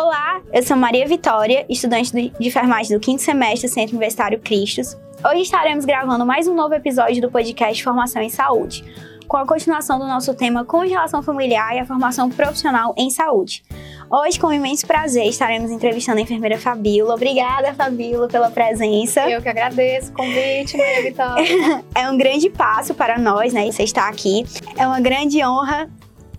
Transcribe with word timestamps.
Olá, 0.00 0.40
eu 0.52 0.62
sou 0.62 0.76
Maria 0.76 1.04
Vitória, 1.08 1.66
estudante 1.68 2.12
de 2.12 2.32
enfermagem 2.40 2.96
do 2.96 3.00
quinto 3.00 3.20
semestre 3.20 3.68
do 3.68 3.74
Centro 3.74 3.96
Universitário 3.96 4.38
Cristos. 4.38 4.96
Hoje 5.28 5.42
estaremos 5.42 5.84
gravando 5.84 6.24
mais 6.24 6.46
um 6.46 6.54
novo 6.54 6.72
episódio 6.72 7.20
do 7.20 7.28
podcast 7.28 7.82
Formação 7.82 8.22
em 8.22 8.28
Saúde, 8.28 8.84
com 9.26 9.36
a 9.36 9.44
continuação 9.44 9.98
do 9.98 10.06
nosso 10.06 10.32
tema 10.34 10.64
Congelação 10.64 11.20
Familiar 11.20 11.74
e 11.74 11.80
a 11.80 11.84
Formação 11.84 12.30
Profissional 12.30 12.94
em 12.96 13.10
Saúde. 13.10 13.64
Hoje, 14.08 14.38
com 14.38 14.52
imenso 14.52 14.86
prazer, 14.86 15.26
estaremos 15.26 15.68
entrevistando 15.68 16.18
a 16.18 16.22
enfermeira 16.22 16.58
Fabíola. 16.58 17.16
Obrigada, 17.16 17.74
Fabíola, 17.74 18.28
pela 18.28 18.52
presença. 18.52 19.28
Eu 19.28 19.42
que 19.42 19.48
agradeço 19.48 20.12
o 20.12 20.14
convite, 20.14 20.76
Maria 20.76 21.02
Vitória. 21.02 21.44
é 21.92 22.08
um 22.08 22.16
grande 22.16 22.48
passo 22.48 22.94
para 22.94 23.18
nós, 23.18 23.52
né, 23.52 23.68
você 23.68 23.82
estar 23.82 24.08
aqui. 24.08 24.46
É 24.76 24.86
uma 24.86 25.00
grande 25.00 25.44
honra 25.44 25.90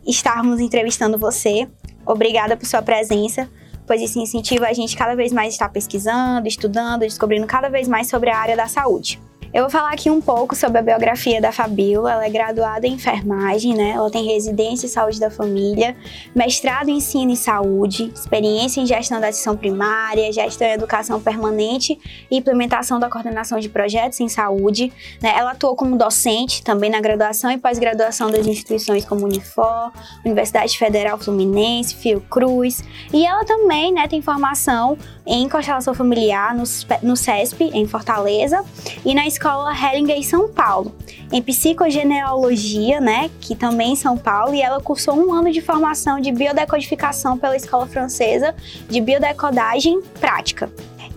estarmos 0.07 0.62
entrevistando 0.62 1.18
você. 1.18 1.68
Obrigada 2.10 2.57
por 2.57 2.66
sua 2.66 2.82
presença, 2.82 3.47
pois 3.86 4.02
isso 4.02 4.18
incentiva 4.18 4.65
a 4.65 4.74
gente 4.74 4.97
cada 4.97 5.15
vez 5.15 5.32
mais 5.32 5.54
estar 5.54 5.70
pesquisando, 5.70 6.47
estudando, 6.47 7.02
descobrindo 7.02 7.46
cada 7.46 7.70
vez 7.70 7.88
mais 7.88 8.07
sobre 8.07 8.32
a 8.32 8.38
área 8.39 8.57
da 8.57 8.68
saúde. 8.68 9.21
Eu 9.52 9.64
vou 9.64 9.70
falar 9.71 9.92
aqui 9.92 10.12
um 10.12 10.21
pouco 10.21 10.56
sobre 10.56 10.78
a 10.78 10.82
biografia 10.82 11.42
da 11.42 11.52
Fabíola. 11.52 12.12
Ela 12.12 12.26
é 12.28 12.30
graduada 12.30 12.86
em 12.86 12.94
enfermagem, 12.94 13.74
né? 13.74 13.89
Ela 13.96 14.10
tem 14.12 14.24
residência 14.24 14.86
em 14.86 14.89
saúde 14.89 15.20
da 15.20 15.32
família, 15.32 15.98
mestrado 16.36 16.89
em 16.89 16.98
ensino 16.98 17.32
e 17.32 17.36
saúde, 17.36 18.12
experiência 18.14 18.80
em 18.80 18.86
gestão 18.86 19.20
da 19.20 19.30
atenção 19.30 19.58
primária, 19.58 20.32
gestão 20.32 20.68
em 20.68 20.74
educação 20.74 21.20
permanente 21.20 22.00
e 22.30 22.38
implementação 22.38 23.00
da 23.00 23.10
coordenação 23.10 23.60
de 23.60 23.68
projetos 23.68 24.20
em 24.20 24.30
saúde. 24.30 24.94
Né? 25.20 25.34
Ela 25.36 25.54
atuou 25.54 25.75
como 25.75 25.97
docente 25.97 26.64
também 26.64 26.92
na 26.92 27.02
graduação 27.02 27.50
e 27.50 27.58
pós-graduação 27.58 28.30
das 28.30 28.46
instituições 28.46 29.04
como 29.04 29.25
Unifor, 29.25 29.92
Universidade 30.24 30.78
Federal 30.78 31.18
Fluminense, 31.18 31.96
Fiocruz. 31.96 32.84
E 33.11 33.25
ela 33.25 33.44
também 33.44 33.92
né, 33.92 34.08
tem 34.08 34.22
formação 34.22 34.95
em 35.25 35.50
constelação 35.50 35.95
familiar 35.95 36.53
no, 36.53 36.63
no 37.02 37.16
CESP, 37.16 37.72
em 37.73 37.88
Fortaleza, 37.88 38.63
e 39.03 39.13
na 39.13 39.25
escola 39.25 39.38
Hellinger 39.47 40.17
em 40.17 40.23
São 40.23 40.49
Paulo, 40.49 40.93
em 41.31 41.41
psicogenealogia, 41.41 42.99
né, 42.99 43.29
que 43.39 43.55
também 43.55 43.93
em 43.93 43.95
São 43.95 44.17
Paulo, 44.17 44.53
e 44.53 44.61
ela 44.61 44.81
cursou 44.81 45.15
um 45.15 45.33
ano 45.33 45.51
de 45.51 45.61
formação 45.61 46.19
de 46.19 46.31
biodecodificação 46.31 47.37
pela 47.37 47.55
Escola 47.55 47.87
Francesa 47.87 48.55
de 48.89 48.99
Biodecodagem 48.99 50.01
Prática. 50.19 50.69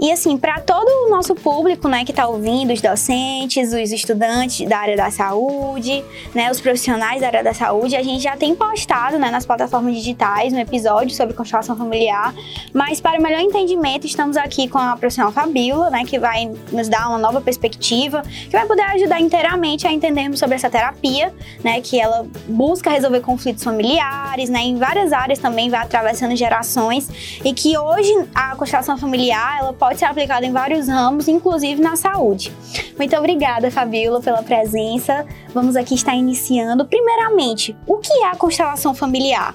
E 0.02 0.10
assim, 0.10 0.36
para 0.36 0.58
todo 0.58 0.88
o 1.06 1.10
nosso 1.10 1.32
público, 1.32 1.86
né, 1.86 2.04
que 2.04 2.10
está 2.10 2.26
ouvindo, 2.26 2.72
os 2.72 2.80
docentes, 2.80 3.72
os 3.72 3.92
estudantes 3.92 4.68
da 4.68 4.78
área 4.78 4.96
da 4.96 5.12
saúde, 5.12 6.04
né, 6.34 6.50
os 6.50 6.60
profissionais 6.60 7.20
da 7.20 7.28
área 7.28 7.44
da 7.44 7.54
saúde, 7.54 7.94
a 7.94 8.02
gente 8.02 8.20
já 8.20 8.36
tem 8.36 8.52
postado, 8.52 9.16
né, 9.16 9.30
nas 9.30 9.46
plataformas 9.46 9.94
digitais 9.94 10.52
um 10.52 10.58
episódio 10.58 11.14
sobre 11.14 11.34
constelação 11.34 11.76
familiar. 11.76 12.34
Mas 12.74 13.00
para 13.00 13.20
o 13.20 13.22
melhor 13.22 13.38
entendimento, 13.38 14.04
estamos 14.04 14.36
aqui 14.36 14.66
com 14.66 14.76
a 14.76 14.96
profissional 14.96 15.30
Fabíola, 15.30 15.88
né, 15.88 16.04
que 16.04 16.18
vai 16.18 16.50
nos 16.72 16.88
dar 16.88 17.08
uma 17.08 17.18
nova 17.18 17.40
perspectiva, 17.40 18.22
que 18.22 18.50
vai 18.50 18.66
poder 18.66 18.82
ajudar 18.82 19.20
inteiramente 19.20 19.86
a 19.86 19.92
entendermos 19.92 20.40
sobre 20.40 20.56
essa 20.56 20.68
terapia, 20.68 21.32
né, 21.62 21.80
que 21.80 22.00
ela 22.00 22.26
busca 22.48 22.90
resolver 22.90 23.20
conflitos 23.20 23.62
familiares, 23.62 24.50
né, 24.50 24.62
em 24.62 24.76
várias 24.76 25.12
áreas 25.12 25.38
também 25.38 25.70
vai 25.70 25.78
atravessando 25.78 26.34
gerações 26.34 27.08
e 27.44 27.52
que 27.52 27.78
hoje 27.78 28.12
a 28.34 28.56
constelação 28.56 28.98
familiar 28.98 29.60
ela 29.60 29.72
pode 29.72 29.91
ser 29.98 30.06
aplicada 30.06 30.44
em 30.46 30.52
vários 30.52 30.88
ramos, 30.88 31.28
inclusive 31.28 31.80
na 31.80 31.96
saúde. 31.96 32.52
Muito 32.96 33.16
obrigada, 33.16 33.70
Fabiola, 33.70 34.20
pela 34.20 34.42
presença. 34.42 35.26
Vamos 35.54 35.76
aqui 35.76 35.94
estar 35.94 36.14
iniciando. 36.14 36.84
Primeiramente, 36.84 37.76
o 37.86 37.98
que 37.98 38.12
é 38.12 38.26
a 38.26 38.36
constelação 38.36 38.94
familiar? 38.94 39.54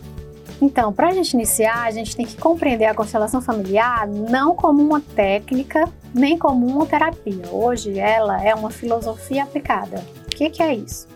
Então, 0.62 0.92
para 0.92 1.10
a 1.10 1.12
gente 1.12 1.34
iniciar, 1.34 1.84
a 1.84 1.92
gente 1.92 2.16
tem 2.16 2.26
que 2.26 2.36
compreender 2.36 2.86
a 2.86 2.94
constelação 2.94 3.42
familiar 3.42 4.08
não 4.08 4.56
como 4.56 4.82
uma 4.82 5.00
técnica, 5.00 5.88
nem 6.14 6.38
como 6.38 6.66
uma 6.66 6.86
terapia. 6.86 7.48
Hoje, 7.52 8.00
ela 8.00 8.44
é 8.44 8.56
uma 8.56 8.72
filosofia 8.72 9.44
aplicada. 9.44 10.04
O 10.26 10.36
que, 10.36 10.50
que 10.50 10.64
é 10.64 10.74
isso? 10.74 11.08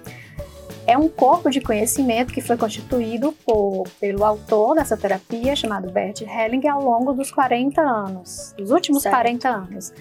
É 0.91 0.97
um 0.97 1.07
corpo 1.07 1.49
de 1.49 1.61
conhecimento 1.61 2.33
que 2.33 2.41
foi 2.41 2.57
constituído 2.57 3.31
por, 3.45 3.87
pelo 3.99 4.25
autor 4.25 4.75
dessa 4.75 4.97
terapia, 4.97 5.55
chamado 5.55 5.89
Bert 5.89 6.21
Hellinger, 6.21 6.73
ao 6.73 6.83
longo 6.83 7.13
dos 7.13 7.31
40 7.31 7.81
anos, 7.81 8.53
dos 8.57 8.71
últimos 8.71 9.03
certo. 9.03 9.15
40 9.15 9.49
anos. 9.49 9.93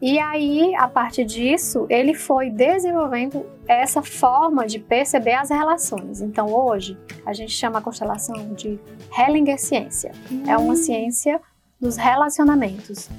E 0.00 0.18
aí, 0.18 0.74
a 0.76 0.88
partir 0.88 1.24
disso, 1.24 1.86
ele 1.90 2.14
foi 2.14 2.48
desenvolvendo 2.48 3.44
essa 3.66 4.00
forma 4.00 4.66
de 4.66 4.78
perceber 4.78 5.34
as 5.34 5.50
relações. 5.50 6.22
Então, 6.22 6.46
hoje, 6.46 6.96
a 7.26 7.32
gente 7.34 7.52
chama 7.52 7.80
a 7.80 7.82
constelação 7.82 8.54
de 8.54 8.78
Hellinger 9.18 9.58
Ciência. 9.58 10.12
Hum. 10.30 10.44
É 10.46 10.56
uma 10.56 10.72
hum. 10.72 10.76
ciência 10.76 11.40
dos 11.80 11.96
relacionamentos 11.96 13.10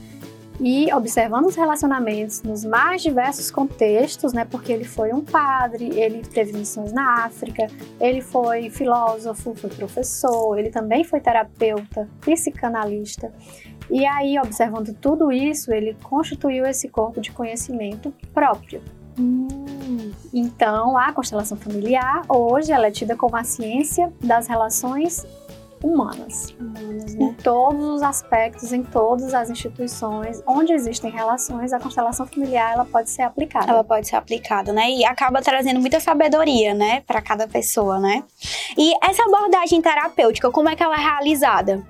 e 0.60 0.94
observando 0.94 1.46
os 1.46 1.56
relacionamentos 1.56 2.44
nos 2.44 2.66
mais 2.66 3.02
diversos 3.02 3.50
contextos, 3.50 4.34
né? 4.34 4.46
Porque 4.46 4.72
ele 4.72 4.84
foi 4.84 5.14
um 5.14 5.22
padre, 5.22 5.98
ele 5.98 6.22
teve 6.22 6.54
missões 6.54 6.92
na 6.92 7.26
África, 7.26 7.68
ele 8.00 8.22
foi 8.22 8.70
filósofo, 8.70 9.56
foi 9.56 9.70
professor, 9.70 10.58
ele 10.58 10.70
também 10.70 11.04
foi 11.04 11.20
terapeuta, 11.20 12.10
psicanalista. 12.22 13.32
E 13.90 14.06
aí, 14.06 14.38
observando 14.38 14.94
tudo 14.94 15.32
isso, 15.32 15.74
ele 15.74 15.96
constituiu 16.04 16.66
esse 16.66 16.90
corpo 16.90 17.22
de 17.22 17.32
conhecimento 17.32 18.14
próprio. 18.34 18.82
Hum. 19.18 20.12
Então, 20.34 20.98
a 20.98 21.12
constelação 21.12 21.58
familiar, 21.58 22.22
hoje, 22.30 22.72
ela 22.72 22.88
é 22.88 22.92
tida 22.92 23.16
como 23.16 23.36
a 23.36 23.44
ciência 23.44 24.14
das 24.22 24.48
relações 24.48 25.26
humanas, 25.84 26.56
humanas 26.60 27.16
né? 27.16 27.26
em 27.26 27.34
todos 27.34 27.84
os 27.84 28.02
aspectos, 28.02 28.74
em 28.74 28.84
todas 28.84 29.34
as 29.34 29.50
instituições 29.50 30.42
onde 30.46 30.74
existem 30.74 31.10
relações, 31.10 31.72
a 31.74 31.80
constelação 31.80 32.26
familiar 32.26 32.74
ela 32.74 32.86
pode 32.86 33.10
ser 33.10 33.22
aplicada. 33.22 33.72
Ela 33.72 33.84
pode 33.84 34.08
ser 34.08 34.16
aplicada, 34.16 34.74
né? 34.74 34.90
E 34.92 35.06
acaba 35.06 35.42
trazendo 35.42 35.80
muita 35.80 36.00
sabedoria, 36.00 36.74
né, 36.74 37.02
para 37.02 37.22
cada 37.22 37.48
pessoa, 37.48 38.00
né? 38.00 38.24
E 38.78 38.94
essa 39.04 39.24
abordagem 39.24 39.82
terapêutica, 39.82 40.52
como 40.52 40.70
é 40.70 40.76
que 40.76 40.84
ela 40.84 40.96
é 40.96 41.02
realizada? 41.02 41.84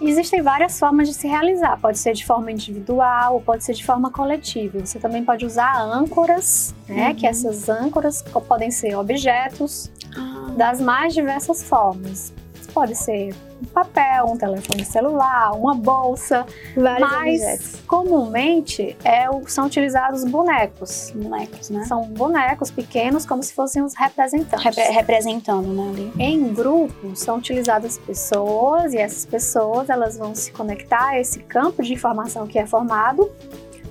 Existem 0.00 0.40
várias 0.40 0.78
formas 0.78 1.08
de 1.08 1.14
se 1.14 1.28
realizar. 1.28 1.78
Pode 1.78 1.98
ser 1.98 2.14
de 2.14 2.24
forma 2.24 2.50
individual 2.50 3.34
ou 3.34 3.40
pode 3.40 3.62
ser 3.62 3.74
de 3.74 3.84
forma 3.84 4.10
coletiva. 4.10 4.80
Você 4.80 4.98
também 4.98 5.22
pode 5.22 5.44
usar 5.44 5.78
âncoras, 5.78 6.74
né? 6.88 7.08
Uhum. 7.08 7.14
Que 7.14 7.26
essas 7.26 7.68
âncoras 7.68 8.22
podem 8.48 8.70
ser 8.70 8.96
objetos 8.96 9.90
ah. 10.16 10.52
das 10.56 10.80
mais 10.80 11.12
diversas 11.12 11.62
formas. 11.62 12.32
Pode 12.72 12.94
ser 12.94 13.34
um 13.62 13.66
papel, 13.66 14.26
um 14.26 14.36
telefone 14.36 14.84
celular, 14.84 15.52
uma 15.52 15.74
bolsa, 15.74 16.46
Vários 16.74 17.10
mas 17.10 17.40
objetos. 17.40 17.80
comumente 17.86 18.96
é, 19.04 19.26
são 19.46 19.66
utilizados 19.66 20.24
bonecos. 20.24 21.12
Bonecos, 21.14 21.70
né? 21.70 21.84
São 21.84 22.04
bonecos 22.04 22.70
pequenos, 22.70 23.26
como 23.26 23.42
se 23.42 23.52
fossem 23.52 23.82
os 23.82 23.94
representantes. 23.94 24.64
Repre 24.64 24.82
representando, 24.92 25.68
né? 25.68 25.90
Ali. 25.90 26.12
Em 26.18 26.52
grupo 26.54 27.14
são 27.14 27.38
utilizadas 27.38 27.98
pessoas 27.98 28.94
e 28.94 28.98
essas 28.98 29.26
pessoas 29.26 29.90
elas 29.90 30.16
vão 30.16 30.34
se 30.34 30.52
conectar 30.52 31.08
a 31.08 31.20
esse 31.20 31.40
campo 31.40 31.82
de 31.82 31.92
informação 31.92 32.46
que 32.46 32.58
é 32.58 32.66
formado 32.66 33.30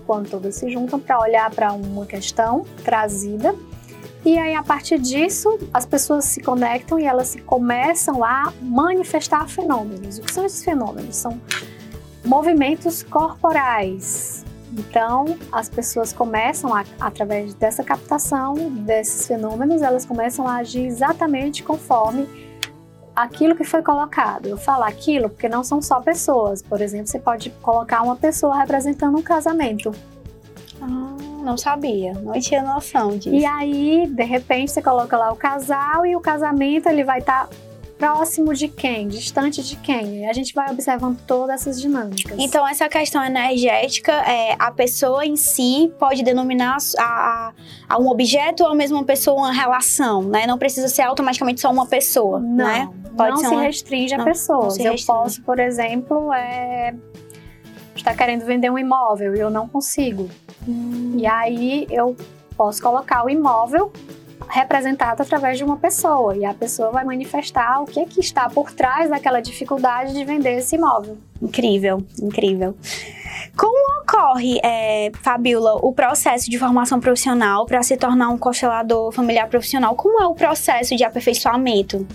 quando 0.07 0.27
todas 0.27 0.55
se 0.55 0.71
juntam 0.71 0.99
para 0.99 1.19
olhar 1.19 1.51
para 1.51 1.71
uma 1.71 2.03
questão 2.03 2.65
trazida 2.83 3.53
e 4.25 4.37
aí, 4.37 4.53
a 4.53 4.63
partir 4.63 4.99
disso, 4.99 5.57
as 5.73 5.85
pessoas 5.85 6.25
se 6.25 6.41
conectam 6.41 6.99
e 6.99 7.05
elas 7.05 7.29
se 7.29 7.41
começam 7.41 8.23
a 8.23 8.51
manifestar 8.61 9.47
fenômenos. 9.47 10.17
O 10.17 10.21
que 10.21 10.33
são 10.33 10.45
esses 10.45 10.63
fenômenos? 10.63 11.15
São 11.15 11.39
movimentos 12.25 13.01
corporais. 13.01 14.43
Então, 14.73 15.37
as 15.51 15.69
pessoas 15.69 16.11
começam, 16.11 16.75
a, 16.75 16.83
através 16.99 17.53
dessa 17.53 17.83
captação 17.83 18.53
desses 18.69 19.25
fenômenos, 19.25 19.81
elas 19.81 20.05
começam 20.05 20.47
a 20.47 20.57
agir 20.57 20.85
exatamente 20.85 21.63
conforme 21.63 22.27
aquilo 23.15 23.55
que 23.55 23.63
foi 23.63 23.81
colocado. 23.81 24.47
Eu 24.47 24.57
falo 24.57 24.83
aquilo 24.83 25.29
porque 25.29 25.47
não 25.47 25.63
são 25.63 25.81
só 25.81 26.01
pessoas. 26.01 26.61
Por 26.61 26.81
exemplo, 26.81 27.07
você 27.07 27.19
pode 27.19 27.49
colocar 27.61 28.01
uma 28.01 28.17
pessoa 28.17 28.57
representando 28.57 29.17
um 29.17 29.23
casamento. 29.23 29.91
Ah 30.81 31.28
não 31.49 31.57
sabia, 31.57 32.13
não 32.13 32.39
tinha 32.39 32.61
noção 32.61 33.17
disso. 33.17 33.35
E 33.35 33.45
aí, 33.45 34.07
de 34.07 34.23
repente, 34.23 34.71
você 34.71 34.81
coloca 34.81 35.17
lá 35.17 35.31
o 35.31 35.35
casal 35.35 36.05
e 36.05 36.15
o 36.15 36.19
casamento 36.19 36.87
ele 36.87 37.03
vai 37.03 37.19
estar 37.19 37.47
tá 37.47 37.55
próximo 37.97 38.53
de 38.53 38.69
quem, 38.69 39.07
distante 39.07 39.61
de 39.61 39.75
quem. 39.75 40.21
E 40.21 40.25
a 40.25 40.31
gente 40.31 40.53
vai 40.53 40.71
observando 40.71 41.19
todas 41.27 41.61
essas 41.61 41.81
dinâmicas. 41.81 42.37
Então, 42.39 42.65
essa 42.65 42.87
questão 42.87 43.23
energética, 43.23 44.13
é, 44.13 44.55
a 44.57 44.71
pessoa 44.71 45.25
em 45.25 45.35
si 45.35 45.91
pode 45.99 46.23
denominar 46.23 46.77
a, 46.97 47.03
a, 47.03 47.53
a, 47.89 47.99
um 47.99 48.07
objeto 48.07 48.63
ou 48.63 48.73
mesmo 48.73 48.97
uma 48.97 49.03
pessoa 49.03 49.37
uma 49.37 49.51
relação, 49.51 50.21
né? 50.23 50.47
Não 50.47 50.57
precisa 50.57 50.87
ser 50.87 51.01
automaticamente 51.01 51.59
só 51.59 51.69
uma 51.69 51.85
pessoa, 51.85 52.39
não, 52.39 52.65
né? 52.65 52.89
Pode 53.17 53.31
não 53.31 53.37
se 53.37 53.47
uma... 53.47 53.61
restringe 53.63 54.13
a 54.13 54.23
pessoas. 54.23 54.79
Eu 54.79 54.95
posso, 55.05 55.41
por 55.41 55.59
exemplo, 55.59 56.31
é, 56.31 56.95
estar 57.93 58.15
querendo 58.15 58.45
vender 58.45 58.69
um 58.69 58.79
imóvel 58.79 59.35
e 59.35 59.39
eu 59.39 59.49
não 59.49 59.67
consigo. 59.67 60.29
Hum. 60.67 61.13
E 61.17 61.25
aí 61.25 61.87
eu 61.89 62.15
posso 62.55 62.81
colocar 62.81 63.25
o 63.25 63.29
imóvel 63.29 63.91
representado 64.49 65.21
através 65.21 65.57
de 65.57 65.63
uma 65.63 65.77
pessoa 65.77 66.35
e 66.35 66.43
a 66.43 66.53
pessoa 66.53 66.91
vai 66.91 67.05
manifestar 67.05 67.81
o 67.81 67.85
que, 67.85 68.05
que 68.05 68.19
está 68.19 68.49
por 68.49 68.71
trás 68.71 69.09
daquela 69.09 69.41
dificuldade 69.41 70.13
de 70.13 70.25
vender 70.25 70.57
esse 70.57 70.75
imóvel. 70.75 71.17
Incrível, 71.41 72.03
incrível. 72.21 72.75
Como 73.55 74.01
ocorre, 74.01 74.59
é, 74.63 75.11
Fabiola, 75.21 75.75
o 75.75 75.93
processo 75.93 76.49
de 76.49 76.57
formação 76.57 76.99
profissional 76.99 77.65
para 77.65 77.83
se 77.83 77.95
tornar 77.95 78.29
um 78.29 78.37
constelador 78.37 79.11
familiar 79.11 79.47
profissional? 79.47 79.95
Como 79.95 80.21
é 80.21 80.25
o 80.25 80.33
processo 80.33 80.95
de 80.95 81.03
aperfeiçoamento? 81.03 82.07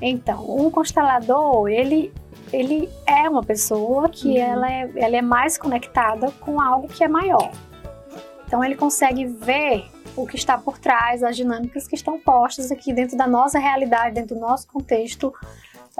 Então, 0.00 0.44
um 0.48 0.70
constelador, 0.70 1.68
ele, 1.68 2.12
ele 2.52 2.88
é 3.06 3.28
uma 3.28 3.42
pessoa 3.42 4.08
que 4.08 4.28
uhum. 4.28 4.36
ela, 4.36 4.72
é, 4.72 4.90
ela 4.96 5.16
é 5.16 5.22
mais 5.22 5.56
conectada 5.56 6.30
com 6.40 6.60
algo 6.60 6.88
que 6.88 7.04
é 7.04 7.08
maior. 7.08 7.50
Então, 8.46 8.64
ele 8.64 8.74
consegue 8.74 9.26
ver 9.26 9.84
o 10.16 10.26
que 10.26 10.36
está 10.36 10.58
por 10.58 10.78
trás, 10.78 11.22
as 11.22 11.36
dinâmicas 11.36 11.86
que 11.86 11.94
estão 11.94 12.18
postas 12.18 12.72
aqui 12.72 12.92
dentro 12.92 13.16
da 13.16 13.26
nossa 13.26 13.58
realidade, 13.58 14.14
dentro 14.14 14.34
do 14.34 14.40
nosso 14.40 14.66
contexto 14.66 15.32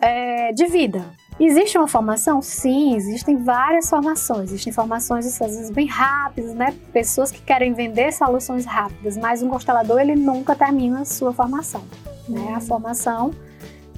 é, 0.02 0.52
de 0.52 0.66
vida. 0.66 1.04
Existe 1.38 1.78
uma 1.78 1.86
formação? 1.86 2.42
Sim, 2.42 2.96
existem 2.96 3.36
várias 3.36 3.88
formações. 3.88 4.50
Existem 4.50 4.72
formações, 4.72 5.26
às 5.26 5.38
vezes, 5.38 5.70
bem 5.70 5.86
rápidas, 5.86 6.54
né? 6.54 6.74
Pessoas 6.92 7.30
que 7.30 7.40
querem 7.40 7.72
vender 7.72 8.12
soluções 8.12 8.66
rápidas, 8.66 9.16
mas 9.16 9.42
um 9.42 9.48
constelador, 9.48 10.00
ele 10.00 10.14
nunca 10.14 10.54
termina 10.54 11.00
a 11.00 11.04
sua 11.04 11.32
formação. 11.32 11.82
Né? 12.28 12.48
A 12.50 12.54
uhum. 12.54 12.60
formação 12.60 13.30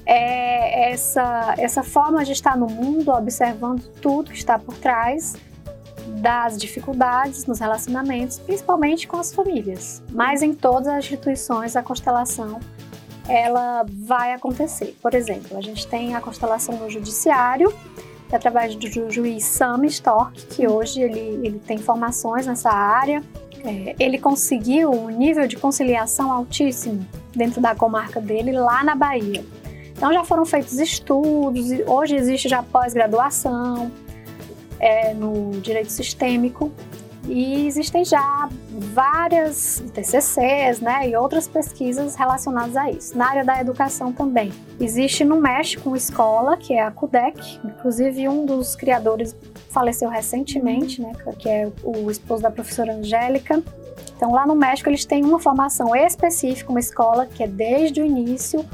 é 0.05 0.91
essa, 0.91 1.55
essa 1.57 1.83
forma 1.83 2.23
de 2.25 2.31
estar 2.31 2.57
no 2.57 2.67
mundo, 2.67 3.11
observando 3.11 3.83
tudo 4.01 4.31
que 4.31 4.37
está 4.37 4.59
por 4.59 4.77
trás 4.77 5.35
das 6.21 6.57
dificuldades 6.57 7.45
nos 7.45 7.59
relacionamentos, 7.59 8.39
principalmente 8.39 9.07
com 9.07 9.17
as 9.17 9.33
famílias. 9.33 10.03
Mas 10.11 10.41
em 10.41 10.53
todas 10.53 10.87
as 10.87 11.05
instituições, 11.05 11.75
a 11.75 11.83
constelação 11.83 12.59
ela 13.27 13.85
vai 13.87 14.33
acontecer. 14.33 14.97
Por 15.01 15.13
exemplo, 15.13 15.57
a 15.57 15.61
gente 15.61 15.87
tem 15.87 16.15
a 16.15 16.21
constelação 16.21 16.75
no 16.75 16.89
judiciário, 16.89 17.73
que 18.27 18.35
é 18.35 18.35
através 18.35 18.75
do 18.75 19.11
juiz 19.11 19.45
Sam 19.45 19.85
Stork, 19.85 20.45
que 20.47 20.67
hoje 20.67 21.01
ele, 21.01 21.19
ele 21.19 21.59
tem 21.59 21.77
formações 21.77 22.45
nessa 22.45 22.69
área. 22.69 23.23
É, 23.63 23.95
ele 23.97 24.17
conseguiu 24.17 24.91
um 24.91 25.07
nível 25.09 25.47
de 25.47 25.55
conciliação 25.55 26.33
altíssimo 26.33 27.07
dentro 27.33 27.61
da 27.61 27.73
comarca 27.73 28.19
dele, 28.19 28.51
lá 28.51 28.83
na 28.83 28.93
Bahia. 28.93 29.43
Então 29.95 30.11
já 30.13 30.23
foram 30.23 30.45
feitos 30.45 30.79
estudos, 30.79 31.69
hoje 31.87 32.15
existe 32.15 32.49
já 32.49 32.61
pós-graduação 32.61 33.91
é, 34.79 35.13
no 35.13 35.51
direito 35.61 35.91
sistêmico 35.91 36.71
e 37.27 37.67
existem 37.67 38.03
já 38.03 38.49
várias 38.69 39.81
TCCs 39.93 40.81
né, 40.81 41.07
e 41.07 41.15
outras 41.15 41.47
pesquisas 41.47 42.15
relacionadas 42.15 42.75
a 42.75 42.91
isso. 42.91 43.17
Na 43.17 43.29
área 43.29 43.45
da 43.45 43.61
educação 43.61 44.11
também. 44.11 44.51
Existe 44.79 45.23
no 45.23 45.39
México 45.39 45.89
uma 45.89 45.97
escola, 45.97 46.57
que 46.57 46.73
é 46.73 46.81
a 46.81 46.91
CUDEC, 46.91 47.59
inclusive 47.63 48.27
um 48.27 48.45
dos 48.45 48.75
criadores 48.75 49.35
faleceu 49.69 50.09
recentemente, 50.09 51.01
né, 51.01 51.13
que 51.39 51.47
é 51.47 51.71
o 51.83 52.11
esposo 52.11 52.43
da 52.43 52.51
professora 52.51 52.93
Angélica. 52.93 53.63
Então, 54.15 54.31
lá 54.31 54.45
no 54.45 54.55
México, 54.55 54.89
eles 54.89 55.05
têm 55.05 55.23
uma 55.23 55.39
formação 55.39 55.95
específica, 55.95 56.69
uma 56.69 56.79
escola 56.79 57.25
que 57.25 57.43
é 57.43 57.47
desde 57.47 58.01
o 58.01 58.05
início 58.05 58.65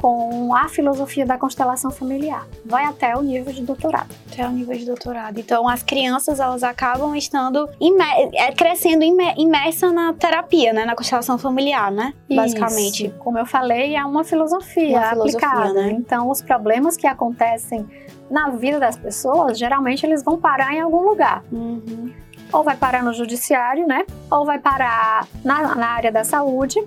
com 0.00 0.54
a 0.54 0.68
filosofia 0.68 1.26
da 1.26 1.36
constelação 1.36 1.90
familiar. 1.90 2.46
Vai 2.64 2.84
até 2.84 3.16
o 3.16 3.22
nível 3.22 3.52
de 3.52 3.62
doutorado. 3.62 4.14
Até 4.32 4.46
o 4.46 4.50
nível 4.50 4.76
de 4.76 4.86
doutorado. 4.86 5.38
Então, 5.40 5.68
as 5.68 5.82
crianças, 5.82 6.38
elas 6.38 6.62
acabam 6.62 7.16
estando 7.16 7.68
imer 7.80 8.30
é, 8.32 8.52
crescendo 8.52 9.02
imer 9.02 9.34
imersa 9.36 9.90
na 9.92 10.12
terapia, 10.12 10.72
né? 10.72 10.84
Na 10.84 10.94
constelação 10.94 11.36
familiar, 11.36 11.90
né? 11.90 12.14
Isso. 12.28 12.36
Basicamente. 12.36 13.14
Como 13.18 13.38
eu 13.38 13.44
falei, 13.44 13.96
é 13.96 14.04
uma 14.04 14.22
filosofia 14.22 14.98
uma 14.98 15.10
aplicada. 15.10 15.62
Filosofia, 15.62 15.82
né? 15.82 15.90
Então, 15.92 16.30
os 16.30 16.40
problemas 16.40 16.96
que 16.96 17.06
acontecem 17.06 17.84
na 18.30 18.50
vida 18.50 18.78
das 18.78 18.96
pessoas, 18.96 19.58
geralmente 19.58 20.06
eles 20.06 20.22
vão 20.22 20.38
parar 20.38 20.72
em 20.74 20.80
algum 20.80 21.02
lugar. 21.02 21.42
Uhum. 21.50 22.12
Ou 22.52 22.62
vai 22.62 22.76
parar 22.76 23.02
no 23.02 23.12
judiciário, 23.12 23.86
né? 23.86 24.06
Ou 24.30 24.44
vai 24.44 24.60
parar 24.60 25.26
na, 25.44 25.74
na 25.74 25.88
área 25.88 26.12
da 26.12 26.22
saúde, 26.24 26.80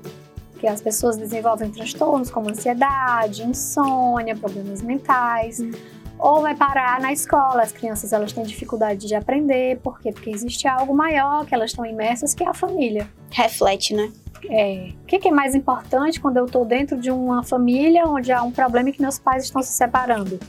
que 0.62 0.68
as 0.68 0.80
pessoas 0.80 1.18
desenvolvem 1.18 1.72
transtornos 1.72 2.30
como 2.30 2.48
ansiedade, 2.48 3.42
insônia, 3.42 4.36
problemas 4.36 4.84
mentais. 4.84 5.60
Hum. 5.60 5.72
Ou 6.20 6.40
vai 6.40 6.56
parar 6.56 7.02
na 7.02 7.12
escola, 7.12 7.64
as 7.64 7.72
crianças 7.72 8.14
elas 8.14 8.32
têm 8.32 8.44
dificuldade 8.44 9.08
de 9.08 9.16
aprender, 9.16 9.80
por 9.80 10.00
quê? 10.00 10.12
Porque 10.12 10.30
existe 10.30 10.68
algo 10.68 10.94
maior 10.94 11.48
que 11.48 11.56
elas 11.56 11.72
estão 11.72 11.84
imersas, 11.84 12.36
que 12.36 12.44
é 12.44 12.48
a 12.48 12.54
família. 12.54 13.10
Reflete, 13.32 13.96
né? 13.96 14.12
É. 14.48 14.92
O 15.02 15.06
que 15.08 15.28
é 15.28 15.32
mais 15.32 15.56
importante 15.56 16.20
quando 16.20 16.38
eu 16.38 16.46
estou 16.46 16.64
dentro 16.64 16.96
de 16.96 17.10
uma 17.10 17.44
família 17.44 18.06
onde 18.06 18.32
há 18.32 18.44
um 18.44 18.52
problema 18.52 18.90
e 18.90 18.94
que 18.94 19.02
meus 19.02 19.18
pais 19.18 19.46
estão 19.46 19.64
se 19.64 19.74
separando? 19.74 20.40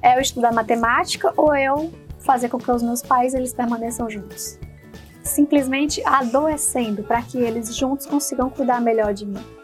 É 0.00 0.16
eu 0.16 0.22
estudar 0.22 0.54
matemática 0.54 1.34
ou 1.36 1.54
eu 1.54 1.92
fazer 2.20 2.48
com 2.48 2.56
que 2.56 2.70
os 2.70 2.82
meus 2.82 3.02
pais 3.02 3.34
eles 3.34 3.52
permaneçam 3.52 4.08
juntos? 4.08 4.58
Simplesmente 5.22 6.02
adoecendo 6.04 7.02
para 7.02 7.22
que 7.22 7.38
eles 7.38 7.74
juntos 7.76 8.06
consigam 8.06 8.50
cuidar 8.50 8.80
melhor 8.80 9.12
de 9.12 9.26
mim. 9.26 9.60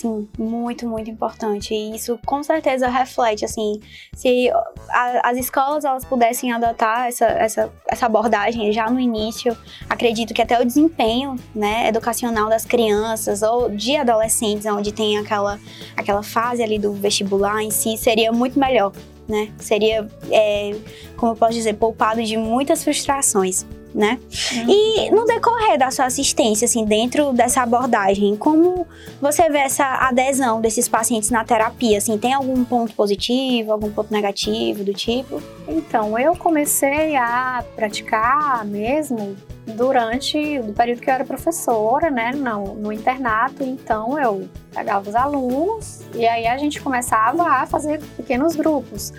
Sim, 0.00 0.28
muito, 0.38 0.88
muito 0.88 1.10
importante. 1.10 1.74
E 1.74 1.94
isso 1.94 2.18
com 2.24 2.42
certeza 2.42 2.88
reflete, 2.88 3.44
assim, 3.44 3.80
se 4.14 4.50
a, 4.88 5.30
as 5.30 5.36
escolas 5.36 5.84
elas 5.84 6.06
pudessem 6.06 6.52
adotar 6.52 7.08
essa, 7.08 7.26
essa, 7.26 7.72
essa 7.86 8.06
abordagem 8.06 8.72
já 8.72 8.88
no 8.88 8.98
início, 8.98 9.54
acredito 9.90 10.32
que 10.32 10.40
até 10.40 10.58
o 10.58 10.64
desempenho 10.64 11.36
né, 11.54 11.88
educacional 11.88 12.48
das 12.48 12.64
crianças 12.64 13.42
ou 13.42 13.68
de 13.68 13.94
adolescentes, 13.96 14.64
onde 14.64 14.90
tem 14.90 15.18
aquela, 15.18 15.60
aquela 15.94 16.22
fase 16.22 16.62
ali 16.62 16.78
do 16.78 16.92
vestibular 16.94 17.60
em 17.62 17.70
si, 17.70 17.98
seria 17.98 18.32
muito 18.32 18.58
melhor. 18.58 18.92
Né? 19.28 19.52
Seria, 19.58 20.08
é, 20.30 20.74
como 21.16 21.32
eu 21.32 21.36
posso 21.36 21.52
dizer, 21.52 21.74
poupado 21.74 22.22
de 22.22 22.36
muitas 22.36 22.82
frustrações 22.82 23.66
né? 23.94 24.18
E 24.68 25.10
no 25.10 25.24
decorrer 25.24 25.78
da 25.78 25.90
sua 25.90 26.06
assistência, 26.06 26.64
assim, 26.64 26.84
dentro 26.84 27.32
dessa 27.32 27.62
abordagem, 27.62 28.36
como 28.36 28.86
você 29.20 29.48
vê 29.48 29.58
essa 29.58 29.84
adesão 29.84 30.60
desses 30.60 30.88
pacientes 30.88 31.30
na 31.30 31.44
terapia? 31.44 31.98
Assim, 31.98 32.16
tem 32.18 32.32
algum 32.32 32.64
ponto 32.64 32.94
positivo, 32.94 33.72
algum 33.72 33.90
ponto 33.90 34.12
negativo 34.12 34.84
do 34.84 34.94
tipo? 34.94 35.42
Então, 35.68 36.18
eu 36.18 36.36
comecei 36.36 37.16
a 37.16 37.64
praticar 37.76 38.64
mesmo 38.64 39.36
durante 39.66 40.58
o 40.58 40.72
período 40.72 41.00
que 41.00 41.10
eu 41.10 41.14
era 41.14 41.24
professora, 41.24 42.10
né, 42.10 42.32
no, 42.32 42.74
no 42.74 42.92
internato. 42.92 43.62
Então, 43.62 44.18
eu 44.18 44.48
pegava 44.74 45.08
os 45.08 45.14
alunos 45.14 46.00
e 46.14 46.26
aí 46.26 46.46
a 46.46 46.56
gente 46.56 46.80
começava 46.80 47.42
a 47.42 47.66
fazer 47.66 48.00
pequenos 48.16 48.56
grupos. 48.56 49.12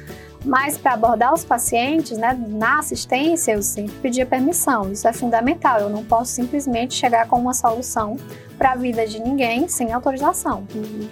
Mas 0.43 0.77
para 0.77 0.93
abordar 0.93 1.33
os 1.33 1.43
pacientes, 1.43 2.17
né, 2.17 2.37
na 2.49 2.79
assistência, 2.79 3.51
eu 3.53 3.61
sempre 3.61 3.95
pedia 3.97 4.25
permissão. 4.25 4.91
Isso 4.91 5.07
é 5.07 5.13
fundamental. 5.13 5.79
Eu 5.79 5.89
não 5.89 6.03
posso 6.03 6.31
simplesmente 6.31 6.95
chegar 6.95 7.27
com 7.27 7.39
uma 7.39 7.53
solução 7.53 8.17
para 8.57 8.71
a 8.71 8.75
vida 8.75 9.05
de 9.05 9.19
ninguém 9.19 9.67
sem 9.67 9.93
autorização. 9.93 10.65
Uhum. 10.73 11.07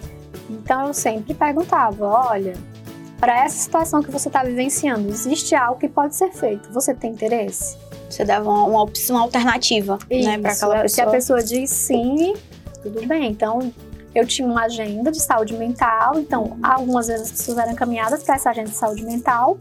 Então 0.49 0.87
eu 0.87 0.93
sempre 0.93 1.33
perguntava: 1.33 2.05
olha, 2.05 2.55
para 3.19 3.45
essa 3.45 3.57
situação 3.57 4.01
que 4.01 4.09
você 4.09 4.29
está 4.29 4.43
vivenciando, 4.43 5.07
existe 5.09 5.53
algo 5.53 5.79
que 5.79 5.87
pode 5.87 6.15
ser 6.15 6.31
feito? 6.31 6.71
Você 6.71 6.93
tem 6.93 7.11
interesse? 7.11 7.77
Você 8.09 8.25
dava 8.25 8.49
uma, 8.49 8.63
uma 8.63 8.81
opção 8.81 9.17
alternativa, 9.17 9.99
Isso, 10.09 10.27
né, 10.27 10.39
para 10.39 10.51
aquela 10.53 10.81
pessoa. 10.81 10.89
Se 10.89 11.01
a 11.01 11.07
pessoa 11.07 11.43
diz 11.43 11.69
sim, 11.69 12.33
tudo 12.81 13.05
bem. 13.05 13.29
Então 13.29 13.71
eu 14.19 14.27
tinha 14.27 14.47
uma 14.47 14.63
agenda 14.63 15.11
de 15.11 15.21
saúde 15.21 15.55
mental, 15.55 16.19
então 16.19 16.57
algumas 16.61 17.07
vezes 17.07 17.31
as 17.31 17.31
pessoas 17.31 17.57
eram 17.57 17.71
encaminhadas 17.71 18.23
para 18.23 18.35
essa 18.35 18.49
agenda 18.49 18.69
de 18.69 18.75
saúde 18.75 19.03
mental, 19.03 19.57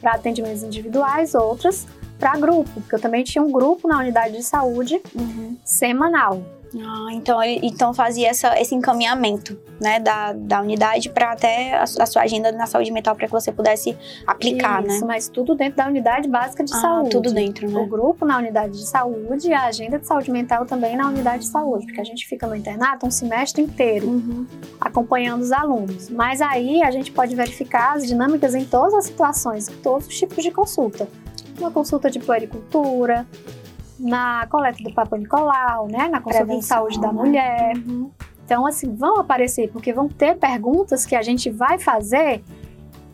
para 0.00 0.12
atendimentos 0.12 0.62
individuais, 0.62 1.34
outras 1.34 1.86
para 2.18 2.36
grupo, 2.36 2.68
porque 2.80 2.94
eu 2.94 3.00
também 3.00 3.22
tinha 3.22 3.42
um 3.42 3.52
grupo 3.52 3.86
na 3.86 3.98
unidade 3.98 4.36
de 4.36 4.42
saúde 4.42 5.00
uhum. 5.14 5.56
semanal. 5.64 6.42
Ah, 6.76 7.08
então, 7.12 7.42
então 7.42 7.94
fazia 7.94 8.28
essa, 8.28 8.60
esse 8.60 8.74
encaminhamento 8.74 9.58
né, 9.80 9.98
da, 10.00 10.32
da 10.32 10.60
unidade 10.60 11.08
para 11.08 11.32
até 11.32 11.74
a, 11.74 11.82
a, 11.82 12.06
sua 12.06 12.22
agenda 12.22 12.52
na 12.52 12.66
saúde 12.66 12.90
mental 12.90 13.14
para 13.14 13.26
que 13.26 13.32
você 13.32 13.50
pudesse 13.50 13.96
aplicar, 14.26 14.84
Isso, 14.84 15.00
né? 15.00 15.06
mas 15.06 15.28
tudo 15.28 15.54
dentro 15.54 15.76
da 15.76 15.86
unidade 15.86 16.28
básica 16.28 16.64
de 16.64 16.72
ah, 16.74 16.80
saúde. 16.80 17.10
Tudo 17.10 17.32
dentro, 17.32 17.70
né? 17.70 17.80
O 17.80 17.86
grupo 17.86 18.26
na 18.26 18.38
unidade 18.38 18.78
de 18.78 18.86
saúde 18.86 19.52
a 19.52 19.66
agenda 19.66 19.98
de 19.98 20.06
saúde 20.06 20.30
mental 20.30 20.66
também 20.66 20.96
na 20.96 21.08
unidade 21.08 21.44
de 21.44 21.48
saúde, 21.48 21.86
porque 21.86 22.00
a 22.00 22.04
gente 22.04 22.26
fica 22.26 22.46
no 22.46 22.54
internato 22.54 23.06
um 23.06 23.10
semestre 23.10 23.62
inteiro 23.62 24.08
uhum. 24.08 24.46
acompanhando 24.80 25.42
os 25.42 25.52
alunos. 25.52 26.10
Mas 26.10 26.40
aí 26.40 26.82
a 26.82 26.90
gente 26.90 27.10
pode 27.10 27.34
verificar 27.34 27.96
as 27.96 28.06
dinâmicas 28.06 28.54
em 28.54 28.64
todas 28.64 28.94
as 28.94 29.06
situações, 29.06 29.68
todos 29.82 30.06
os 30.06 30.18
tipos 30.18 30.42
de 30.42 30.50
consulta. 30.50 31.08
Uma 31.58 31.70
consulta 31.70 32.10
de 32.10 32.20
puericultura, 32.20 33.26
na 33.98 34.46
coleta 34.46 34.82
do 34.82 34.92
Papa 34.92 35.16
Nicolau, 35.16 35.88
né? 35.88 36.08
Na 36.08 36.20
consulta 36.20 36.56
de 36.56 36.64
saúde 36.64 37.00
da 37.00 37.12
mulher. 37.12 37.76
Uhum. 37.76 38.10
Então, 38.44 38.66
assim, 38.66 38.94
vão 38.94 39.18
aparecer, 39.18 39.70
porque 39.70 39.92
vão 39.92 40.08
ter 40.08 40.36
perguntas 40.36 41.04
que 41.04 41.14
a 41.14 41.22
gente 41.22 41.50
vai 41.50 41.78
fazer 41.78 42.42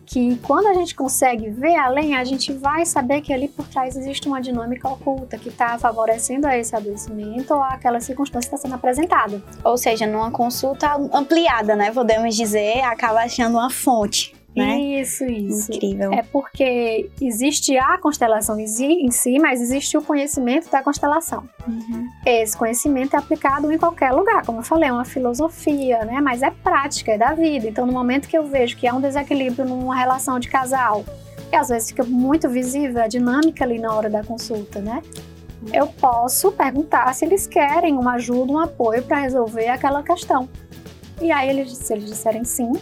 que 0.06 0.36
quando 0.36 0.66
a 0.66 0.74
gente 0.74 0.94
consegue 0.94 1.48
ver 1.50 1.76
além, 1.76 2.14
a 2.14 2.24
gente 2.24 2.52
vai 2.52 2.84
saber 2.84 3.20
que 3.20 3.32
ali 3.32 3.48
por 3.48 3.66
trás 3.66 3.96
existe 3.96 4.28
uma 4.28 4.40
dinâmica 4.40 4.86
oculta 4.88 5.38
que 5.38 5.48
está 5.48 5.78
favorecendo 5.78 6.46
a 6.46 6.56
esse 6.56 6.76
adoecimento 6.76 7.54
ou 7.54 7.62
aquela 7.62 7.98
circunstância 8.00 8.46
está 8.46 8.56
sendo 8.56 8.74
apresentada. 8.74 9.42
Ou 9.64 9.76
seja, 9.76 10.06
numa 10.06 10.30
consulta 10.30 10.94
ampliada, 11.12 11.74
né? 11.74 11.90
Podemos 11.90 12.36
dizer, 12.36 12.82
acaba 12.82 13.20
achando 13.20 13.54
uma 13.56 13.70
fonte 13.70 14.34
né? 14.54 14.78
Isso, 14.78 15.24
isso. 15.24 15.72
Incrível. 15.72 16.12
É 16.12 16.22
porque 16.22 17.10
existe 17.20 17.76
a 17.76 17.98
constelação 17.98 18.58
em 18.58 19.10
si, 19.10 19.38
mas 19.40 19.60
existe 19.60 19.96
o 19.96 20.02
conhecimento 20.02 20.70
da 20.70 20.82
constelação. 20.82 21.48
Uhum. 21.66 22.08
Esse 22.24 22.56
conhecimento 22.56 23.16
é 23.16 23.18
aplicado 23.18 23.70
em 23.72 23.78
qualquer 23.78 24.12
lugar, 24.12 24.44
como 24.46 24.60
eu 24.60 24.62
falei, 24.62 24.88
é 24.88 24.92
uma 24.92 25.04
filosofia, 25.04 26.04
né? 26.04 26.20
Mas 26.20 26.42
é 26.42 26.50
prática, 26.50 27.12
é 27.12 27.18
da 27.18 27.32
vida. 27.34 27.68
Então, 27.68 27.84
no 27.84 27.92
momento 27.92 28.28
que 28.28 28.38
eu 28.38 28.44
vejo 28.44 28.76
que 28.76 28.86
há 28.86 28.94
um 28.94 29.00
desequilíbrio 29.00 29.64
numa 29.64 29.96
relação 29.96 30.38
de 30.38 30.48
casal, 30.48 31.04
que 31.50 31.56
às 31.56 31.68
vezes 31.68 31.90
fica 31.90 32.04
muito 32.04 32.48
visível 32.48 33.02
a 33.02 33.08
dinâmica 33.08 33.64
ali 33.64 33.78
na 33.78 33.92
hora 33.94 34.08
da 34.08 34.22
consulta, 34.22 34.80
né? 34.80 35.02
Eu 35.72 35.86
posso 35.86 36.52
perguntar 36.52 37.12
se 37.14 37.24
eles 37.24 37.46
querem 37.46 37.94
uma 37.94 38.14
ajuda, 38.14 38.52
um 38.52 38.58
apoio 38.58 39.02
para 39.02 39.18
resolver 39.18 39.68
aquela 39.68 40.02
questão. 40.02 40.48
E 41.20 41.32
aí, 41.32 41.48
eles, 41.48 41.76
se 41.76 41.92
eles 41.92 42.06
disserem 42.06 42.44
sim, 42.44 42.72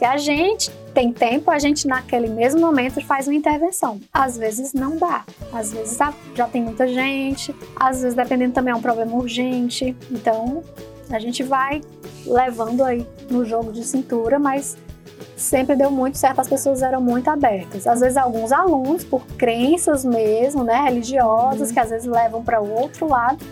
se 0.00 0.04
a 0.06 0.16
gente 0.16 0.70
tem 0.94 1.12
tempo, 1.12 1.50
a 1.50 1.58
gente 1.58 1.86
naquele 1.86 2.30
mesmo 2.30 2.58
momento 2.58 3.04
faz 3.04 3.28
uma 3.28 3.34
intervenção. 3.34 4.00
Às 4.10 4.34
vezes 4.38 4.72
não 4.72 4.96
dá, 4.96 5.26
às 5.52 5.74
vezes 5.74 5.98
já 6.34 6.48
tem 6.48 6.62
muita 6.62 6.88
gente, 6.88 7.54
às 7.76 8.00
vezes 8.00 8.16
dependendo 8.16 8.54
também 8.54 8.72
é 8.72 8.74
um 8.74 8.80
problema 8.80 9.14
urgente. 9.14 9.94
Então 10.10 10.64
a 11.10 11.18
gente 11.18 11.42
vai 11.42 11.82
levando 12.24 12.82
aí 12.82 13.06
no 13.30 13.44
jogo 13.44 13.72
de 13.72 13.84
cintura, 13.84 14.38
mas 14.38 14.74
sempre 15.36 15.76
deu 15.76 15.90
muito 15.90 16.16
certo, 16.16 16.40
as 16.40 16.48
pessoas 16.48 16.80
eram 16.80 17.02
muito 17.02 17.28
abertas. 17.28 17.86
Às 17.86 18.00
vezes 18.00 18.16
alguns 18.16 18.52
alunos, 18.52 19.04
por 19.04 19.26
crenças 19.36 20.02
mesmo, 20.02 20.64
né, 20.64 20.80
religiosas, 20.80 21.68
uhum. 21.68 21.74
que 21.74 21.78
às 21.78 21.90
vezes 21.90 22.06
levam 22.06 22.42
para 22.42 22.58
o 22.58 22.72
outro 22.72 23.06
lado, 23.06 23.44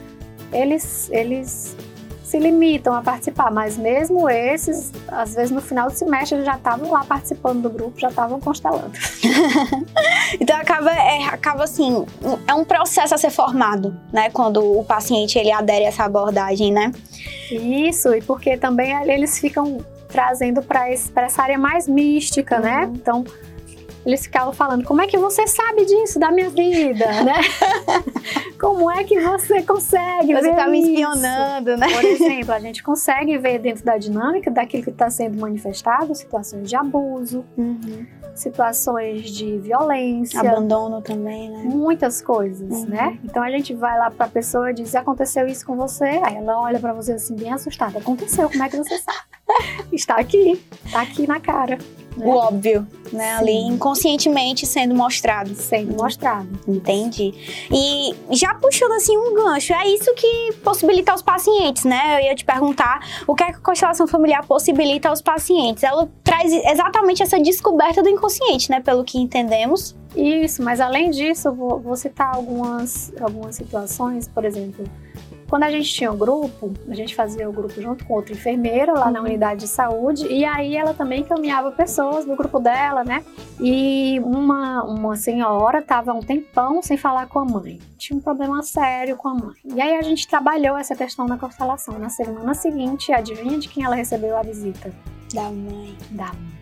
eles, 0.50 1.10
eles 1.10 1.76
se 2.28 2.38
limitam 2.38 2.94
a 2.94 3.00
participar, 3.00 3.50
mas 3.50 3.78
mesmo 3.78 4.28
esses, 4.28 4.92
às 5.08 5.34
vezes 5.34 5.50
no 5.50 5.62
final 5.62 5.88
do 5.88 5.96
semestre, 5.96 6.36
eles 6.36 6.44
já 6.44 6.56
estavam 6.56 6.90
lá 6.92 7.02
participando 7.02 7.62
do 7.62 7.70
grupo, 7.70 7.98
já 7.98 8.10
estavam 8.10 8.38
constelando. 8.38 8.92
então 10.38 10.54
acaba, 10.54 10.92
é, 10.92 11.24
acaba 11.24 11.64
assim, 11.64 12.04
é 12.46 12.52
um 12.52 12.64
processo 12.64 13.14
a 13.14 13.18
ser 13.18 13.30
formado, 13.30 13.98
né? 14.12 14.28
Quando 14.28 14.62
o 14.62 14.84
paciente 14.84 15.38
ele 15.38 15.50
adere 15.50 15.86
a 15.86 15.88
essa 15.88 16.04
abordagem, 16.04 16.70
né? 16.70 16.92
Isso, 17.50 18.14
e 18.14 18.20
porque 18.20 18.58
também 18.58 18.92
eles 19.10 19.38
ficam 19.38 19.78
trazendo 20.06 20.62
para 20.62 20.90
essa 20.90 21.42
área 21.42 21.58
mais 21.58 21.88
mística, 21.88 22.58
né? 22.58 22.84
uhum. 22.84 22.92
né? 22.92 22.92
Então, 22.94 23.24
eles 24.08 24.22
ficavam 24.22 24.54
falando: 24.54 24.84
como 24.84 25.02
é 25.02 25.06
que 25.06 25.18
você 25.18 25.46
sabe 25.46 25.84
disso 25.84 26.18
da 26.18 26.30
minha 26.30 26.48
vida, 26.48 27.04
né? 27.22 27.40
como 28.58 28.90
é 28.90 29.04
que 29.04 29.20
você 29.20 29.62
consegue 29.62 30.34
você 30.34 30.48
ver 30.48 30.56
tá 30.56 30.66
me 30.66 30.80
espionando, 30.80 31.76
né? 31.76 31.86
Por 31.92 32.04
exemplo, 32.04 32.52
a 32.54 32.58
gente 32.58 32.82
consegue 32.82 33.36
ver 33.36 33.58
dentro 33.58 33.84
da 33.84 33.98
dinâmica 33.98 34.50
daquilo 34.50 34.82
que 34.82 34.90
está 34.90 35.10
sendo 35.10 35.38
manifestado 35.38 36.14
situações 36.14 36.66
de 36.66 36.74
abuso, 36.74 37.44
uhum. 37.56 38.06
situações 38.34 39.30
de 39.30 39.58
violência, 39.58 40.40
abandono 40.40 41.02
também, 41.02 41.50
né? 41.50 41.64
Muitas 41.64 42.22
coisas, 42.22 42.84
uhum. 42.84 42.86
né? 42.86 43.18
Então 43.22 43.42
a 43.42 43.50
gente 43.50 43.74
vai 43.74 43.98
lá 43.98 44.10
para 44.10 44.24
a 44.24 44.30
pessoa 44.30 44.70
e 44.70 44.74
diz: 44.74 44.94
aconteceu 44.94 45.46
isso 45.46 45.66
com 45.66 45.76
você? 45.76 46.18
Aí 46.24 46.36
ela 46.36 46.58
olha 46.58 46.80
para 46.80 46.94
você 46.94 47.12
assim 47.12 47.36
bem 47.36 47.52
assustada: 47.52 47.98
aconteceu? 47.98 48.48
Como 48.48 48.62
é 48.62 48.70
que 48.70 48.76
você 48.78 48.96
sabe? 48.96 49.18
Está 49.92 50.16
aqui, 50.16 50.62
está 50.84 51.00
aqui 51.00 51.26
na 51.26 51.40
cara 51.40 51.78
né? 52.18 52.26
o 52.26 52.30
óbvio, 52.30 52.86
né? 53.12 53.36
Sim. 53.36 53.40
Ali 53.40 53.52
inconscientemente 53.52 54.66
sendo 54.66 54.94
mostrado. 54.94 55.54
Sendo 55.54 55.96
mostrado. 55.96 56.48
Entendi. 56.66 57.34
E 57.70 58.14
já 58.30 58.54
puxando 58.54 58.92
assim 58.92 59.16
um 59.16 59.34
gancho, 59.34 59.72
é 59.72 59.88
isso 59.88 60.12
que 60.14 60.52
possibilita 60.64 61.12
aos 61.12 61.22
pacientes, 61.22 61.84
né? 61.84 62.16
Eu 62.16 62.26
ia 62.26 62.34
te 62.34 62.44
perguntar 62.44 63.22
o 63.26 63.34
que 63.34 63.44
é 63.44 63.46
que 63.46 63.56
a 63.56 63.60
constelação 63.60 64.06
familiar 64.06 64.44
possibilita 64.46 65.08
aos 65.08 65.22
pacientes. 65.22 65.82
Ela 65.82 66.08
traz 66.22 66.52
exatamente 66.52 67.22
essa 67.22 67.38
descoberta 67.40 68.02
do 68.02 68.08
inconsciente, 68.08 68.70
né? 68.70 68.80
Pelo 68.80 69.04
que 69.04 69.18
entendemos. 69.18 69.96
Isso, 70.16 70.62
mas 70.62 70.80
além 70.80 71.10
disso, 71.10 71.52
vou, 71.52 71.78
vou 71.78 71.94
citar 71.94 72.34
algumas, 72.34 73.12
algumas 73.20 73.54
situações, 73.54 74.26
por 74.26 74.44
exemplo 74.44 74.84
quando 75.48 75.62
a 75.62 75.70
gente 75.70 75.92
tinha 75.92 76.10
o 76.10 76.14
um 76.14 76.18
grupo, 76.18 76.72
a 76.88 76.94
gente 76.94 77.14
fazia 77.14 77.48
o 77.48 77.52
grupo 77.52 77.80
junto 77.80 78.04
com 78.04 78.14
outra 78.14 78.32
enfermeira 78.34 78.92
lá 78.92 79.10
na 79.10 79.20
uhum. 79.20 79.26
unidade 79.26 79.60
de 79.60 79.68
saúde, 79.68 80.26
e 80.26 80.44
aí 80.44 80.76
ela 80.76 80.92
também 80.92 81.20
encaminhava 81.20 81.72
pessoas 81.72 82.26
do 82.26 82.36
grupo 82.36 82.60
dela, 82.60 83.02
né? 83.02 83.24
E 83.58 84.20
uma, 84.20 84.84
uma 84.84 85.16
senhora 85.16 85.78
estava 85.78 86.12
um 86.12 86.20
tempão 86.20 86.82
sem 86.82 86.98
falar 86.98 87.26
com 87.28 87.38
a 87.38 87.44
mãe. 87.46 87.78
Tinha 87.96 88.16
um 88.18 88.20
problema 88.20 88.62
sério 88.62 89.16
com 89.16 89.28
a 89.28 89.34
mãe. 89.34 89.56
E 89.64 89.80
aí 89.80 89.96
a 89.96 90.02
gente 90.02 90.28
trabalhou 90.28 90.76
essa 90.76 90.94
questão 90.94 91.26
da 91.26 91.38
constelação. 91.38 91.98
Na 91.98 92.10
semana 92.10 92.52
seguinte, 92.52 93.10
adivinha 93.12 93.58
de 93.58 93.68
quem 93.68 93.84
ela 93.84 93.94
recebeu 93.94 94.36
a 94.36 94.42
visita? 94.42 94.92
Da 95.32 95.44
mãe. 95.44 95.96
Da 96.10 96.26
mãe. 96.26 96.58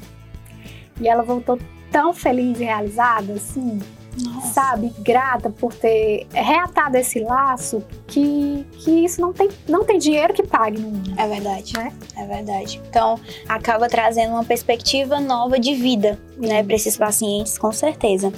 E 1.01 1.09
ela 1.09 1.23
voltou 1.23 1.59
tão 1.91 2.15
feliz 2.15 2.61
e 2.61 2.65
realizada, 2.65 3.33
assim, 3.33 3.79
nossa. 4.23 4.49
sabe, 4.49 4.93
grata 5.01 5.51
por 5.51 5.75
ter 5.75 6.27
reatado 6.33 6.97
esse 6.97 7.21
laço, 7.21 7.85
que, 8.07 8.65
que 8.79 9.05
isso 9.05 9.21
não 9.21 9.33
tem, 9.33 9.49
não 9.69 9.85
tem 9.85 9.99
dinheiro 9.99 10.33
que 10.33 10.43
pague 10.43 10.81
no 10.81 10.89
mundo. 10.89 11.13
É 11.17 11.27
verdade, 11.29 11.73
né? 11.75 11.93
É 12.17 12.27
verdade. 12.27 12.81
Então, 12.89 13.21
acaba 13.49 13.89
trazendo 13.89 14.33
uma 14.33 14.45
perspectiva 14.45 15.21
nova 15.21 15.59
de 15.59 15.75
vida, 15.75 16.19
né, 16.37 16.63
para 16.63 16.75
esses 16.75 16.97
pacientes, 16.97 17.59
com 17.59 17.73
certeza. 17.73 18.33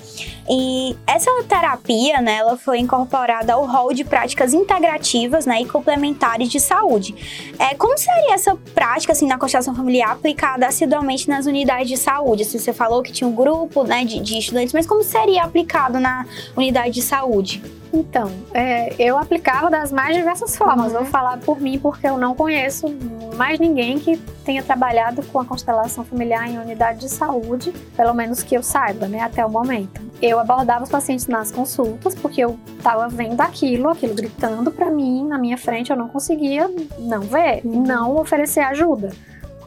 E 0.49 0.97
essa 1.07 1.31
terapia, 1.49 2.21
né, 2.21 2.37
ela 2.37 2.57
foi 2.57 2.79
incorporada 2.79 3.53
ao 3.53 3.67
rol 3.67 3.93
de 3.93 4.05
práticas 4.05 4.55
integrativas, 4.55 5.47
né, 5.47 5.61
e 5.61 5.65
complementares 5.65 6.49
de 6.49 6.59
saúde. 6.59 7.15
É, 7.59 7.75
como 7.75 7.97
seria 7.99 8.35
essa 8.35 8.57
prática, 8.75 9.13
assim, 9.13 9.27
na 9.27 9.39
constelação 9.39 9.75
familiar 9.75 10.13
aplicada 10.13 10.67
assiduamente 10.67 11.29
nas 11.29 11.47
unidades 11.47 11.89
de 11.89 11.97
saúde? 11.97 12.43
Assim, 12.43 12.59
você 12.59 12.73
falou 12.73 13.03
que 13.03 13.13
tinha 13.13 13.29
um 13.29 13.35
grupo, 13.35 13.85
né, 13.85 14.05
de, 14.05 14.21
de 14.21 14.39
estudantes, 14.39 14.73
mas 14.73 14.87
como 14.87 15.03
seria 15.03 15.43
aplicado 15.43 15.68
aplicado 15.69 16.01
na 16.01 16.25
unidade 16.57 16.95
de 16.95 17.03
saúde? 17.03 17.63
Então, 17.93 18.31
é, 18.53 18.95
eu 18.99 19.17
aplicava 19.17 19.71
das 19.71 19.93
mais 19.93 20.17
diversas 20.17 20.57
formas. 20.57 20.93
Uhum. 20.93 20.99
Vou 20.99 21.07
falar 21.07 21.39
por 21.39 21.61
mim 21.61 21.79
porque 21.79 22.07
eu 22.07 22.19
não 22.19 22.35
conheço 22.35 22.89
mais 23.37 23.59
ninguém 23.59 23.99
que 23.99 24.17
tenha 24.45 24.63
trabalhado 24.63 25.23
com 25.25 25.41
a 25.41 25.45
constelação 25.45 26.05
familiar 26.05 26.49
em 26.49 26.59
unidade 26.59 27.01
de 27.01 27.09
saúde, 27.09 27.73
pelo 27.97 28.13
menos 28.13 28.43
que 28.43 28.55
eu 28.55 28.63
saiba, 28.63 29.07
né, 29.07 29.21
até 29.21 29.45
o 29.45 29.51
momento. 29.51 30.03
Eu 30.21 30.39
abordava 30.41 30.85
os 30.85 30.91
pacientes 30.91 31.27
nas 31.29 31.53
consultas 31.53 32.15
porque 32.15 32.41
eu 32.41 32.59
estava 32.77 33.09
vendo 33.09 33.41
aquilo, 33.41 33.89
aquilo 33.89 34.15
gritando 34.15 34.71
para 34.71 34.91
mim 34.91 35.25
na 35.27 35.39
minha 35.39 35.57
frente, 35.57 35.91
eu 35.91 35.97
não 35.97 36.09
conseguia 36.09 36.69
não 36.99 37.21
ver, 37.21 37.63
uhum. 37.65 37.83
não 37.85 38.17
oferecer 38.17 38.61
ajuda 38.61 39.11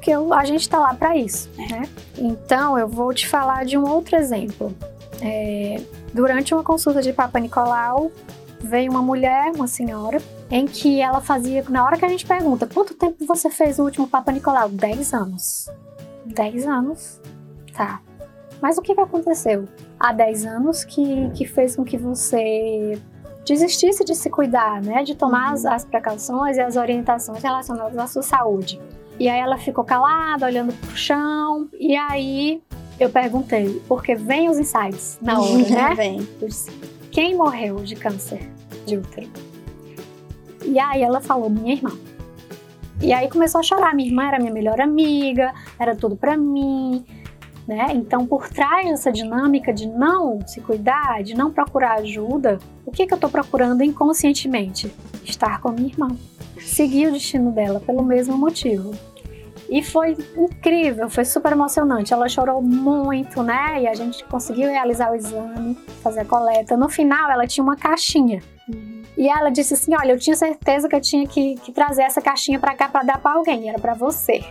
porque 0.01 0.12
a 0.12 0.46
gente 0.46 0.62
está 0.62 0.79
lá 0.79 0.96
para 0.96 1.15
isso, 1.15 1.48
né? 1.55 1.88
Então 2.17 2.75
eu 2.75 2.88
vou 2.88 3.13
te 3.13 3.27
falar 3.27 3.65
de 3.65 3.77
um 3.77 3.88
outro 3.88 4.15
exemplo. 4.15 4.75
É, 5.21 5.81
durante 6.13 6.53
uma 6.53 6.63
consulta 6.63 7.01
de 7.01 7.13
Papa 7.13 7.39
Nicolau, 7.39 8.11
veio 8.59 8.91
uma 8.91 9.01
mulher, 9.01 9.51
uma 9.55 9.67
senhora, 9.67 10.21
em 10.49 10.65
que 10.65 10.99
ela 10.99 11.21
fazia, 11.21 11.63
na 11.69 11.85
hora 11.85 11.97
que 11.97 12.05
a 12.05 12.09
gente 12.09 12.25
pergunta, 12.25 12.67
quanto 12.67 12.93
tempo 12.93 13.25
você 13.25 13.49
fez 13.49 13.79
o 13.79 13.83
último 13.83 14.07
Papa 14.07 14.31
Nicolau? 14.31 14.69
10 14.69 15.13
anos. 15.13 15.69
10 16.25 16.67
anos? 16.67 17.21
Tá. 17.73 18.01
Mas 18.61 18.77
o 18.77 18.81
que, 18.81 18.93
que 18.93 19.01
aconteceu? 19.01 19.67
Há 19.99 20.13
10 20.13 20.45
anos 20.45 20.83
que, 20.83 21.29
que 21.31 21.45
fez 21.45 21.75
com 21.75 21.83
que 21.83 21.97
você 21.97 22.99
desistisse 23.45 24.03
de 24.03 24.13
se 24.13 24.29
cuidar, 24.29 24.81
né? 24.81 25.03
De 25.03 25.15
tomar 25.15 25.53
as, 25.53 25.65
as 25.65 25.83
precauções 25.83 26.57
e 26.57 26.61
as 26.61 26.75
orientações 26.75 27.41
relacionadas 27.41 27.97
à 27.97 28.05
sua 28.05 28.21
saúde. 28.21 28.79
E 29.19 29.27
aí 29.27 29.39
ela 29.39 29.57
ficou 29.57 29.83
calada, 29.83 30.45
olhando 30.45 30.73
pro 30.73 30.95
chão, 30.95 31.67
e 31.79 31.95
aí 31.95 32.61
eu 33.03 33.10
perguntei, 33.10 33.81
porque 33.88 34.15
vem 34.15 34.50
os 34.50 34.58
insights 34.58 35.17
na 35.22 35.39
hora, 35.41 35.58
né? 35.58 35.96
vem. 35.96 36.27
Quem 37.12 37.36
morreu 37.36 37.77
de 37.77 37.96
câncer 37.96 38.50
de 38.86 38.98
útero? 38.98 39.29
E 40.63 40.79
aí 40.79 41.01
ela 41.01 41.20
falou, 41.20 41.50
minha 41.50 41.74
irmã. 41.74 41.91
E 43.01 43.12
aí 43.12 43.29
começou 43.29 43.60
a 43.60 43.63
chorar. 43.63 43.96
Minha 43.96 44.10
irmã 44.10 44.27
era 44.27 44.39
minha 44.39 44.53
melhor 44.53 44.79
amiga, 44.79 45.53
era 45.79 45.96
tudo 45.96 46.15
para 46.15 46.38
mim, 46.38 47.03
né? 47.67 47.88
Então, 47.93 48.27
por 48.27 48.48
trás 48.48 48.89
dessa 48.89 49.12
dinâmica 49.12 49.74
de 49.74 49.88
não 49.88 50.46
se 50.48 50.62
cuidar, 50.62 51.24
de 51.24 51.34
não 51.34 51.51
procurar 51.51 52.00
ajuda, 52.00 52.60
o 52.86 52.91
que, 52.91 53.08
que 53.08 53.13
eu 53.13 53.17
tô 53.17 53.27
procurando 53.27 53.84
inconscientemente? 53.84 54.93
Estar 55.24 55.60
com 55.60 55.70
a 55.70 55.72
minha 55.72 55.88
irmã. 55.88 56.10
Seguir 56.60 57.08
o 57.08 57.12
destino 57.12 57.51
dela 57.51 57.79
pelo 57.79 58.03
mesmo 58.03 58.38
motivo. 58.38 58.93
E 59.71 59.81
foi 59.81 60.17
incrível, 60.35 61.09
foi 61.09 61.23
super 61.23 61.53
emocionante. 61.53 62.13
Ela 62.13 62.27
chorou 62.27 62.61
muito, 62.61 63.41
né? 63.41 63.83
E 63.83 63.87
a 63.87 63.93
gente 63.93 64.21
conseguiu 64.25 64.69
realizar 64.69 65.09
o 65.09 65.15
exame, 65.15 65.77
fazer 66.03 66.19
a 66.19 66.25
coleta. 66.25 66.75
No 66.75 66.89
final, 66.89 67.31
ela 67.31 67.47
tinha 67.47 67.63
uma 67.63 67.77
caixinha. 67.77 68.43
Uhum. 68.67 69.01
E 69.15 69.29
ela 69.29 69.49
disse 69.49 69.73
assim: 69.73 69.95
Olha, 69.95 70.11
eu 70.11 70.19
tinha 70.19 70.35
certeza 70.35 70.89
que 70.89 70.95
eu 70.95 70.99
tinha 70.99 71.25
que, 71.25 71.55
que 71.55 71.71
trazer 71.71 72.01
essa 72.01 72.21
caixinha 72.21 72.59
para 72.59 72.75
cá 72.75 72.89
para 72.89 73.03
dar 73.03 73.17
para 73.17 73.31
alguém, 73.31 73.69
era 73.69 73.79
para 73.79 73.93
você. 73.93 74.43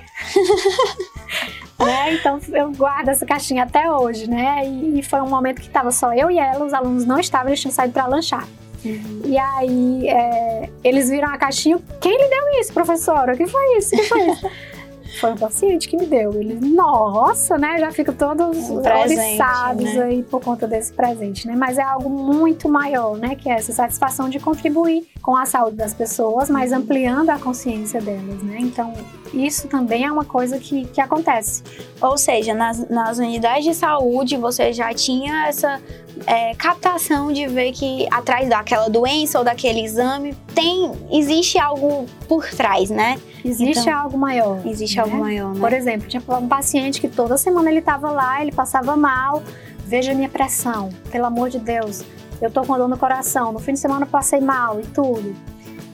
né? 1.79 2.15
Então 2.15 2.41
eu 2.55 2.73
guardo 2.73 3.11
essa 3.11 3.27
caixinha 3.27 3.65
até 3.65 3.93
hoje, 3.93 4.27
né? 4.27 4.67
E, 4.67 5.01
e 5.01 5.03
foi 5.03 5.21
um 5.21 5.29
momento 5.29 5.61
que 5.61 5.67
estava 5.67 5.91
só 5.91 6.15
eu 6.15 6.31
e 6.31 6.39
ela, 6.39 6.65
os 6.65 6.73
alunos 6.73 7.05
não 7.05 7.21
estavam, 7.21 7.49
eles 7.49 7.61
tinham 7.61 7.73
saído 7.73 7.93
para 7.93 8.07
lanchar. 8.07 8.49
Uhum. 8.83 9.21
E 9.27 9.37
aí 9.37 10.09
é, 10.09 10.71
eles 10.83 11.11
viram 11.11 11.29
a 11.29 11.37
caixinha. 11.37 11.79
Quem 12.01 12.17
lhe 12.17 12.29
deu 12.29 12.61
isso, 12.61 12.73
professora? 12.73 13.35
O 13.35 13.37
que 13.37 13.47
foi 13.47 13.77
isso? 13.77 13.95
O 13.95 13.99
que 13.99 14.05
foi 14.05 14.31
isso? 14.31 14.51
foi 15.19 15.33
um 15.33 15.37
paciente 15.37 15.89
que 15.89 15.97
me 15.97 16.07
deu. 16.07 16.33
Eles, 16.35 16.61
nossa, 16.61 17.59
né? 17.59 17.79
Já 17.79 17.91
ficam 17.91 18.15
todos 18.15 18.71
um 18.71 18.79
oriçados 18.79 19.95
né? 19.95 20.03
aí 20.03 20.23
por 20.23 20.41
conta 20.43 20.67
desse 20.67 20.93
presente, 20.93 21.47
né? 21.47 21.55
Mas 21.57 21.79
é 21.79 21.83
algo 21.83 22.09
muito 22.09 22.69
maior, 22.69 23.17
né? 23.17 23.35
Que 23.35 23.49
é 23.49 23.55
essa 23.55 23.73
satisfação 23.73 24.29
de 24.29 24.39
contribuir 24.39 25.07
com 25.23 25.37
a 25.37 25.45
saúde 25.47 25.77
das 25.77 25.93
pessoas, 25.93 26.49
mas 26.49 26.73
ampliando 26.73 27.31
a 27.31 27.39
consciência 27.39 28.01
delas, 28.01 28.43
né? 28.43 28.59
Então, 28.61 28.93
isso 29.33 29.69
também 29.69 30.05
é 30.05 30.13
uma 30.13 30.25
coisa 30.25 30.59
que, 30.59 30.87
que 30.87 31.01
acontece. 31.01 31.63
Ou 32.01 32.17
seja, 32.17 32.55
nas, 32.55 32.89
nas 32.89 33.19
unidades 33.19 33.65
de 33.65 33.75
saúde 33.75 34.37
você 34.37 34.73
já 34.73 34.93
tinha 34.93 35.47
essa 35.47 35.81
é, 36.27 36.55
captação 36.55 37.33
de 37.33 37.47
ver 37.47 37.73
que 37.73 38.07
atrás 38.11 38.49
daquela 38.49 38.89
doença 38.89 39.39
ou 39.39 39.45
daquele 39.45 39.83
exame 39.83 40.35
tem 40.55 40.91
existe 41.11 41.59
algo 41.59 42.07
por 42.29 42.47
trás, 42.49 42.91
né? 42.91 43.19
Existe 43.45 43.89
então, 43.89 43.99
algo 43.99 44.19
maior. 44.19 44.61
Existe 44.67 44.97
né? 44.97 45.03
algo 45.03 45.17
maior, 45.17 45.55
né? 45.55 45.61
Por 45.61 45.73
exemplo, 45.73 46.09
tinha 46.09 46.23
um 46.29 46.49
paciente 46.49 47.01
que 47.01 47.09
toda 47.09 47.37
semana 47.37 47.71
ele 47.71 47.81
estava 47.81 48.11
lá, 48.11 48.43
ele 48.43 48.53
passava 48.53 48.97
mal, 48.97 49.43
veja 49.85 50.13
a 50.13 50.15
minha 50.15 50.29
pressão, 50.29 50.91
pelo 51.11 51.27
amor 51.27 51.51
de 51.51 51.59
Deus, 51.59 52.05
eu 52.41 52.51
tô 52.51 52.63
com 52.63 52.77
dor 52.77 52.89
no 52.89 52.97
coração, 52.97 53.53
no 53.53 53.59
fim 53.59 53.73
de 53.73 53.79
semana 53.81 54.07
eu 54.07 54.11
passei 54.11 54.41
mal 54.41 54.81
e 54.81 54.85
tudo. 54.85 55.35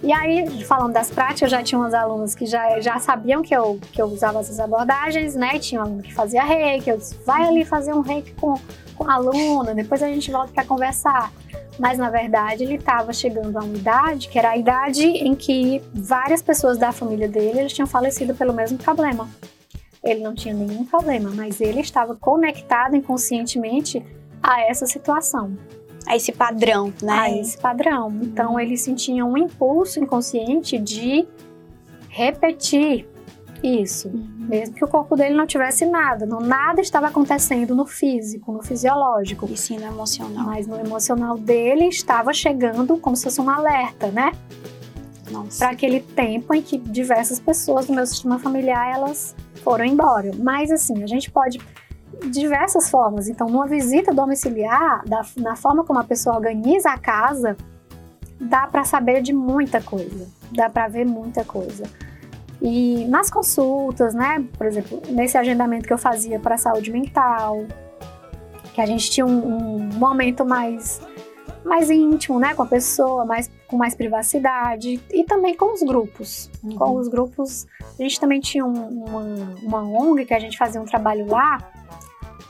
E 0.03 0.13
aí, 0.13 0.63
falando 0.65 0.93
das 0.93 1.11
práticas, 1.11 1.51
já 1.51 1.63
tinha 1.63 1.79
umas 1.79 1.95
alunas 1.95 2.35
que 2.35 2.47
já, 2.47 2.79
já 2.81 2.99
sabiam 2.99 3.43
que 3.43 3.55
eu, 3.55 3.81
que 3.93 4.01
eu 4.01 4.07
usava 4.07 4.39
essas 4.41 4.61
abordagens, 4.61 5.35
né? 5.35 5.59
Tinha 5.59 5.81
um 5.81 5.85
aluno 5.85 6.03
que 6.03 6.13
fazia 6.13 6.45
reiki, 6.45 6.91
eu 6.91 6.99
disse, 6.99 7.17
vai 7.27 7.45
ali 7.45 7.65
fazer 7.65 7.93
um 7.93 8.03
reiki 8.03 8.33
com, 8.35 8.55
com 8.95 9.11
a 9.11 9.15
aluna, 9.15 9.75
depois 9.75 10.03
a 10.03 10.07
gente 10.07 10.31
volta 10.31 10.53
para 10.53 10.65
conversar. 10.65 11.33
Mas 11.79 11.99
na 11.99 12.11
verdade 12.11 12.65
ele 12.65 12.77
estava 12.77 13.13
chegando 13.13 13.57
a 13.57 13.63
uma 13.63 13.77
idade 13.77 14.29
que 14.29 14.39
era 14.39 14.51
a 14.51 14.57
idade 14.57 15.05
em 15.05 15.35
que 15.35 15.83
várias 15.93 16.43
pessoas 16.43 16.79
da 16.79 16.93
família 16.93 17.29
dele 17.29 17.61
eles 17.61 17.73
tinham 17.73 17.87
falecido 17.87 18.35
pelo 18.35 18.53
mesmo 18.53 18.79
problema. 18.79 19.29
Ele 20.03 20.21
não 20.21 20.35
tinha 20.35 20.55
nenhum 20.55 20.85
problema, 20.85 21.31
mas 21.35 21.61
ele 21.61 21.81
estava 21.81 22.15
conectado 22.15 22.95
inconscientemente 22.97 24.05
a 24.43 24.63
essa 24.63 24.87
situação 24.87 25.57
a 26.07 26.15
esse 26.15 26.31
padrão, 26.31 26.93
né? 27.03 27.13
A 27.13 27.31
esse 27.31 27.59
padrão. 27.59 28.13
Então 28.23 28.53
uhum. 28.53 28.61
ele 28.61 28.77
sentia 28.77 29.25
um 29.25 29.37
impulso 29.37 29.99
inconsciente 29.99 30.79
de 30.79 31.27
repetir 32.09 33.07
isso, 33.63 34.09
uhum. 34.09 34.47
mesmo 34.49 34.75
que 34.75 34.85
o 34.85 34.89
corpo 34.89 35.17
dele 35.17 35.35
não 35.35 35.47
tivesse 35.47 35.87
nada, 35.87 36.27
não 36.27 36.41
nada 36.41 36.81
estava 36.81 37.09
acontecendo 37.09 37.75
no 37.75 37.87
físico, 37.87 38.53
no 38.53 38.63
fisiológico, 38.63 39.49
e 39.51 39.57
sim 39.57 39.79
no 39.79 39.87
emocional. 39.87 40.47
Mas 40.47 40.67
no 40.67 40.79
emocional 40.79 41.39
dele 41.39 41.87
estava 41.87 42.33
chegando 42.33 42.99
como 42.99 43.17
se 43.17 43.25
fosse 43.25 43.41
um 43.41 43.51
alerta, 43.51 44.09
né? 44.09 44.33
Para 45.59 45.71
aquele 45.71 46.01
tempo 46.01 46.55
em 46.55 46.63
que 46.63 46.79
diversas 46.79 47.41
pessoas 47.41 47.87
do 47.87 47.93
meu 47.93 48.07
sistema 48.07 48.39
familiar 48.39 48.95
elas 48.95 49.35
foram 49.63 49.85
embora. 49.85 50.31
Mas 50.39 50.71
assim, 50.71 51.03
a 51.03 51.07
gente 51.07 51.31
pode 51.31 51.59
diversas 52.31 52.89
formas. 52.89 53.29
Então, 53.29 53.49
numa 53.49 53.67
visita 53.67 54.15
domiciliar, 54.15 55.05
da, 55.07 55.23
na 55.37 55.57
forma 55.57 55.85
como 55.85 55.99
a 55.99 56.05
pessoa 56.05 56.37
organiza 56.37 56.91
a 56.91 56.99
casa, 56.99 57.57
dá 58.41 58.67
para 58.67 58.85
saber 58.85 59.23
de 59.23 59.33
muita 59.33 59.81
coisa, 59.81 60.27
dá 60.53 60.71
para 60.71 60.89
ver 60.89 61.05
muita 61.05 61.45
coisa. 61.45 61.85
E 62.61 63.05
nas 63.07 63.31
consultas, 63.31 64.15
né, 64.15 64.45
por 64.57 64.67
exemplo, 64.67 65.03
nesse 65.11 65.37
agendamento 65.37 65.87
que 65.87 65.93
eu 65.93 65.99
fazia 65.99 66.39
para 66.41 66.57
saúde 66.57 66.91
mental, 66.91 67.67
que 68.75 68.81
a 68.81 68.87
gente 68.87 69.11
tinha 69.11 69.27
um, 69.27 69.77
um 69.77 69.79
momento 69.95 70.45
mais 70.45 71.01
mais 71.65 71.91
íntimo, 71.91 72.39
né, 72.39 72.55
com 72.55 72.63
a 72.63 72.67
pessoa, 72.67 73.25
mais 73.25 73.51
com 73.67 73.77
mais 73.77 73.95
privacidade 73.95 75.01
e 75.11 75.25
também 75.25 75.57
com 75.57 75.75
os 75.75 75.83
grupos. 75.83 76.49
Uhum. 76.63 76.77
Com 76.77 76.95
os 76.95 77.09
grupos, 77.09 77.67
a 77.99 78.03
gente 78.03 78.21
também 78.21 78.41
tinha 78.41 78.65
um, 78.65 79.05
uma, 79.05 79.21
uma 79.63 79.83
ONG 79.83 80.25
que 80.25 80.35
a 80.35 80.39
gente 80.39 80.57
fazia 80.57 80.81
um 80.81 80.85
trabalho 80.85 81.27
lá 81.27 81.59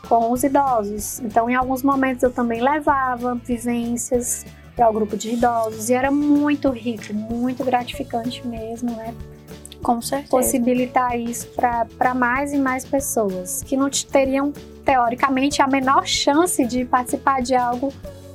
com 0.09 0.31
os 0.31 0.45
idosos. 0.45 1.21
Então, 1.21 1.49
em 1.49 1.55
alguns 1.55 1.83
momentos 1.83 2.23
eu 2.23 2.31
também 2.31 2.61
levava 2.61 3.35
vivências 3.35 4.45
para 4.77 4.89
o 4.91 4.93
grupo 4.93 5.17
de 5.17 5.31
idosos 5.33 5.89
e 5.89 5.95
era 5.95 6.11
muito 6.11 6.69
rico, 6.69 7.15
muito 7.15 7.65
gratificante 7.65 8.47
mesmo, 8.47 8.91
né? 8.95 9.15
Com 9.87 10.03
certeza. 10.03 10.31
Possibilitar 10.31 11.17
isso 11.17 11.47
para 11.55 12.13
mais 12.13 12.53
e 12.53 12.59
mais 12.59 12.85
pessoas 12.85 13.63
que 13.63 13.77
não 13.77 13.89
teriam, 13.89 14.53
teoricamente, 14.85 15.63
a 15.63 15.69
menor 15.69 16.05
chance 16.05 16.67
de 16.67 16.85
participar 16.85 17.41
de 17.41 17.55
algo 17.55 17.93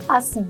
assim 0.08 0.48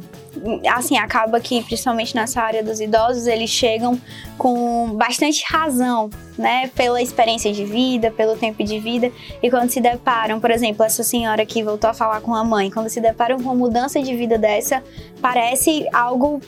assim, 0.69 0.97
acaba 0.97 1.39
que, 1.41 1.61
principalmente 1.63 2.15
nessa 2.15 2.41
área 2.41 2.63
dos 2.63 2.79
idosos, 2.79 3.27
eles 3.27 3.49
chegam 3.49 3.99
com 4.37 4.93
bastante 4.93 5.43
razão, 5.45 6.09
né? 6.37 6.69
Pela 6.73 7.01
experiência 7.01 7.51
de 7.51 7.65
vida, 7.65 8.11
pelo 8.11 8.37
tempo 8.37 8.63
de 8.63 8.79
vida. 8.79 9.11
E 9.43 9.49
quando 9.49 9.69
se 9.69 9.81
deparam, 9.81 10.39
por 10.39 10.51
exemplo, 10.51 10.85
essa 10.85 11.03
senhora 11.03 11.45
que 11.45 11.61
voltou 11.63 11.89
a 11.89 11.93
falar 11.93 12.21
com 12.21 12.33
a 12.33 12.43
mãe, 12.43 12.69
quando 12.71 12.89
se 12.89 13.01
deparam 13.01 13.37
com 13.37 13.43
uma 13.43 13.55
mudança 13.55 14.01
de 14.01 14.15
vida 14.15 14.37
dessa, 14.37 14.81
parece 15.21 15.85
algo 15.91 16.39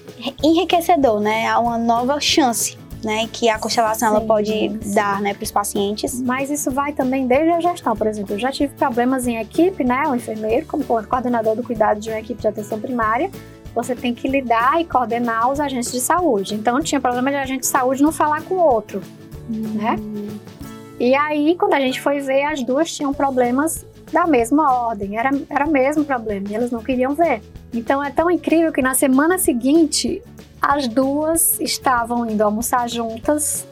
enriquecedor, 0.41 1.19
né? 1.19 1.47
Há 1.47 1.59
uma 1.59 1.77
nova 1.77 2.19
chance 2.21 2.77
né, 3.03 3.27
que 3.31 3.49
a 3.49 3.59
constelação 3.59 4.09
sim, 4.09 4.15
ela 4.15 4.25
pode 4.25 4.51
sim. 4.51 4.93
dar, 4.93 5.21
né, 5.21 5.33
para 5.33 5.43
os 5.43 5.51
pacientes. 5.51 6.21
Mas 6.21 6.49
isso 6.49 6.71
vai 6.71 6.93
também 6.93 7.27
desde 7.27 7.49
a 7.49 7.59
gestão, 7.59 7.95
por 7.95 8.07
exemplo, 8.07 8.35
eu 8.35 8.39
já 8.39 8.51
tive 8.51 8.73
problemas 8.73 9.27
em 9.27 9.37
equipe, 9.37 9.83
né, 9.83 10.03
o 10.07 10.15
enfermeiro 10.15 10.65
como 10.65 10.83
coordenador 10.83 11.55
do 11.55 11.63
cuidado 11.63 11.99
de 11.99 12.09
uma 12.09 12.19
equipe 12.19 12.41
de 12.41 12.47
atenção 12.47 12.79
primária, 12.79 13.29
você 13.73 13.95
tem 13.95 14.13
que 14.13 14.27
lidar 14.27 14.79
e 14.79 14.85
coordenar 14.85 15.51
os 15.51 15.59
agentes 15.59 15.91
de 15.91 15.99
saúde. 15.99 16.53
Então 16.53 16.79
tinha 16.81 17.01
problema 17.01 17.31
de 17.31 17.37
agente 17.37 17.61
de 17.61 17.67
saúde 17.67 18.03
não 18.03 18.11
falar 18.11 18.43
com 18.43 18.55
o 18.55 18.63
outro, 18.63 19.01
uhum. 19.49 19.73
né? 19.73 19.95
E 20.99 21.15
aí, 21.15 21.55
quando 21.55 21.73
a 21.73 21.79
gente 21.79 21.99
foi 21.99 22.19
ver, 22.19 22.43
as 22.43 22.63
duas 22.63 22.95
tinham 22.95 23.13
problemas 23.13 23.85
da 24.11 24.27
mesma 24.27 24.71
ordem, 24.71 25.17
era, 25.17 25.31
era 25.49 25.65
o 25.65 25.71
mesmo 25.71 26.05
problema, 26.05 26.47
e 26.49 26.55
elas 26.55 26.69
não 26.69 26.83
queriam 26.83 27.15
ver. 27.15 27.41
Então 27.73 28.03
é 28.03 28.11
tão 28.11 28.29
incrível 28.29 28.71
que 28.71 28.81
na 28.81 28.93
semana 28.93 29.39
seguinte, 29.39 30.21
as 30.63 30.87
duas 30.87 31.59
estavam 31.59 32.25
indo 32.25 32.41
almoçar 32.41 32.87
juntas 32.87 33.67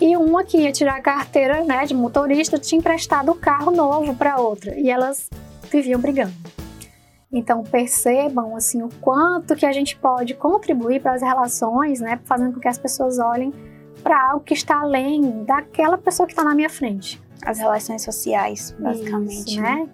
e 0.00 0.16
uma 0.16 0.42
que 0.42 0.56
ia 0.56 0.72
tirar 0.72 0.96
a 0.96 1.02
carteira 1.02 1.62
né, 1.62 1.84
de 1.84 1.92
motorista 1.92 2.58
tinha 2.58 2.78
emprestado 2.78 3.30
o 3.30 3.34
carro 3.34 3.70
novo 3.70 4.14
para 4.14 4.40
outra 4.40 4.74
e 4.74 4.88
elas 4.88 5.28
viviam 5.70 6.00
brigando. 6.00 6.32
Então 7.30 7.62
percebam 7.62 8.56
assim 8.56 8.82
o 8.82 8.88
quanto 9.02 9.54
que 9.54 9.66
a 9.66 9.72
gente 9.72 9.94
pode 9.98 10.32
contribuir 10.32 11.02
para 11.02 11.12
as 11.12 11.20
relações, 11.20 12.00
né, 12.00 12.18
fazendo 12.24 12.54
com 12.54 12.60
que 12.60 12.68
as 12.68 12.78
pessoas 12.78 13.18
olhem 13.18 13.52
para 14.02 14.30
algo 14.30 14.42
que 14.42 14.54
está 14.54 14.80
além 14.80 15.44
daquela 15.44 15.98
pessoa 15.98 16.26
que 16.26 16.32
está 16.32 16.42
na 16.42 16.54
minha 16.54 16.70
frente. 16.70 17.20
As 17.44 17.58
relações 17.58 18.02
sociais, 18.02 18.74
basicamente, 18.78 19.50
Isso, 19.50 19.60
né? 19.60 19.86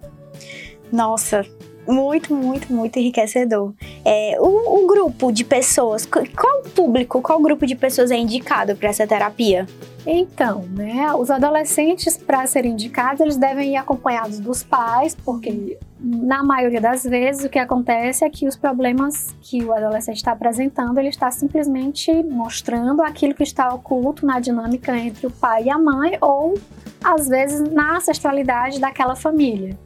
Nossa, 0.92 1.44
muito, 1.86 2.34
muito, 2.34 2.72
muito 2.72 2.98
enriquecedor. 2.98 3.72
É, 4.04 4.36
o, 4.40 4.84
o, 4.84 4.86
grupo 4.86 5.30
de 5.30 5.44
pessoas, 5.44 6.06
qual 6.06 6.62
público, 6.74 7.20
qual 7.20 7.40
grupo 7.40 7.66
de 7.66 7.74
pessoas 7.74 8.10
é 8.10 8.16
indicado 8.16 8.76
para 8.76 8.88
essa 8.88 9.06
terapia? 9.06 9.66
Então, 10.06 10.62
né, 10.70 11.12
os 11.14 11.30
adolescentes, 11.30 12.16
para 12.16 12.46
serem 12.46 12.72
indicados, 12.72 13.20
eles 13.20 13.36
devem 13.36 13.72
ir 13.72 13.76
acompanhados 13.76 14.38
dos 14.38 14.62
pais, 14.62 15.16
porque 15.16 15.76
na 15.98 16.44
maioria 16.44 16.80
das 16.80 17.02
vezes 17.02 17.44
o 17.44 17.48
que 17.48 17.58
acontece 17.58 18.24
é 18.24 18.30
que 18.30 18.46
os 18.46 18.54
problemas 18.54 19.34
que 19.40 19.64
o 19.64 19.72
adolescente 19.72 20.18
está 20.18 20.30
apresentando, 20.30 20.98
ele 20.98 21.08
está 21.08 21.28
simplesmente 21.32 22.12
mostrando 22.22 23.02
aquilo 23.02 23.34
que 23.34 23.42
está 23.42 23.68
oculto 23.74 24.24
na 24.24 24.38
dinâmica 24.38 24.96
entre 24.96 25.26
o 25.26 25.30
pai 25.30 25.64
e 25.64 25.70
a 25.70 25.78
mãe, 25.78 26.16
ou 26.20 26.54
às 27.02 27.26
vezes 27.26 27.60
na 27.72 27.96
ancestralidade 27.96 28.78
daquela 28.78 29.16
família. 29.16 29.76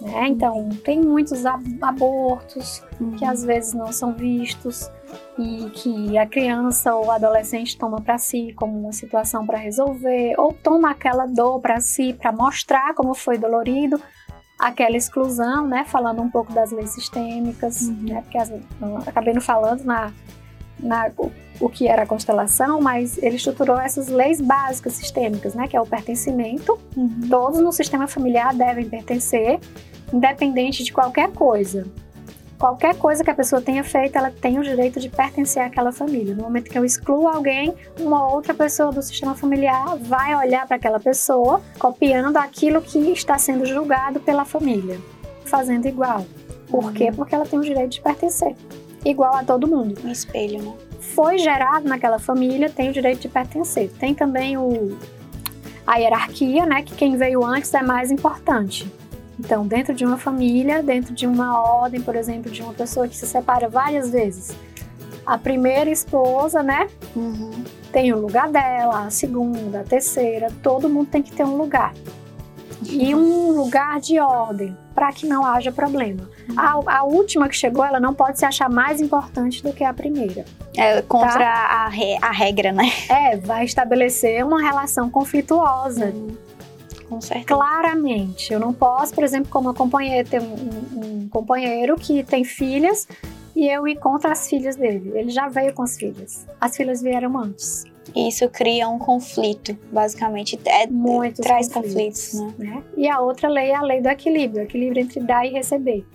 Né? 0.00 0.28
Então, 0.28 0.68
tem 0.84 1.00
muitos 1.00 1.44
abortos 1.46 2.82
uhum. 3.00 3.12
que 3.16 3.24
às 3.24 3.44
vezes 3.44 3.74
não 3.74 3.92
são 3.92 4.12
vistos 4.12 4.90
e 5.38 5.70
que 5.70 6.18
a 6.18 6.26
criança 6.26 6.94
ou 6.94 7.10
adolescente 7.10 7.76
toma 7.78 8.00
para 8.00 8.18
si 8.18 8.52
como 8.56 8.78
uma 8.78 8.92
situação 8.92 9.46
para 9.46 9.58
resolver, 9.58 10.34
ou 10.38 10.52
toma 10.52 10.90
aquela 10.90 11.26
dor 11.26 11.60
para 11.60 11.80
si 11.80 12.12
para 12.12 12.32
mostrar 12.32 12.94
como 12.94 13.14
foi 13.14 13.38
dolorido, 13.38 14.00
aquela 14.58 14.96
exclusão, 14.96 15.66
né? 15.66 15.84
Falando 15.84 16.20
um 16.20 16.30
pouco 16.30 16.52
das 16.52 16.72
leis 16.72 16.90
sistêmicas, 16.90 17.82
uhum. 17.82 17.96
né? 18.02 18.22
Porque 18.22 18.38
as, 18.38 18.52
acabei 19.06 19.32
não 19.32 19.40
falando 19.40 19.84
na, 19.84 20.12
na 20.80 21.10
o, 21.16 21.30
o, 21.60 21.68
que 21.68 21.86
era 21.86 22.02
a 22.02 22.06
constelação, 22.06 22.80
mas 22.80 23.16
ele 23.18 23.36
estruturou 23.36 23.78
essas 23.78 24.08
leis 24.08 24.40
básicas 24.40 24.94
sistêmicas, 24.94 25.54
né? 25.54 25.68
Que 25.68 25.76
é 25.76 25.80
o 25.80 25.86
pertencimento. 25.86 26.78
Uhum. 26.96 27.20
Todos 27.30 27.60
no 27.60 27.70
sistema 27.70 28.08
familiar 28.08 28.52
devem 28.52 28.88
pertencer 28.88 29.60
independente 30.12 30.84
de 30.84 30.92
qualquer 30.92 31.30
coisa. 31.30 31.86
qualquer 32.58 32.96
coisa 32.96 33.22
que 33.22 33.30
a 33.30 33.34
pessoa 33.34 33.62
tenha 33.62 33.84
feito, 33.84 34.18
ela 34.18 34.32
tem 34.32 34.58
o 34.58 34.64
direito 34.64 34.98
de 34.98 35.08
pertencer 35.08 35.62
àquela 35.62 35.92
família. 35.92 36.34
No 36.34 36.42
momento 36.42 36.68
que 36.68 36.76
eu 36.76 36.84
excluo 36.84 37.28
alguém, 37.28 37.72
uma 38.00 38.28
outra 38.28 38.52
pessoa 38.52 38.90
do 38.90 39.00
sistema 39.00 39.34
familiar 39.34 39.96
vai 39.96 40.34
olhar 40.34 40.66
para 40.66 40.76
aquela 40.76 40.98
pessoa, 40.98 41.60
copiando 41.78 42.36
aquilo 42.36 42.82
que 42.82 42.98
está 43.12 43.38
sendo 43.38 43.64
julgado 43.64 44.18
pela 44.18 44.44
família, 44.44 44.98
fazendo 45.44 45.86
igual. 45.86 46.26
Por 46.68 46.92
quê? 46.92 47.04
Uhum. 47.04 47.14
Porque 47.14 47.34
ela 47.34 47.46
tem 47.46 47.58
o 47.58 47.62
direito 47.62 47.92
de 47.92 48.00
pertencer, 48.00 48.56
igual 49.04 49.34
a 49.36 49.44
todo 49.44 49.68
mundo. 49.68 50.00
Um 50.04 50.10
espelho, 50.10 50.60
né? 50.60 50.74
Foi 51.00 51.38
gerado 51.38 51.88
naquela 51.88 52.18
família, 52.18 52.68
tem 52.68 52.90
o 52.90 52.92
direito 52.92 53.20
de 53.20 53.28
pertencer. 53.28 53.90
Tem 53.98 54.14
também 54.14 54.56
o, 54.56 54.98
a 55.86 55.96
hierarquia, 55.96 56.66
né? 56.66 56.82
Que 56.82 56.94
quem 56.94 57.16
veio 57.16 57.44
antes 57.44 57.72
é 57.72 57.82
mais 57.82 58.10
importante. 58.10 58.90
Então, 59.38 59.66
dentro 59.66 59.94
de 59.94 60.04
uma 60.04 60.18
família, 60.18 60.82
dentro 60.82 61.14
de 61.14 61.26
uma 61.26 61.62
ordem, 61.62 62.00
por 62.00 62.16
exemplo, 62.16 62.50
de 62.50 62.60
uma 62.60 62.74
pessoa 62.74 63.06
que 63.06 63.16
se 63.16 63.26
separa 63.26 63.68
várias 63.68 64.10
vezes, 64.10 64.56
a 65.24 65.38
primeira 65.38 65.90
esposa, 65.90 66.62
né? 66.62 66.88
Uhum. 67.14 67.62
Tem 67.92 68.12
o 68.12 68.18
lugar 68.18 68.50
dela, 68.50 69.06
a 69.06 69.10
segunda, 69.10 69.80
a 69.80 69.84
terceira, 69.84 70.48
todo 70.62 70.88
mundo 70.88 71.08
tem 71.08 71.22
que 71.22 71.30
ter 71.30 71.44
um 71.44 71.56
lugar. 71.56 71.94
E 72.84 73.14
um 73.14 73.50
lugar 73.50 74.00
de 74.00 74.18
ordem, 74.20 74.76
para 74.94 75.12
que 75.12 75.26
não 75.26 75.44
haja 75.44 75.70
problema. 75.70 76.28
Uhum. 76.48 76.58
A, 76.86 76.98
a, 76.98 77.04
última 77.04 77.48
que 77.48 77.56
chegou, 77.56 77.84
ela 77.84 78.00
não 78.00 78.14
pode 78.14 78.38
se 78.38 78.44
achar 78.44 78.70
mais 78.70 79.00
importante 79.00 79.62
do 79.62 79.72
que 79.72 79.84
a 79.84 79.92
primeira. 79.92 80.44
É 80.76 81.02
contra 81.02 81.38
tá? 81.38 81.66
a, 81.70 81.88
re, 81.88 82.16
a 82.22 82.30
regra, 82.30 82.72
né? 82.72 82.90
É, 83.08 83.36
vai 83.36 83.64
estabelecer 83.64 84.44
uma 84.44 84.62
relação 84.62 85.10
conflituosa. 85.10 86.06
Uhum 86.06 86.47
com 87.08 87.20
certeza. 87.20 87.46
Claramente. 87.46 88.52
Eu 88.52 88.60
não 88.60 88.72
posso, 88.72 89.14
por 89.14 89.24
exemplo, 89.24 89.50
como 89.50 89.72
companheiro, 89.74 90.28
ter 90.28 90.40
um, 90.40 91.24
um, 91.24 91.28
companheiro 91.28 91.96
que 91.96 92.22
tem 92.22 92.44
filhas 92.44 93.08
e 93.56 93.66
eu 93.66 93.88
ir 93.88 93.96
contra 93.96 94.32
as 94.32 94.48
filhas 94.48 94.76
dele. 94.76 95.12
Ele 95.14 95.30
já 95.30 95.48
veio 95.48 95.72
com 95.72 95.82
as 95.82 95.96
filhas. 95.96 96.46
As 96.60 96.76
filhas 96.76 97.02
vieram 97.02 97.36
antes. 97.38 97.84
Isso 98.14 98.48
cria 98.48 98.88
um 98.88 98.98
conflito, 98.98 99.76
basicamente. 99.92 100.58
É, 100.64 100.86
Muitos 100.86 101.40
traz 101.40 101.68
conflitos, 101.68 102.30
conflitos 102.30 102.58
né? 102.58 102.74
né? 102.76 102.84
E 102.96 103.08
a 103.08 103.20
outra 103.20 103.48
lei 103.48 103.70
é 103.70 103.74
a 103.74 103.82
lei 103.82 104.00
do 104.00 104.08
equilíbrio, 104.08 104.62
equilíbrio 104.62 105.02
entre 105.02 105.20
dar 105.20 105.46
e 105.46 105.50
receber. 105.50 106.06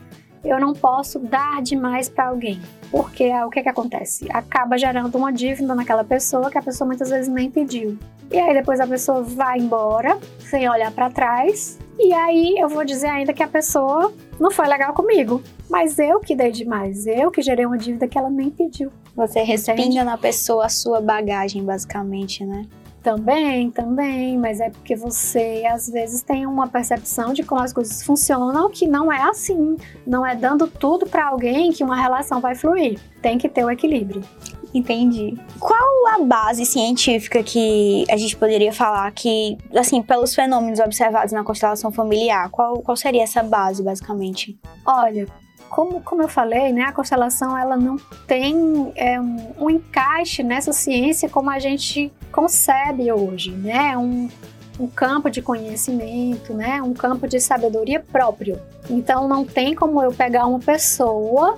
Eu 0.43 0.59
não 0.59 0.73
posso 0.73 1.19
dar 1.19 1.61
demais 1.61 2.09
para 2.09 2.27
alguém, 2.27 2.59
porque 2.93 3.33
o 3.43 3.49
que, 3.49 3.63
que 3.63 3.69
acontece? 3.69 4.27
Acaba 4.29 4.77
gerando 4.77 5.15
uma 5.15 5.33
dívida 5.33 5.73
naquela 5.73 6.03
pessoa 6.03 6.51
que 6.51 6.59
a 6.59 6.61
pessoa 6.61 6.85
muitas 6.87 7.09
vezes 7.09 7.27
nem 7.27 7.49
pediu. 7.49 7.97
E 8.31 8.37
aí 8.37 8.53
depois 8.53 8.79
a 8.79 8.85
pessoa 8.85 9.23
vai 9.23 9.57
embora 9.57 10.19
sem 10.37 10.69
olhar 10.69 10.91
para 10.91 11.09
trás. 11.09 11.79
E 11.97 12.13
aí 12.13 12.53
eu 12.55 12.69
vou 12.69 12.85
dizer 12.85 13.07
ainda 13.07 13.33
que 13.33 13.41
a 13.41 13.47
pessoa 13.47 14.13
não 14.39 14.51
foi 14.51 14.67
legal 14.67 14.93
comigo, 14.93 15.41
mas 15.67 15.97
eu 15.97 16.19
que 16.19 16.35
dei 16.35 16.51
demais, 16.51 17.07
eu 17.07 17.31
que 17.31 17.41
gerei 17.41 17.65
uma 17.65 17.79
dívida 17.79 18.07
que 18.07 18.15
ela 18.15 18.29
nem 18.29 18.51
pediu. 18.51 18.91
Você 19.15 19.41
respinga 19.41 20.03
na 20.03 20.15
pessoa 20.15 20.67
a 20.67 20.69
sua 20.69 21.01
bagagem, 21.01 21.63
basicamente, 21.63 22.45
né? 22.45 22.67
Também, 23.03 23.69
também, 23.69 24.37
mas 24.37 24.61
é 24.61 24.69
porque 24.69 24.95
você 24.95 25.63
às 25.69 25.89
vezes 25.89 26.21
tem 26.21 26.47
uma 26.47 26.67
percepção 26.67 27.33
de 27.33 27.43
como 27.43 27.61
as 27.61 27.73
coisas 27.73 28.01
funcionam 28.01 28.69
que 28.69 28.87
não 28.87 29.11
é 29.11 29.21
assim. 29.23 29.75
Não 30.07 30.25
é 30.25 30.33
dando 30.35 30.67
tudo 30.67 31.05
para 31.05 31.27
alguém 31.27 31.73
que 31.73 31.83
uma 31.83 32.01
relação 32.01 32.39
vai 32.39 32.55
fluir. 32.55 32.97
Tem 33.21 33.37
que 33.37 33.49
ter 33.49 33.65
o 33.65 33.69
equilíbrio. 33.69 34.23
Entendi. 34.73 35.37
Qual 35.59 36.07
a 36.13 36.19
base 36.23 36.65
científica 36.65 37.43
que 37.43 38.05
a 38.09 38.17
gente 38.17 38.35
poderia 38.35 38.71
falar 38.73 39.11
que, 39.11 39.57
assim, 39.75 40.01
pelos 40.01 40.33
fenômenos 40.33 40.79
observados 40.79 41.31
na 41.31 41.43
constelação 41.43 41.91
familiar, 41.91 42.49
qual, 42.49 42.81
qual 42.81 42.97
seria 42.97 43.23
essa 43.23 43.43
base, 43.43 43.83
basicamente? 43.83 44.57
Olha, 44.85 45.27
como, 45.73 46.01
como 46.01 46.21
eu 46.21 46.27
falei, 46.27 46.71
né, 46.71 46.83
a 46.83 46.91
constelação 46.91 47.57
ela 47.57 47.75
não 47.75 47.97
tem 48.27 48.93
é, 48.95 49.19
um, 49.19 49.53
um, 49.57 49.69
encaixe 49.71 50.43
nessa 50.43 50.71
ciência 50.71 51.27
como 51.27 51.49
a 51.49 51.57
gente 51.57 52.13
concebe 52.31 53.11
hoje, 53.11 53.49
né? 53.49 53.97
Um, 53.97 54.29
um 54.79 54.87
campo 54.87 55.31
de 55.31 55.41
conhecimento, 55.41 56.53
né? 56.53 56.79
Um 56.79 56.93
campo 56.93 57.27
de 57.27 57.39
sabedoria 57.39 57.99
próprio. 57.99 58.59
Então 58.87 59.27
não 59.27 59.43
tem 59.43 59.73
como 59.73 59.99
eu 59.99 60.11
pegar 60.11 60.45
uma 60.45 60.59
pessoa 60.59 61.57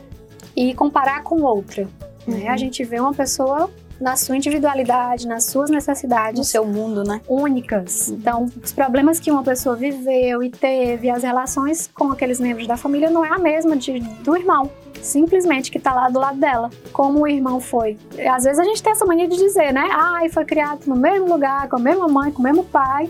e 0.56 0.74
comparar 0.74 1.22
com 1.22 1.42
outra. 1.42 1.86
Uhum. 2.26 2.38
Né? 2.38 2.48
A 2.48 2.52
uhum. 2.52 2.58
gente 2.58 2.86
vê 2.86 3.02
uma 3.02 3.14
pessoa 3.14 3.70
na 4.00 4.16
sua 4.16 4.36
individualidade, 4.36 5.28
nas 5.28 5.46
suas 5.46 5.70
necessidades. 5.70 6.38
No 6.38 6.44
seu 6.44 6.66
mundo, 6.66 7.04
né? 7.04 7.22
Únicas. 7.28 8.10
Então, 8.10 8.50
os 8.64 8.72
problemas 8.72 9.20
que 9.20 9.32
uma 9.32 9.44
pessoa 9.44 9.76
viveu 9.76 10.44
e 10.44 10.50
teve, 10.50 11.10
as 11.10 11.24
relações 11.24 11.90
com 11.94 12.12
aqueles 12.12 12.40
membros 12.40 12.68
da 12.68 12.78
família 12.78 13.10
não 13.10 13.26
é 13.26 13.30
a 13.30 13.40
mesma 13.40 13.76
de, 13.76 14.00
do 14.00 14.36
irmão. 14.36 14.70
Simplesmente 15.02 15.70
que 15.70 15.80
tá 15.80 15.94
lá 15.94 16.10
do 16.10 16.20
lado 16.20 16.40
dela. 16.40 16.70
Como 16.92 17.22
o 17.22 17.28
irmão 17.28 17.60
foi. 17.60 17.98
Às 18.32 18.44
vezes 18.44 18.60
a 18.60 18.64
gente 18.64 18.82
tem 18.82 18.92
essa 18.92 19.06
mania 19.06 19.28
de 19.28 19.38
dizer, 19.38 19.72
né? 19.72 19.88
Ai, 19.92 20.28
ah, 20.28 20.30
foi 20.30 20.46
criado 20.46 20.86
no 20.88 20.96
mesmo 20.96 21.28
lugar, 21.28 21.70
com 21.70 21.76
a 21.76 21.80
mesma 21.80 22.08
mãe, 22.08 22.32
com 22.32 22.40
o 22.40 22.44
mesmo 22.44 22.64
pai. 22.64 23.10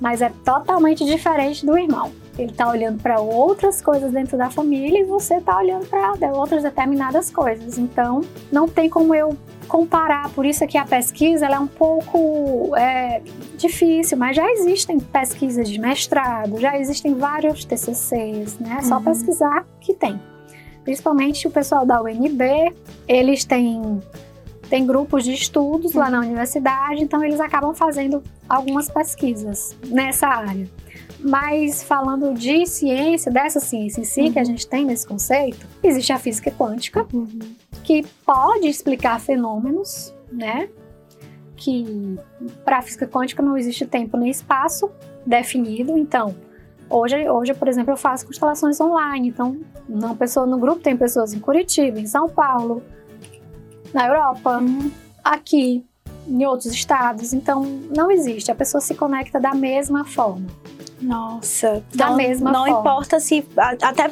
Mas 0.00 0.22
é 0.22 0.30
totalmente 0.44 1.04
diferente 1.04 1.64
do 1.64 1.76
irmão. 1.76 2.10
Ele 2.40 2.50
está 2.50 2.68
olhando 2.68 3.02
para 3.02 3.20
outras 3.20 3.82
coisas 3.82 4.12
dentro 4.12 4.38
da 4.38 4.50
família 4.50 5.00
e 5.00 5.04
você 5.04 5.36
está 5.36 5.56
olhando 5.56 5.86
para 5.86 6.32
outras 6.32 6.62
determinadas 6.62 7.30
coisas. 7.30 7.78
Então, 7.78 8.22
não 8.50 8.68
tem 8.68 8.88
como 8.88 9.14
eu 9.14 9.36
comparar. 9.68 10.28
Por 10.30 10.44
isso 10.44 10.66
que 10.66 10.76
a 10.76 10.84
pesquisa 10.84 11.46
é 11.46 11.58
um 11.58 11.66
pouco 11.66 12.74
é, 12.76 13.22
difícil, 13.56 14.18
mas 14.18 14.36
já 14.36 14.50
existem 14.50 14.98
pesquisas 14.98 15.68
de 15.68 15.78
mestrado, 15.78 16.60
já 16.60 16.78
existem 16.78 17.14
vários 17.14 17.64
TCCs, 17.64 18.58
né? 18.58 18.78
É 18.80 18.82
só 18.82 18.96
uhum. 18.96 19.04
pesquisar 19.04 19.66
que 19.80 19.94
tem. 19.94 20.20
Principalmente 20.82 21.46
o 21.46 21.50
pessoal 21.50 21.86
da 21.86 22.02
UNB, 22.02 22.74
eles 23.06 23.44
têm 23.44 24.00
tem 24.68 24.86
grupos 24.86 25.24
de 25.24 25.32
estudos 25.34 25.94
lá 25.94 26.08
na 26.08 26.20
universidade, 26.20 27.02
então 27.02 27.24
eles 27.24 27.40
acabam 27.40 27.74
fazendo 27.74 28.22
algumas 28.48 28.88
pesquisas 28.88 29.76
nessa 29.84 30.28
área. 30.28 30.68
Mas 31.22 31.82
falando 31.82 32.32
de 32.34 32.66
ciência, 32.66 33.30
dessa 33.30 33.60
ciência 33.60 34.00
em 34.00 34.04
si 34.04 34.22
uhum. 34.22 34.32
que 34.32 34.38
a 34.38 34.42
uhum. 34.42 34.46
gente 34.46 34.66
tem 34.66 34.84
nesse 34.84 35.06
conceito, 35.06 35.66
existe 35.82 36.12
a 36.12 36.18
física 36.18 36.50
quântica, 36.50 37.06
uhum. 37.12 37.38
que 37.84 38.04
pode 38.24 38.66
explicar 38.66 39.20
fenômenos, 39.20 40.14
né? 40.32 40.68
Que 41.56 42.18
para 42.64 42.78
a 42.78 42.82
física 42.82 43.06
quântica 43.06 43.42
não 43.42 43.56
existe 43.56 43.86
tempo 43.86 44.16
nem 44.16 44.30
espaço 44.30 44.90
definido, 45.26 45.98
então 45.98 46.34
Hoje, 46.90 47.30
hoje, 47.30 47.54
por 47.54 47.68
exemplo, 47.68 47.92
eu 47.92 47.96
faço 47.96 48.26
constelações 48.26 48.80
online. 48.80 49.28
Então, 49.28 49.60
uma 49.88 50.16
pessoa 50.16 50.44
no 50.44 50.58
grupo 50.58 50.80
tem 50.80 50.96
pessoas 50.96 51.32
em 51.32 51.38
Curitiba, 51.38 52.00
em 52.00 52.06
São 52.06 52.28
Paulo, 52.28 52.82
na 53.94 54.08
Europa, 54.08 54.58
uhum. 54.58 54.90
aqui, 55.22 55.86
em 56.26 56.44
outros 56.44 56.72
estados. 56.72 57.32
Então, 57.32 57.62
não 57.96 58.10
existe. 58.10 58.50
A 58.50 58.56
pessoa 58.56 58.80
se 58.80 58.96
conecta 58.96 59.38
da 59.38 59.54
mesma 59.54 60.04
forma. 60.04 60.48
Nossa, 61.00 61.82
da 61.94 62.06
então, 62.06 62.16
mesma 62.16 62.52
não 62.52 62.64
forma. 62.64 62.80
importa 62.80 63.18
se 63.18 63.46
até 63.56 64.08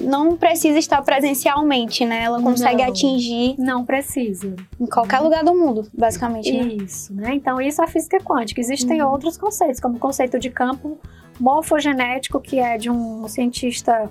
não 0.00 0.36
precisa 0.36 0.78
estar 0.78 1.02
presencialmente, 1.02 2.04
né? 2.04 2.24
Ela 2.24 2.40
consegue 2.42 2.82
não, 2.82 2.90
atingir. 2.90 3.54
Não 3.58 3.84
precisa. 3.84 4.54
Em 4.80 4.86
qualquer 4.86 5.20
lugar 5.20 5.44
do 5.44 5.54
mundo, 5.54 5.86
basicamente. 5.92 6.50
Né? 6.50 6.74
Isso, 6.82 7.12
né? 7.14 7.34
Então 7.34 7.60
isso 7.60 7.80
é 7.82 7.84
a 7.84 7.88
física 7.88 8.18
quântica. 8.18 8.60
Existem 8.60 9.02
uhum. 9.02 9.10
outros 9.10 9.36
conceitos, 9.36 9.80
como 9.80 9.96
o 9.96 9.98
conceito 9.98 10.38
de 10.38 10.50
campo 10.50 10.98
morfogenético, 11.38 12.40
que 12.40 12.58
é 12.58 12.76
de 12.78 12.90
um 12.90 13.26
cientista 13.28 14.10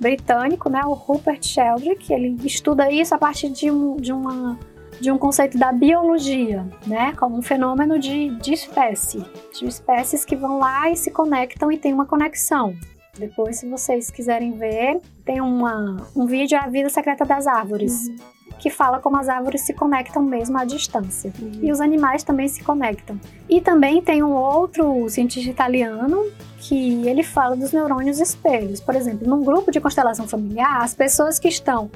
britânico, 0.00 0.68
né? 0.68 0.82
O 0.84 0.92
Rupert 0.92 1.44
Sheldrake. 1.44 2.12
Ele 2.12 2.36
estuda 2.44 2.90
isso 2.90 3.14
a 3.14 3.18
partir 3.18 3.50
de, 3.50 3.70
um, 3.70 3.96
de 3.96 4.12
uma 4.12 4.58
de 5.00 5.10
um 5.10 5.18
conceito 5.18 5.58
da 5.58 5.72
biologia, 5.72 6.66
né, 6.86 7.12
como 7.18 7.36
um 7.36 7.42
fenômeno 7.42 7.98
de, 7.98 8.30
de 8.36 8.52
espécie, 8.52 9.24
de 9.52 9.66
espécies 9.66 10.24
que 10.24 10.36
vão 10.36 10.58
lá 10.58 10.90
e 10.90 10.96
se 10.96 11.10
conectam 11.10 11.70
e 11.70 11.78
tem 11.78 11.92
uma 11.92 12.06
conexão. 12.06 12.74
Depois, 13.18 13.58
se 13.58 13.68
vocês 13.68 14.10
quiserem 14.10 14.52
ver, 14.52 15.00
tem 15.24 15.40
uma, 15.40 16.06
um 16.14 16.26
vídeo 16.26 16.58
A 16.58 16.68
Vida 16.68 16.88
Secreta 16.88 17.24
das 17.24 17.46
Árvores, 17.46 18.08
uhum. 18.08 18.16
que 18.58 18.68
fala 18.68 18.98
como 19.00 19.16
as 19.16 19.28
árvores 19.28 19.62
se 19.62 19.72
conectam 19.72 20.22
mesmo 20.22 20.58
à 20.58 20.64
distância. 20.64 21.32
Uhum. 21.40 21.60
E 21.62 21.72
os 21.72 21.80
animais 21.80 22.22
também 22.22 22.46
se 22.46 22.62
conectam. 22.62 23.18
E 23.48 23.60
também 23.60 24.02
tem 24.02 24.22
um 24.22 24.32
outro 24.32 25.08
cientista 25.08 25.50
italiano 25.50 26.30
que 26.58 27.06
ele 27.08 27.22
fala 27.22 27.56
dos 27.56 27.72
neurônios 27.72 28.20
espelhos. 28.20 28.80
Por 28.80 28.94
exemplo, 28.94 29.26
num 29.26 29.42
grupo 29.42 29.70
de 29.70 29.80
constelação 29.80 30.28
familiar, 30.28 30.82
as 30.82 30.94
pessoas 30.94 31.38
que 31.38 31.48
estão 31.48 31.90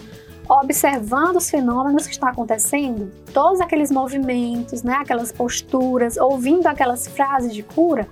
observando 0.51 1.37
os 1.37 1.49
fenômenos 1.49 2.07
que 2.07 2.13
estão 2.13 2.29
acontecendo, 2.29 3.13
todos 3.33 3.61
aqueles 3.61 3.91
movimentos, 3.91 4.83
né, 4.83 4.95
aquelas 4.95 5.31
posturas, 5.31 6.17
ouvindo 6.17 6.67
aquelas 6.67 7.07
frases 7.07 7.55
de 7.55 7.63
cura, 7.63 8.09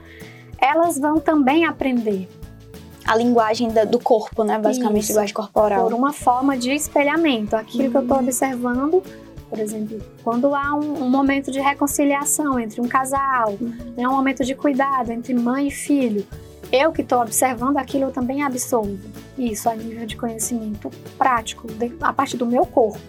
elas 0.61 0.99
vão 0.99 1.19
também 1.19 1.65
aprender. 1.65 2.29
A 3.05 3.17
linguagem 3.17 3.69
do 3.91 3.99
corpo, 3.99 4.45
né? 4.45 4.59
Basicamente, 4.59 5.05
Isso, 5.05 5.13
linguagem 5.13 5.35
corporal. 5.35 5.85
Por 5.85 5.95
uma 5.95 6.13
forma 6.13 6.57
de 6.57 6.71
espelhamento. 6.71 7.57
Aquilo 7.57 7.85
uhum. 7.85 7.91
que 7.91 7.97
eu 7.97 8.03
estou 8.03 8.19
observando, 8.19 9.03
por 9.49 9.59
exemplo, 9.59 9.99
quando 10.23 10.55
há 10.55 10.75
um, 10.75 11.05
um, 11.05 11.09
momento 11.09 11.51
de 11.51 11.59
reconciliação 11.59 12.61
entre 12.61 12.81
um 12.83 12.87
casal, 12.87 13.57
uhum. 13.61 13.95
né, 13.97 14.07
um 14.07 14.13
momento 14.13 14.45
de 14.45 14.55
cuidado 14.55 15.11
entre 15.11 15.33
mãe 15.33 15.69
e 15.69 15.71
filho, 15.71 16.25
eu 16.73 16.93
que 16.93 17.03
estou 17.03 17.21
observando 17.21 17.77
aquilo, 17.77 18.05
eu 18.05 18.11
também 18.11 18.43
absolvo. 18.43 18.99
Isso 19.37 19.69
a 19.69 19.75
nível 19.75 20.07
de 20.07 20.17
conhecimento 20.17 20.91
prático, 21.17 21.67
a 22.01 22.13
partir 22.13 22.37
do 22.37 22.47
meu 22.47 22.67
corpo. 22.67 23.01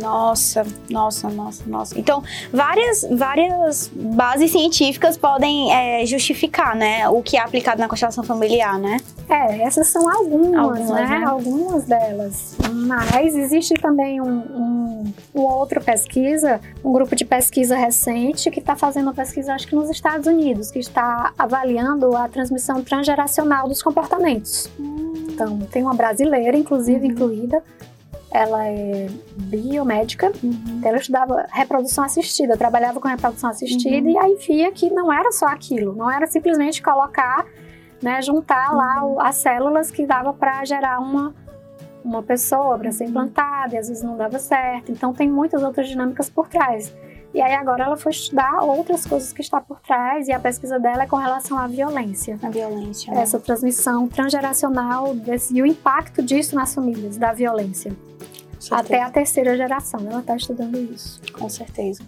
Nossa, 0.00 0.64
nossa, 0.88 1.28
nossa, 1.28 1.64
nossa. 1.66 1.98
Então, 1.98 2.22
várias, 2.52 3.06
várias 3.10 3.90
bases 3.94 4.50
científicas 4.50 5.16
podem 5.16 5.72
é, 5.72 6.06
justificar, 6.06 6.74
né, 6.74 7.08
o 7.08 7.22
que 7.22 7.36
é 7.36 7.40
aplicado 7.40 7.80
na 7.80 7.88
constelação 7.88 8.24
familiar, 8.24 8.78
né? 8.78 8.98
É, 9.28 9.62
essas 9.62 9.88
são 9.88 10.10
algumas, 10.10 10.58
algumas 10.58 10.90
né? 10.90 11.18
né? 11.18 11.24
Algumas 11.24 11.84
delas. 11.84 12.56
Mas 12.70 13.34
existe 13.34 13.74
também 13.74 14.20
um, 14.20 14.26
um, 14.26 14.81
um 15.34 15.40
outra 15.42 15.80
pesquisa, 15.80 16.60
um 16.84 16.92
grupo 16.92 17.14
de 17.16 17.24
pesquisa 17.24 17.76
recente 17.76 18.50
que 18.50 18.60
está 18.60 18.76
fazendo 18.76 19.04
uma 19.04 19.14
pesquisa, 19.14 19.54
acho 19.54 19.66
que 19.66 19.74
nos 19.74 19.90
Estados 19.90 20.26
Unidos, 20.26 20.70
que 20.70 20.78
está 20.78 21.32
avaliando 21.38 22.16
a 22.16 22.28
transmissão 22.28 22.82
transgeracional 22.82 23.68
dos 23.68 23.82
comportamentos. 23.82 24.70
Hum. 24.78 25.12
Então, 25.30 25.58
tem 25.60 25.82
uma 25.82 25.94
brasileira, 25.94 26.56
inclusive, 26.56 27.06
uhum. 27.06 27.12
incluída, 27.12 27.62
ela 28.30 28.66
é 28.66 29.08
biomédica, 29.36 30.32
uhum. 30.42 30.80
ela 30.82 30.96
estudava 30.96 31.46
reprodução 31.50 32.04
assistida, 32.04 32.56
trabalhava 32.56 32.98
com 32.98 33.06
reprodução 33.06 33.50
assistida 33.50 34.08
uhum. 34.08 34.14
e 34.14 34.18
aí 34.18 34.36
via 34.36 34.72
que 34.72 34.90
não 34.90 35.12
era 35.12 35.30
só 35.32 35.46
aquilo, 35.46 35.94
não 35.94 36.10
era 36.10 36.26
simplesmente 36.26 36.82
colocar, 36.82 37.44
né, 38.02 38.22
juntar 38.22 38.70
uhum. 38.70 38.76
lá 38.76 39.28
as 39.28 39.36
células 39.36 39.90
que 39.90 40.06
dava 40.06 40.32
para 40.32 40.64
gerar 40.64 40.98
uma 40.98 41.34
uma 42.04 42.22
pessoa 42.22 42.78
para 42.78 42.90
ser 42.92 43.04
uhum. 43.04 43.10
implantada, 43.10 43.74
e 43.74 43.78
às 43.78 43.88
vezes 43.88 44.02
não 44.02 44.16
dava 44.16 44.38
certo. 44.38 44.90
Então 44.90 45.12
tem 45.12 45.30
muitas 45.30 45.62
outras 45.62 45.88
dinâmicas 45.88 46.28
por 46.28 46.48
trás. 46.48 46.94
E 47.34 47.40
aí 47.40 47.54
agora 47.54 47.84
ela 47.84 47.96
foi 47.96 48.12
estudar 48.12 48.62
outras 48.62 49.06
coisas 49.06 49.32
que 49.32 49.40
está 49.40 49.58
por 49.58 49.80
trás 49.80 50.28
e 50.28 50.32
a 50.32 50.38
pesquisa 50.38 50.78
dela 50.78 51.04
é 51.04 51.06
com 51.06 51.16
relação 51.16 51.58
à 51.58 51.66
violência. 51.66 52.38
A 52.42 52.50
violência. 52.50 53.12
Né? 53.12 53.22
Essa 53.22 53.40
transmissão 53.40 54.06
transgeracional 54.06 55.14
desse, 55.14 55.56
e 55.56 55.62
o 55.62 55.66
impacto 55.66 56.22
disso 56.22 56.54
nas 56.54 56.74
famílias, 56.74 57.16
da 57.16 57.32
violência 57.32 57.96
até 58.70 59.02
a 59.02 59.10
terceira 59.10 59.56
geração. 59.56 60.00
Ela 60.00 60.20
está 60.20 60.36
estudando 60.36 60.76
isso. 60.76 61.20
Com 61.32 61.48
certeza. 61.48 62.02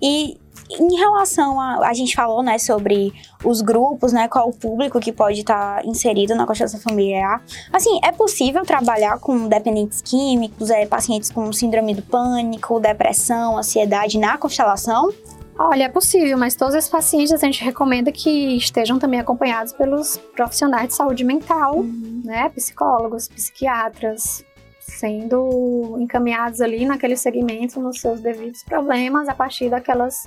E 0.00 0.38
em 0.80 0.96
relação 0.96 1.60
a. 1.60 1.88
A 1.88 1.94
gente 1.94 2.14
falou, 2.14 2.42
né, 2.42 2.58
sobre 2.58 3.12
os 3.44 3.60
grupos, 3.60 4.12
né? 4.12 4.28
Qual 4.28 4.48
o 4.48 4.52
público 4.52 5.00
que 5.00 5.12
pode 5.12 5.40
estar 5.40 5.82
tá 5.82 5.86
inserido 5.86 6.34
na 6.34 6.46
constelação 6.46 6.80
familiar. 6.80 7.42
Assim, 7.72 7.98
é 8.04 8.12
possível 8.12 8.62
trabalhar 8.64 9.18
com 9.18 9.48
dependentes 9.48 10.00
químicos, 10.02 10.70
é, 10.70 10.86
pacientes 10.86 11.30
com 11.30 11.52
síndrome 11.52 11.94
do 11.94 12.02
pânico, 12.02 12.80
depressão, 12.80 13.56
ansiedade 13.58 14.18
na 14.18 14.36
constelação? 14.38 15.12
Olha, 15.58 15.84
é 15.84 15.88
possível, 15.88 16.38
mas 16.38 16.54
todos 16.54 16.74
esses 16.74 16.88
pacientes 16.88 17.32
a 17.32 17.36
gente 17.36 17.62
recomenda 17.62 18.10
que 18.10 18.56
estejam 18.56 18.98
também 18.98 19.20
acompanhados 19.20 19.72
pelos 19.72 20.16
profissionais 20.34 20.88
de 20.88 20.94
saúde 20.94 21.24
mental, 21.24 21.78
uhum. 21.78 22.22
né? 22.24 22.48
Psicólogos, 22.48 23.28
psiquiatras, 23.28 24.44
sendo 24.80 25.96
encaminhados 26.00 26.60
ali 26.60 26.86
naquele 26.86 27.16
segmento 27.16 27.80
nos 27.80 28.00
seus 28.00 28.20
devidos 28.20 28.62
problemas 28.62 29.28
a 29.28 29.34
partir 29.34 29.68
daquelas 29.68 30.26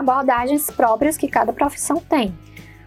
abordagens 0.00 0.70
próprias 0.70 1.16
que 1.16 1.28
cada 1.28 1.52
profissão 1.52 1.96
tem. 1.96 2.34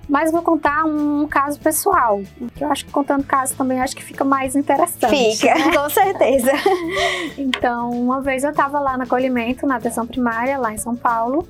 Mas 0.09 0.31
vou 0.31 0.41
contar 0.41 0.83
um 0.83 1.25
caso 1.27 1.57
pessoal, 1.59 2.21
que 2.55 2.63
eu 2.63 2.69
acho 2.69 2.85
que 2.85 2.91
contando 2.91 3.23
caso 3.23 3.55
também 3.55 3.79
acho 3.79 3.95
que 3.95 4.03
fica 4.03 4.23
mais 4.25 4.53
interessante. 4.55 5.37
Fica, 5.37 5.55
né? 5.55 5.71
com 5.77 5.89
certeza. 5.89 6.51
então, 7.37 7.89
uma 7.89 8.21
vez 8.21 8.43
eu 8.43 8.51
estava 8.51 8.79
lá 8.79 8.97
no 8.97 9.03
acolhimento, 9.03 9.65
na 9.65 9.77
atenção 9.77 10.05
primária, 10.05 10.57
lá 10.57 10.73
em 10.73 10.77
São 10.77 10.95
Paulo, 10.95 11.47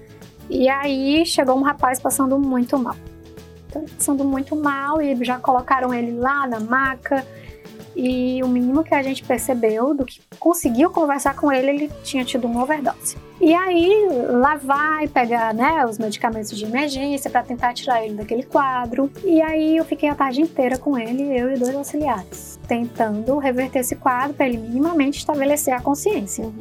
e 0.49 0.69
aí 0.69 1.26
chegou 1.26 1.58
um 1.58 1.63
rapaz 1.63 1.99
passando 1.99 2.38
muito 2.38 2.78
mal. 2.78 2.95
Passando 3.97 4.23
muito 4.23 4.56
mal 4.56 5.02
e 5.02 5.15
já 5.26 5.39
colocaram 5.39 5.91
ele 5.91 6.12
lá 6.12 6.45
na 6.45 6.60
maca, 6.60 7.26
e 7.95 8.41
o 8.43 8.47
mínimo 8.47 8.84
que 8.84 8.93
a 8.93 9.03
gente 9.03 9.23
percebeu 9.23 9.93
do 9.93 10.06
que 10.06 10.19
conseguiu 10.39 10.89
conversar 10.89 11.36
com 11.36 11.51
ele, 11.51 11.69
ele 11.69 11.91
tinha 12.03 12.25
tido 12.25 12.45
uma 12.45 12.63
overdose. 12.63 13.15
E 13.39 13.53
aí 13.53 14.08
lá 14.29 14.56
vai 14.56 15.08
pegar 15.08 15.53
né, 15.53 15.86
os 15.86 15.97
medicamentos 15.97 16.58
de 16.58 16.65
emergência 16.65 17.29
para 17.29 17.43
tentar 17.43 17.73
tirar 17.73 18.03
ele 18.03 18.15
daquele 18.15 18.43
quadro. 18.43 19.12
E 19.23 19.41
aí 19.41 19.77
eu 19.77 19.86
fiquei 19.86 20.10
a 20.10 20.15
tarde 20.15 20.41
inteira 20.41 20.77
com 20.77 20.97
ele, 20.97 21.38
eu 21.38 21.53
e 21.53 21.58
dois 21.58 21.75
auxiliares, 21.75 22.60
tentando 22.67 23.38
reverter 23.38 23.79
esse 23.79 23.95
quadro 23.95 24.34
para 24.34 24.47
ele 24.47 24.58
minimamente 24.58 25.19
estabelecer 25.19 25.73
a 25.73 25.82
consciência. 25.82 26.51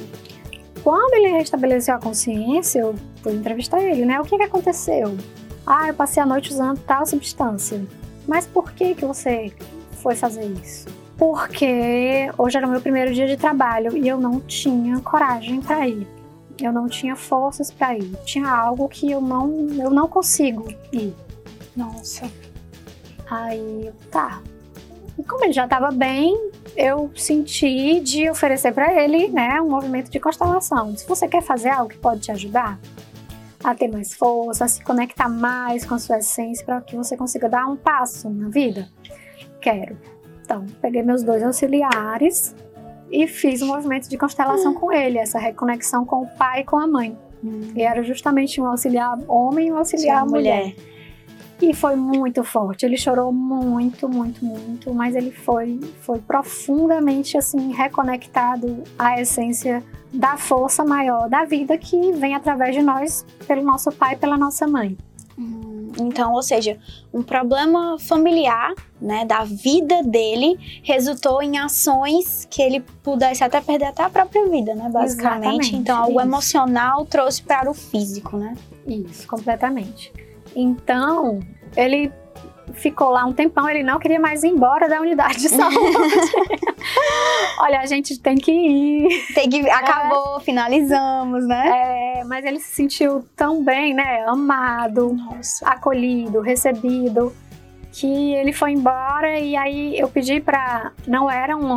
Quando 0.82 1.14
ele 1.14 1.28
restabeleceu 1.28 1.94
a 1.94 1.98
consciência, 1.98 2.80
eu 2.80 2.94
fui 3.22 3.34
entrevistar 3.34 3.80
ele, 3.80 4.04
né? 4.04 4.20
O 4.20 4.24
que, 4.24 4.36
que 4.36 4.42
aconteceu? 4.42 5.16
Ah, 5.64 5.86
eu 5.88 5.94
passei 5.94 6.20
a 6.20 6.26
noite 6.26 6.50
usando 6.50 6.80
tal 6.80 7.06
substância. 7.06 7.80
Mas 8.26 8.46
por 8.46 8.72
que 8.72 8.94
que 8.94 9.04
você 9.04 9.52
foi 10.02 10.16
fazer 10.16 10.44
isso? 10.44 11.01
Porque 11.22 12.28
hoje 12.36 12.56
era 12.56 12.66
o 12.66 12.70
meu 12.70 12.80
primeiro 12.80 13.14
dia 13.14 13.28
de 13.28 13.36
trabalho 13.36 13.96
e 13.96 14.08
eu 14.08 14.18
não 14.18 14.40
tinha 14.40 14.98
coragem 14.98 15.60
para 15.60 15.86
ir. 15.86 16.04
Eu 16.60 16.72
não 16.72 16.88
tinha 16.88 17.14
forças 17.14 17.70
para 17.70 17.96
ir. 17.96 18.12
Tinha 18.24 18.50
algo 18.50 18.88
que 18.88 19.08
eu 19.08 19.20
não, 19.20 19.68
eu 19.80 19.88
não 19.88 20.08
consigo 20.08 20.66
ir. 20.92 21.14
Nossa. 21.76 22.28
Aí, 23.30 23.92
tá. 24.10 24.42
E 25.16 25.22
como 25.22 25.44
ele 25.44 25.52
já 25.52 25.62
estava 25.62 25.92
bem, 25.92 26.36
eu 26.76 27.08
senti 27.14 28.00
de 28.00 28.28
oferecer 28.28 28.72
para 28.72 28.92
ele, 28.92 29.28
né, 29.28 29.60
um 29.60 29.70
movimento 29.70 30.10
de 30.10 30.18
constelação. 30.18 30.96
Se 30.96 31.06
você 31.06 31.28
quer 31.28 31.40
fazer 31.40 31.68
algo 31.68 31.90
que 31.90 31.98
pode 31.98 32.22
te 32.22 32.32
ajudar 32.32 32.80
a 33.62 33.76
ter 33.76 33.86
mais 33.86 34.12
força, 34.12 34.64
a 34.64 34.68
se 34.68 34.82
conectar 34.82 35.28
mais 35.28 35.84
com 35.84 35.94
a 35.94 36.00
sua 36.00 36.18
essência 36.18 36.66
para 36.66 36.80
que 36.80 36.96
você 36.96 37.16
consiga 37.16 37.48
dar 37.48 37.64
um 37.68 37.76
passo 37.76 38.28
na 38.28 38.48
vida, 38.48 38.88
quero. 39.60 39.96
Então, 40.44 40.66
peguei 40.80 41.02
meus 41.02 41.22
dois 41.22 41.42
auxiliares 41.42 42.54
e 43.10 43.26
fiz 43.26 43.62
um 43.62 43.66
movimento 43.66 44.08
de 44.08 44.16
constelação 44.16 44.74
com 44.74 44.92
ele, 44.92 45.18
essa 45.18 45.38
reconexão 45.38 46.04
com 46.04 46.22
o 46.22 46.26
pai 46.26 46.60
e 46.60 46.64
com 46.64 46.78
a 46.78 46.86
mãe. 46.86 47.16
Hum. 47.44 47.72
E 47.74 47.82
era 47.82 48.02
justamente 48.02 48.60
um 48.60 48.66
auxiliar 48.66 49.18
homem 49.28 49.68
e 49.68 49.72
um 49.72 49.76
auxiliar 49.76 50.24
mulher. 50.24 50.60
mulher. 50.60 50.76
E 51.60 51.72
foi 51.72 51.94
muito 51.94 52.42
forte. 52.42 52.84
Ele 52.84 52.96
chorou 52.96 53.32
muito, 53.32 54.08
muito, 54.08 54.44
muito, 54.44 54.92
mas 54.92 55.14
ele 55.14 55.30
foi, 55.30 55.78
foi 56.00 56.18
profundamente 56.18 57.38
assim 57.38 57.72
reconectado 57.72 58.82
à 58.98 59.20
essência 59.20 59.82
da 60.12 60.36
força 60.36 60.84
maior 60.84 61.28
da 61.28 61.44
vida 61.44 61.78
que 61.78 62.12
vem 62.12 62.34
através 62.34 62.74
de 62.74 62.82
nós, 62.82 63.24
pelo 63.46 63.62
nosso 63.62 63.92
pai 63.92 64.14
e 64.14 64.16
pela 64.16 64.36
nossa 64.36 64.66
mãe. 64.66 64.96
Então, 65.98 66.32
ou 66.32 66.42
seja, 66.42 66.78
um 67.12 67.22
problema 67.22 67.98
familiar, 67.98 68.74
né, 69.00 69.24
da 69.24 69.44
vida 69.44 70.02
dele, 70.02 70.58
resultou 70.82 71.42
em 71.42 71.58
ações 71.58 72.46
que 72.50 72.62
ele 72.62 72.80
pudesse 73.02 73.42
até 73.42 73.60
perder 73.60 73.86
até 73.86 74.02
a 74.02 74.10
própria 74.10 74.48
vida, 74.48 74.74
né, 74.74 74.88
basicamente. 74.90 75.40
Exatamente, 75.40 75.76
então, 75.76 75.98
algo 75.98 76.18
isso. 76.18 76.28
emocional 76.28 77.04
trouxe 77.06 77.42
para 77.42 77.70
o 77.70 77.74
físico, 77.74 78.36
né? 78.36 78.54
Isso, 78.86 79.26
completamente. 79.26 80.12
Então, 80.54 81.40
ele 81.76 82.12
ficou 82.72 83.10
lá 83.10 83.24
um 83.24 83.32
tempão, 83.32 83.68
ele 83.68 83.82
não 83.82 83.98
queria 83.98 84.20
mais 84.20 84.42
ir 84.42 84.48
embora 84.48 84.88
da 84.88 85.00
unidade 85.00 85.38
de 85.38 85.48
saúde. 85.48 85.76
Olha, 87.60 87.80
a 87.80 87.86
gente 87.86 88.18
tem 88.18 88.36
que 88.36 88.52
ir. 88.52 89.34
Tem 89.34 89.48
que 89.48 89.68
acabou, 89.70 90.38
é. 90.38 90.40
finalizamos, 90.40 91.46
né? 91.46 92.18
É, 92.18 92.24
mas 92.24 92.44
ele 92.44 92.58
se 92.58 92.74
sentiu 92.74 93.24
tão 93.36 93.62
bem, 93.62 93.94
né? 93.94 94.24
Amado, 94.26 95.12
Nossa. 95.12 95.66
acolhido, 95.66 96.40
recebido, 96.40 97.32
que 97.92 98.34
ele 98.34 98.52
foi 98.52 98.72
embora 98.72 99.38
e 99.38 99.54
aí 99.54 99.98
eu 99.98 100.08
pedi 100.08 100.40
para 100.40 100.92
não 101.06 101.30
era 101.30 101.56
um, 101.56 101.72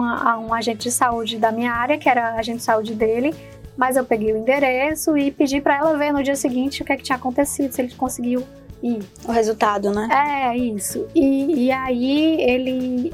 um 0.48 0.54
agente 0.54 0.84
de 0.84 0.92
saúde 0.92 1.38
da 1.38 1.52
minha 1.52 1.74
área, 1.74 1.98
que 1.98 2.08
era 2.08 2.36
agente 2.36 2.60
de 2.60 2.64
saúde 2.64 2.96
dele, 2.96 3.36
mas 3.78 3.98
eu 3.98 4.06
peguei 4.06 4.32
o 4.32 4.38
endereço 4.38 5.18
e 5.18 5.30
pedi 5.30 5.60
para 5.60 5.78
ela 5.78 5.98
ver 5.98 6.14
no 6.14 6.24
dia 6.24 6.36
seguinte 6.36 6.82
o 6.82 6.86
que, 6.86 6.94
é 6.94 6.98
que 6.98 7.04
tinha 7.04 7.18
acontecido, 7.18 7.72
se 7.72 7.82
ele 7.82 7.94
conseguiu 7.94 8.44
ir. 8.86 9.04
O 9.28 9.32
resultado, 9.32 9.92
né? 9.92 10.08
É, 10.12 10.58
isso. 10.58 11.08
E, 11.16 11.66
e 11.66 11.72
aí 11.72 12.42
ele. 12.42 13.14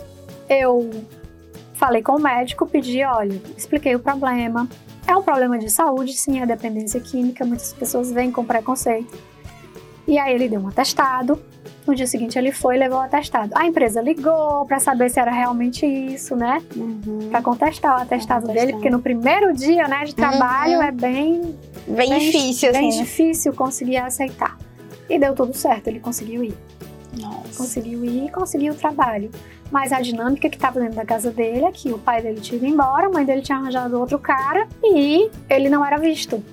Eu 0.50 0.90
falei 1.76 2.02
com 2.02 2.14
o 2.14 2.20
médico, 2.20 2.68
pedi, 2.68 3.04
olha, 3.04 3.42
expliquei 3.58 3.96
o 3.96 4.00
problema. 4.00 4.68
É 5.08 5.16
um 5.16 5.24
problema 5.24 5.58
de 5.58 5.70
saúde, 5.70 6.14
sim, 6.14 6.40
é 6.40 6.46
dependência 6.46 7.00
química, 7.00 7.44
muitas 7.44 7.74
pessoas 7.74 8.12
vêm 8.12 8.32
com 8.32 8.46
preconceito. 8.46 9.18
E 10.08 10.18
aí 10.20 10.34
ele 10.34 10.48
deu 10.48 10.60
um 10.60 10.68
atestado. 10.68 11.42
No 11.88 11.96
dia 11.96 12.06
seguinte 12.06 12.38
ele 12.38 12.52
foi 12.52 12.76
e 12.76 12.80
levou 12.80 13.00
o 13.00 13.02
atestado. 13.02 13.52
A 13.56 13.66
empresa 13.66 14.02
ligou 14.02 14.66
para 14.66 14.80
saber 14.80 15.10
se 15.10 15.20
era 15.20 15.32
realmente 15.32 15.86
isso, 15.86 16.36
né? 16.36 16.62
Uhum. 16.76 17.30
Para 17.32 17.42
contestar 17.42 17.98
o 17.98 18.02
atestado 18.02 18.48
dele, 18.48 18.74
porque 18.74 18.90
no 18.90 19.02
primeiro 19.02 19.52
dia, 19.54 19.88
né, 19.88 20.04
de 20.04 20.14
trabalho 20.14 20.78
uhum. 20.78 20.84
é 20.84 20.92
bem 20.92 21.58
bem, 21.88 22.10
bem 22.10 22.20
difícil, 22.20 22.72
bem 22.72 22.90
assim, 22.90 22.98
né? 22.98 23.04
difícil 23.04 23.54
conseguir 23.54 23.98
aceitar. 23.98 24.58
E 25.14 25.20
deu 25.20 25.34
tudo 25.36 25.54
certo, 25.56 25.88
ele 25.88 26.00
conseguiu 26.00 26.44
ir. 26.44 26.58
Nossa. 27.20 27.58
Conseguiu 27.58 28.06
ir 28.06 28.26
e 28.26 28.30
conseguiu 28.32 28.74
o 28.74 28.76
trabalho. 28.76 29.30
Mas 29.70 29.92
a 29.92 30.02
dinâmica 30.02 30.50
que 30.50 30.56
estava 30.56 30.80
dentro 30.80 30.96
da 30.96 31.06
casa 31.06 31.32
dele 31.32 31.66
é 31.66 31.72
que 31.72 31.92
o 31.92 31.98
pai 31.98 32.22
dele 32.22 32.40
tinha 32.42 32.58
ido 32.58 32.66
embora, 32.66 33.08
a 33.08 33.10
mãe 33.10 33.26
dele 33.26 33.42
tinha 33.42 33.58
arranjado 33.58 34.00
outro 34.00 34.20
cara 34.20 34.68
e 34.84 35.30
ele 35.50 35.70
não 35.70 35.86
era 35.86 35.98
visto. 35.98 36.44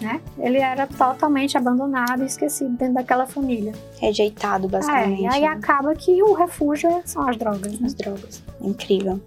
né? 0.00 0.20
Ele 0.38 0.58
era 0.58 0.86
totalmente 0.86 1.56
abandonado 1.56 2.24
e 2.24 2.26
esquecido 2.26 2.70
dentro 2.76 2.94
daquela 2.94 3.26
família. 3.26 3.72
Rejeitado, 3.98 4.68
basicamente. 4.68 5.20
É, 5.20 5.22
e 5.22 5.26
aí 5.34 5.40
né? 5.42 5.46
acaba 5.46 5.94
que 5.94 6.20
o 6.22 6.32
refúgio 6.32 7.00
são 7.04 7.26
as 7.28 7.36
drogas, 7.36 7.78
né? 7.78 7.86
As 7.86 7.94
drogas. 7.94 8.42
Incrível. 8.60 9.20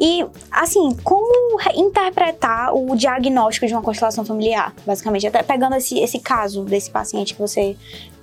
E, 0.00 0.24
assim, 0.50 0.96
como 1.04 1.56
re- 1.58 1.74
interpretar 1.76 2.74
o 2.74 2.96
diagnóstico 2.96 3.66
de 3.66 3.74
uma 3.74 3.82
constelação 3.82 4.24
familiar? 4.24 4.74
Basicamente, 4.86 5.26
até 5.26 5.42
pegando 5.42 5.76
esse, 5.76 5.98
esse 6.00 6.18
caso 6.18 6.64
desse 6.64 6.90
paciente 6.90 7.34
que 7.34 7.40
você 7.40 7.76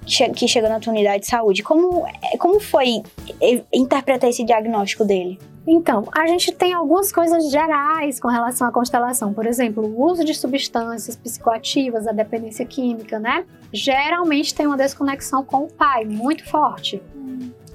que 0.05 0.47
chegou 0.47 0.69
na 0.69 0.79
tua 0.79 0.91
unidade 0.93 1.21
de 1.21 1.27
saúde, 1.27 1.63
como, 1.63 2.05
é- 2.07 2.37
como 2.37 2.59
foi 2.59 3.01
eh, 3.41 3.63
interpretar 3.73 4.29
esse 4.29 4.43
diagnóstico 4.43 5.05
dele? 5.05 5.39
Então, 5.67 6.05
a 6.11 6.25
gente 6.25 6.51
tem 6.51 6.73
algumas 6.73 7.11
coisas 7.11 7.51
gerais 7.51 8.19
com 8.19 8.27
relação 8.27 8.67
à 8.67 8.71
constelação. 8.71 9.31
Por 9.31 9.45
exemplo, 9.45 9.85
o 9.85 10.03
uso 10.09 10.25
de 10.25 10.33
substâncias 10.33 11.15
psicoativas, 11.15 12.07
a 12.07 12.11
dependência 12.11 12.65
química, 12.65 13.19
né? 13.19 13.45
Geralmente 13.71 14.55
tem 14.55 14.65
uma 14.65 14.75
desconexão 14.75 15.43
com 15.45 15.65
o 15.65 15.67
pai 15.71 16.03
muito 16.03 16.43
forte. 16.49 16.99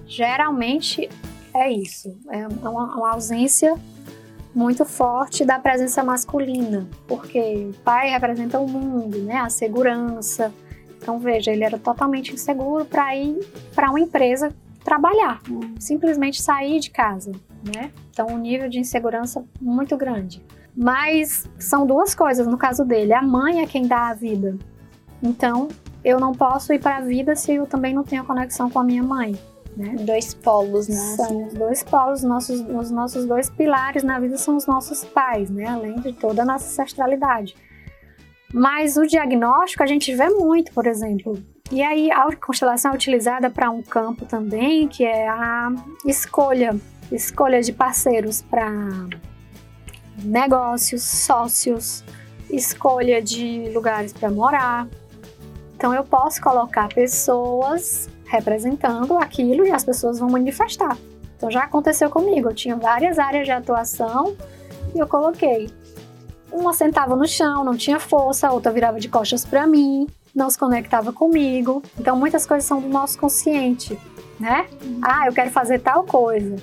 Geralmente 0.06 1.08
é 1.54 1.70
isso. 1.70 2.16
É 2.30 2.46
uma, 2.48 2.96
uma 2.96 3.12
ausência 3.12 3.74
muito 4.54 4.84
forte 4.84 5.44
da 5.44 5.58
presença 5.58 6.02
masculina, 6.02 6.88
porque 7.06 7.68
o 7.70 7.74
pai 7.84 8.10
representa 8.10 8.58
o 8.58 8.66
mundo, 8.68 9.18
né? 9.18 9.36
A 9.36 9.48
segurança. 9.48 10.52
Então, 11.06 11.20
veja, 11.20 11.52
ele 11.52 11.62
era 11.62 11.78
totalmente 11.78 12.34
inseguro 12.34 12.84
para 12.84 13.14
ir 13.14 13.38
para 13.76 13.90
uma 13.90 14.00
empresa 14.00 14.52
trabalhar, 14.82 15.40
simplesmente 15.78 16.42
sair 16.42 16.80
de 16.80 16.90
casa, 16.90 17.30
né? 17.64 17.92
Então, 18.10 18.26
um 18.26 18.36
nível 18.36 18.68
de 18.68 18.80
insegurança 18.80 19.44
muito 19.60 19.96
grande. 19.96 20.44
Mas 20.76 21.48
são 21.60 21.86
duas 21.86 22.12
coisas 22.12 22.44
no 22.48 22.58
caso 22.58 22.84
dele. 22.84 23.12
A 23.12 23.22
mãe 23.22 23.62
é 23.62 23.66
quem 23.68 23.86
dá 23.86 24.08
a 24.08 24.14
vida. 24.14 24.58
Então, 25.22 25.68
eu 26.04 26.18
não 26.18 26.32
posso 26.32 26.72
ir 26.72 26.80
para 26.80 26.96
a 26.96 27.00
vida 27.02 27.36
se 27.36 27.52
eu 27.52 27.68
também 27.68 27.94
não 27.94 28.02
tenho 28.02 28.24
conexão 28.24 28.68
com 28.68 28.80
a 28.80 28.84
minha 28.84 29.04
mãe. 29.04 29.38
Né? 29.76 29.94
Dois 30.00 30.34
polos, 30.34 30.88
né? 30.88 30.96
São 30.96 31.46
os 31.46 31.54
dois 31.54 31.84
polos, 31.84 32.24
nossos, 32.24 32.60
os 32.62 32.90
nossos 32.90 33.26
dois 33.26 33.48
pilares 33.48 34.02
na 34.02 34.18
vida 34.18 34.36
são 34.36 34.56
os 34.56 34.66
nossos 34.66 35.04
pais, 35.04 35.50
né? 35.50 35.66
Além 35.66 36.00
de 36.00 36.12
toda 36.12 36.42
a 36.42 36.44
nossa 36.44 36.66
ancestralidade. 36.66 37.54
Mas 38.52 38.96
o 38.96 39.06
diagnóstico 39.06 39.82
a 39.82 39.86
gente 39.86 40.14
vê 40.14 40.28
muito, 40.28 40.72
por 40.72 40.86
exemplo. 40.86 41.42
E 41.70 41.82
aí 41.82 42.10
a 42.12 42.28
constelação 42.36 42.92
é 42.92 42.94
utilizada 42.94 43.50
para 43.50 43.70
um 43.70 43.82
campo 43.82 44.24
também, 44.24 44.86
que 44.86 45.04
é 45.04 45.28
a 45.28 45.72
escolha, 46.04 46.76
escolha 47.10 47.60
de 47.60 47.72
parceiros 47.72 48.40
para 48.42 48.70
negócios, 50.22 51.02
sócios, 51.02 52.04
escolha 52.48 53.20
de 53.20 53.70
lugares 53.74 54.12
para 54.12 54.30
morar. 54.30 54.86
Então 55.74 55.92
eu 55.92 56.04
posso 56.04 56.40
colocar 56.40 56.88
pessoas 56.88 58.08
representando 58.26 59.18
aquilo 59.18 59.66
e 59.66 59.70
as 59.70 59.84
pessoas 59.84 60.18
vão 60.18 60.30
manifestar. 60.30 60.96
Então 61.36 61.50
já 61.50 61.64
aconteceu 61.64 62.08
comigo, 62.08 62.48
eu 62.48 62.54
tinha 62.54 62.76
várias 62.76 63.18
áreas 63.18 63.44
de 63.44 63.52
atuação 63.52 64.36
e 64.94 64.98
eu 64.98 65.06
coloquei. 65.06 65.68
Uma 66.50 66.72
sentava 66.72 67.16
no 67.16 67.26
chão, 67.26 67.64
não 67.64 67.76
tinha 67.76 67.98
força, 67.98 68.48
a 68.48 68.52
outra 68.52 68.72
virava 68.72 68.98
de 69.00 69.08
costas 69.08 69.44
para 69.44 69.66
mim, 69.66 70.06
não 70.34 70.48
se 70.50 70.58
conectava 70.58 71.12
comigo. 71.12 71.82
Então 71.98 72.16
muitas 72.16 72.46
coisas 72.46 72.66
são 72.66 72.80
do 72.80 72.88
nosso 72.88 73.18
consciente, 73.18 73.98
né? 74.38 74.66
Ah, 75.02 75.26
eu 75.26 75.32
quero 75.32 75.50
fazer 75.50 75.80
tal 75.80 76.04
coisa. 76.04 76.56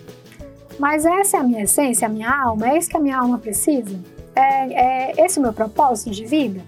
Mas 0.80 1.06
essa 1.06 1.38
é 1.38 1.40
a 1.40 1.44
minha 1.44 1.64
essência, 1.64 2.08
a 2.08 2.10
minha 2.10 2.30
alma, 2.30 2.70
é 2.70 2.78
isso 2.78 2.90
que 2.90 2.98
a 2.98 3.00
minha 3.00 3.18
alma 3.18 3.38
precisa? 3.38 4.00
É, 4.36 5.12
é 5.12 5.26
esse 5.26 5.40
o 5.40 5.42
meu 5.42 5.54
propósito 5.54 6.10
de 6.10 6.26
vida? 6.26 6.62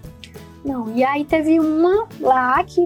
Não, 0.64 0.92
e 0.94 1.04
aí 1.04 1.24
teve 1.24 1.58
uma 1.58 2.06
lá 2.20 2.62
que 2.64 2.84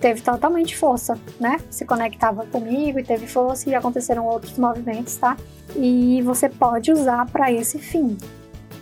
teve 0.00 0.20
totalmente 0.20 0.76
força, 0.76 1.18
né? 1.40 1.58
Se 1.70 1.84
conectava 1.84 2.44
comigo 2.46 2.98
e 2.98 3.04
teve 3.04 3.26
força 3.26 3.68
e 3.68 3.74
aconteceram 3.74 4.26
outros 4.26 4.58
movimentos, 4.58 5.16
tá? 5.16 5.36
E 5.74 6.22
você 6.22 6.48
pode 6.48 6.92
usar 6.92 7.26
para 7.26 7.50
esse 7.50 7.78
fim 7.78 8.16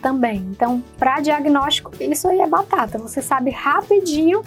também. 0.05 0.37
Então, 0.51 0.85
para 0.99 1.21
diagnóstico, 1.21 1.91
isso 1.99 2.29
aí 2.29 2.41
é 2.41 2.47
batata. 2.47 2.99
Você 2.99 3.23
sabe 3.23 3.51
rapidinho 3.51 4.43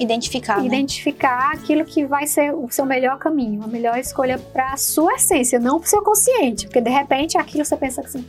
Identificar, 0.00 0.58
né? 0.58 0.66
identificar 0.66 1.52
aquilo 1.52 1.84
que 1.84 2.04
vai 2.04 2.26
ser 2.26 2.52
o 2.52 2.68
seu 2.70 2.84
melhor 2.84 3.18
caminho, 3.18 3.62
a 3.62 3.66
melhor 3.66 3.98
escolha 3.98 4.38
para 4.38 4.72
a 4.72 4.76
sua 4.76 5.14
essência, 5.14 5.60
não 5.60 5.78
para 5.78 5.86
o 5.86 5.90
seu 5.90 6.02
consciente, 6.02 6.66
porque 6.66 6.80
de 6.80 6.90
repente 6.90 7.36
aquilo 7.36 7.66
você 7.66 7.76
pensa 7.76 8.00
assim, 8.00 8.24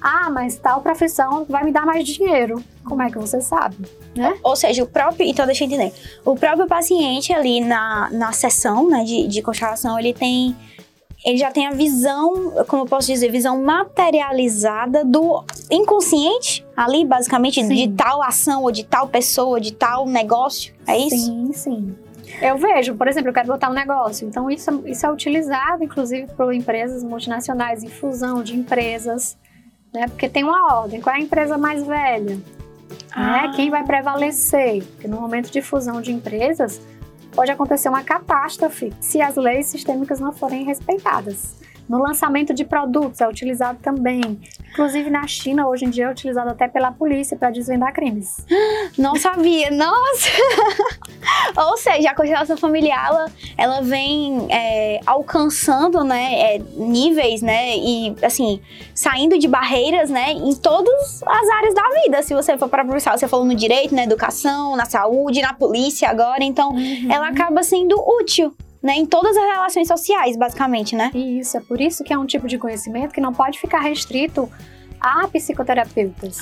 ah, 0.00 0.30
mas 0.30 0.56
tal 0.56 0.80
profissão 0.80 1.44
vai 1.48 1.64
me 1.64 1.72
dar 1.72 1.84
mais 1.84 2.06
dinheiro. 2.06 2.62
Como 2.84 3.02
é 3.02 3.10
que 3.10 3.18
você 3.18 3.40
sabe, 3.40 3.76
né? 4.14 4.38
Ou 4.42 4.54
seja, 4.54 4.84
o 4.84 4.86
próprio. 4.86 5.26
Então, 5.28 5.44
deixa 5.44 5.64
eu 5.64 5.66
entender. 5.66 5.92
O 6.24 6.36
próprio 6.36 6.66
paciente 6.68 7.32
ali 7.32 7.60
na, 7.60 8.08
na 8.12 8.30
sessão 8.30 8.88
né, 8.88 9.02
de, 9.02 9.26
de 9.26 9.42
constelação, 9.42 9.98
ele 9.98 10.14
tem. 10.14 10.56
Ele 11.26 11.38
já 11.38 11.50
tem 11.50 11.66
a 11.66 11.72
visão, 11.72 12.52
como 12.68 12.84
eu 12.84 12.86
posso 12.86 13.08
dizer, 13.08 13.32
visão 13.32 13.60
materializada 13.60 15.04
do 15.04 15.42
inconsciente 15.68 16.64
ali, 16.76 17.04
basicamente, 17.04 17.64
Sim. 17.64 17.74
de 17.74 17.88
tal 17.96 18.22
ação, 18.22 18.62
ou 18.62 18.70
de 18.70 18.84
tal 18.84 19.08
pessoa, 19.08 19.60
de 19.60 19.72
tal 19.72 20.06
negócio. 20.06 20.72
É 20.86 20.96
isso? 20.96 21.26
Sim, 21.26 21.52
sim. 21.52 21.96
Eu 22.40 22.56
vejo, 22.56 22.94
por 22.94 23.08
exemplo, 23.08 23.30
eu 23.30 23.34
quero 23.34 23.48
botar 23.48 23.68
um 23.68 23.72
negócio. 23.72 24.28
Então, 24.28 24.48
isso, 24.48 24.84
isso 24.86 25.04
é 25.04 25.10
utilizado, 25.10 25.82
inclusive, 25.82 26.28
por 26.36 26.54
empresas 26.54 27.02
multinacionais, 27.02 27.82
em 27.82 27.88
fusão 27.88 28.40
de 28.40 28.54
empresas, 28.54 29.36
né? 29.92 30.06
Porque 30.06 30.28
tem 30.28 30.44
uma 30.44 30.76
ordem. 30.76 31.00
Qual 31.00 31.14
é 31.14 31.18
a 31.18 31.22
empresa 31.22 31.58
mais 31.58 31.84
velha? 31.84 32.38
Ah. 33.10 33.48
né? 33.48 33.52
Quem 33.56 33.68
vai 33.68 33.82
prevalecer? 33.82 34.84
Porque 34.84 35.08
no 35.08 35.20
momento 35.20 35.50
de 35.50 35.60
fusão 35.60 36.00
de 36.00 36.12
empresas, 36.12 36.80
pode 37.36 37.50
acontecer 37.50 37.90
uma 37.90 38.02
catástrofe 38.02 38.90
se 38.98 39.20
as 39.20 39.36
leis 39.36 39.66
sistêmicas 39.66 40.18
não 40.18 40.32
forem 40.32 40.64
respeitadas. 40.64 41.60
No 41.88 41.98
lançamento 41.98 42.52
de 42.52 42.64
produtos 42.64 43.20
é 43.20 43.28
utilizado 43.28 43.78
também. 43.80 44.40
Inclusive 44.72 45.08
na 45.08 45.26
China, 45.26 45.68
hoje 45.68 45.84
em 45.84 45.90
dia, 45.90 46.06
é 46.06 46.10
utilizado 46.10 46.50
até 46.50 46.68
pela 46.68 46.92
polícia 46.92 47.36
para 47.36 47.50
desvendar 47.50 47.92
crimes. 47.94 48.44
Não 48.98 49.16
sabia, 49.16 49.70
nossa! 49.70 50.28
Ou 51.56 51.76
seja, 51.76 52.10
a 52.10 52.14
constelação 52.14 52.56
familiar, 52.56 53.06
ela, 53.08 53.26
ela 53.56 53.80
vem 53.80 54.46
é, 54.50 55.00
alcançando, 55.06 56.04
né, 56.04 56.56
é, 56.56 56.58
níveis, 56.76 57.40
né, 57.40 57.76
e, 57.76 58.14
assim, 58.22 58.60
saindo 58.94 59.38
de 59.38 59.48
barreiras, 59.48 60.10
né, 60.10 60.32
em 60.32 60.54
todas 60.54 61.22
as 61.22 61.48
áreas 61.48 61.74
da 61.74 61.82
vida. 62.02 62.22
Se 62.22 62.34
você 62.34 62.58
for 62.58 62.68
para 62.68 62.84
pensar, 62.84 63.16
você 63.16 63.26
falou 63.26 63.46
no 63.46 63.54
direito, 63.54 63.94
na 63.94 64.04
educação, 64.04 64.76
na 64.76 64.84
saúde, 64.84 65.40
na 65.40 65.54
polícia 65.54 66.10
agora, 66.10 66.44
então 66.44 66.74
ela 67.08 67.28
acaba 67.28 67.62
sendo 67.62 67.96
útil, 68.20 68.54
né, 68.86 68.94
em 68.94 69.04
todas 69.04 69.36
as 69.36 69.42
relações 69.42 69.88
sociais, 69.88 70.36
basicamente, 70.36 70.94
né? 70.94 71.10
Isso, 71.12 71.56
é 71.56 71.60
por 71.60 71.80
isso 71.80 72.04
que 72.04 72.12
é 72.12 72.18
um 72.18 72.24
tipo 72.24 72.46
de 72.46 72.56
conhecimento 72.56 73.12
que 73.12 73.20
não 73.20 73.34
pode 73.34 73.58
ficar 73.58 73.80
restrito 73.80 74.48
a 75.00 75.26
psicoterapeutas. 75.26 76.38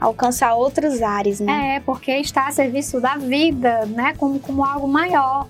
Alcançar 0.00 0.56
outras 0.56 1.00
áreas, 1.02 1.38
né? 1.38 1.76
É, 1.76 1.80
porque 1.80 2.10
está 2.10 2.48
a 2.48 2.50
serviço 2.50 3.00
da 3.00 3.16
vida, 3.16 3.86
né? 3.86 4.12
Como, 4.18 4.40
como 4.40 4.64
algo 4.64 4.88
maior. 4.88 5.46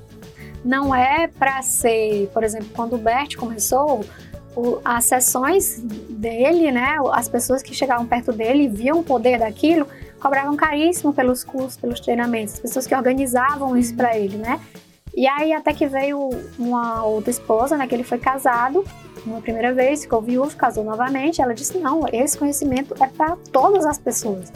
Não 0.63 0.95
é 0.95 1.29
para 1.29 1.63
ser, 1.63 2.29
por 2.35 2.45
exemplo, 2.45 2.69
quando 2.75 2.97
o 2.97 2.99
Bert 2.99 3.35
começou, 3.37 4.05
as 4.85 5.05
sessões 5.05 5.81
dele, 5.81 6.71
né? 6.71 6.97
As 7.13 7.27
pessoas 7.27 7.63
que 7.63 7.73
chegavam 7.73 8.05
perto 8.05 8.33
dele 8.35 8.65
e 8.65 8.69
viam 8.69 8.99
o 8.99 9.03
poder 9.03 9.39
daquilo, 9.39 9.87
cobravam 10.21 10.55
caríssimo 10.57 11.11
pelos 11.15 11.43
cursos, 11.43 11.79
pelos 11.79 12.01
treinamentos, 12.01 12.55
as 12.55 12.61
pessoas 12.61 12.87
que 12.87 12.95
organizavam 12.95 13.75
isso 13.79 13.95
para 13.97 14.15
ele, 14.15 14.37
né? 14.37 14.61
E 15.19 15.27
aí 15.27 15.53
até 15.53 15.75
que 15.75 15.85
veio 15.85 16.31
uma 16.57 17.03
outra 17.03 17.29
esposa, 17.29 17.77
né? 17.77 17.89
Que 17.89 17.95
ele 17.97 18.05
foi 18.05 18.19
casado 18.19 18.85
uma 19.27 19.41
primeira 19.41 19.75
vez, 19.75 20.03
ficou 20.03 20.23
viúvo, 20.23 20.57
casou 20.57 20.85
novamente. 20.85 21.43
Ela 21.43 21.53
disse: 21.53 21.77
não, 21.77 22.05
esse 22.13 22.39
conhecimento 22.39 22.95
é 23.03 23.07
para 23.09 23.37
todas 23.51 23.85
as 23.85 23.99
pessoas. 23.99 24.53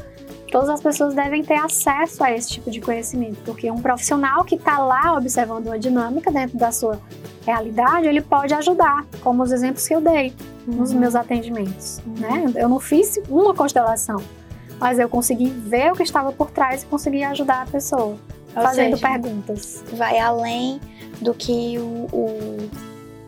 Todas 0.53 0.69
as 0.69 0.81
pessoas 0.81 1.15
devem 1.15 1.43
ter 1.43 1.57
acesso 1.57 2.23
a 2.23 2.31
esse 2.31 2.49
tipo 2.51 2.71
de 2.71 2.81
conhecimento, 2.81 3.39
porque 3.45 3.69
um 3.73 3.83
profissional 3.83 4.45
que 4.45 4.55
está 4.55 4.79
lá 4.79 5.17
observando 5.17 5.67
uma 5.67 5.81
dinâmica 5.81 6.31
dentro 6.31 6.57
da 6.57 6.71
sua 6.71 7.01
realidade, 7.45 8.07
ele 8.07 8.21
pode 8.21 8.55
ajudar, 8.55 9.05
como 9.21 9.43
os 9.43 9.51
exemplos 9.51 9.89
que 9.89 9.95
eu 9.97 10.01
dei 10.01 10.33
nos 10.65 10.93
meus 10.93 11.17
atendimentos. 11.17 12.01
Né? 12.07 12.53
Eu 12.55 12.69
não 12.69 12.79
fiz 12.79 13.19
uma 13.29 13.53
constelação, 13.53 14.23
mas 14.79 15.01
eu 15.01 15.09
consegui 15.09 15.47
ver 15.51 15.91
o 15.91 15.97
que 15.97 16.05
estava 16.05 16.31
por 16.31 16.53
trás 16.53 16.85
e 16.85 16.87
consegui 16.87 17.25
ajudar 17.25 17.63
a 17.63 17.67
pessoa, 17.67 18.17
Ou 18.55 18.63
fazendo 18.63 18.97
seja, 18.97 19.09
perguntas. 19.09 19.85
vai 19.93 20.19
além 20.19 20.81
do 21.21 21.35
que 21.35 21.79
o, 21.79 22.09
o, 22.13 22.71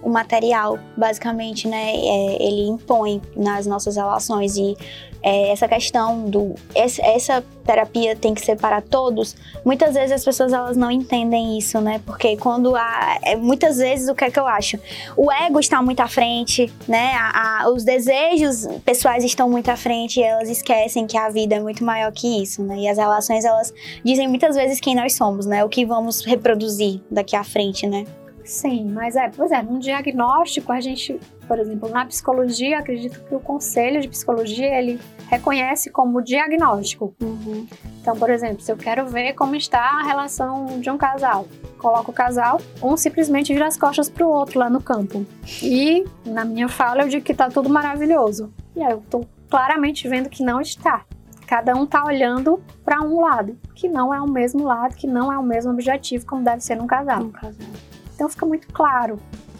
o 0.05 0.11
material, 0.11 0.79
basicamente, 0.97 1.67
né? 1.67 1.93
É, 1.95 2.43
ele 2.43 2.69
impõe 2.69 3.21
nas 3.35 3.67
nossas 3.67 3.97
relações 3.97 4.57
e 4.57 4.77
é, 5.25 5.51
essa 5.51 5.67
questão 5.67 6.29
do 6.29 6.55
essa, 6.75 7.03
essa, 7.03 7.45
terapia 7.65 8.15
tem 8.15 8.35
que 8.35 8.43
ser 8.43 8.59
para 8.59 8.83
todos. 8.83 9.35
Muitas 9.65 9.95
vezes 9.95 10.13
as 10.13 10.23
pessoas 10.23 10.53
elas 10.53 10.77
não 10.77 10.91
entendem 10.91 11.57
isso, 11.57 11.81
né? 11.81 11.99
Porque 12.05 12.37
quando 12.37 12.77
há, 12.77 13.19
é, 13.23 13.35
muitas 13.35 13.79
vezes 13.79 14.07
o 14.07 14.15
que 14.15 14.25
é 14.25 14.31
que 14.31 14.39
eu 14.39 14.47
acho? 14.47 14.79
O 15.17 15.33
ego 15.33 15.59
está 15.59 15.81
muito 15.81 16.01
à 16.01 16.09
frente, 16.09 16.71
né? 16.87 17.15
A, 17.15 17.63
a, 17.63 17.71
os 17.71 17.83
desejos 17.85 18.67
pessoais 18.85 19.25
estão 19.25 19.49
muito 19.49 19.71
à 19.71 19.77
frente 19.79 20.21
e 20.21 20.23
elas 20.23 20.51
esquecem 20.51 21.07
que 21.07 21.17
a 21.17 21.31
vida 21.31 21.55
é 21.55 21.61
muito 21.61 21.83
maior 21.83 22.13
que 22.13 22.43
isso, 22.43 22.63
né? 22.63 22.81
E 22.81 22.89
as 22.89 22.99
relações 22.99 23.47
elas 23.47 23.73
dizem 24.05 24.29
muitas 24.29 24.55
vezes 24.55 24.79
quem 24.79 24.95
nós 24.95 25.15
somos, 25.15 25.47
né? 25.47 25.65
O 25.65 25.71
que 25.71 25.87
vamos 25.87 26.23
reproduzir 26.23 27.01
daqui 27.11 27.35
à 27.35 27.43
frente, 27.43 27.87
né? 27.87 28.05
Sim, 28.45 28.91
mas 28.93 29.17
é, 29.17 29.31
pois 29.35 29.51
é, 29.51 29.63
num 29.63 29.79
diagnóstico 29.79 30.71
a 30.71 30.79
gente, 30.79 31.19
por 31.49 31.59
exemplo, 31.59 31.89
na 31.89 32.05
psicologia, 32.05 32.79
acredito 32.79 33.21
que 33.25 33.35
o 33.35 33.41
conselho 33.41 34.03
de 34.03 34.09
psicologia 34.09 34.67
ele 34.79 35.01
reconhece 35.29 35.91
como 35.91 36.21
diagnóstico. 36.21 37.15
Uhum. 37.23 37.67
Então, 38.01 38.15
por 38.15 38.29
exemplo, 38.29 38.61
se 38.61 38.71
eu 38.71 38.77
quero 38.77 39.07
ver 39.07 39.33
como 39.33 39.57
está 39.57 39.81
a 39.81 40.03
relação 40.03 40.79
de 40.79 40.91
um 40.91 40.99
casal, 40.99 41.47
coloco 41.79 42.11
o 42.11 42.15
casal, 42.15 42.61
um 42.83 42.97
simplesmente 42.99 43.53
vira 43.53 43.67
as 43.67 43.79
costas 43.79 44.11
pro 44.11 44.29
outro 44.29 44.59
lá 44.59 44.69
no 44.69 44.83
campo. 44.83 45.25
E 45.63 46.05
na 46.27 46.45
minha 46.45 46.69
fala 46.69 47.03
eu 47.03 47.09
digo 47.09 47.25
que 47.25 47.35
tá 47.35 47.49
tudo 47.49 47.71
maravilhoso. 47.71 48.53
E 48.77 48.83
aí 48.83 48.93
eu 48.93 49.03
tô 49.09 49.25
claramente 49.49 50.07
vendo 50.07 50.29
que 50.29 50.43
não 50.43 50.61
está. 50.61 51.05
Cada 51.47 51.75
um 51.75 51.87
tá 51.87 52.05
olhando 52.05 52.63
para 52.85 53.01
um 53.01 53.21
lado, 53.21 53.59
que 53.75 53.89
não 53.89 54.13
é 54.13 54.21
o 54.21 54.29
mesmo 54.29 54.65
lado, 54.65 54.95
que 54.95 55.07
não 55.07 55.33
é 55.33 55.39
o 55.39 55.43
mesmo 55.43 55.73
objetivo 55.73 56.27
como 56.27 56.43
deve 56.43 56.61
ser 56.61 56.75
num 56.75 56.87
casal. 56.87 57.23
Um 57.23 57.31
casal. 57.31 57.69
Então 58.15 58.29
fica 58.29 58.47
muito 58.47 58.69
claro, 58.69 59.19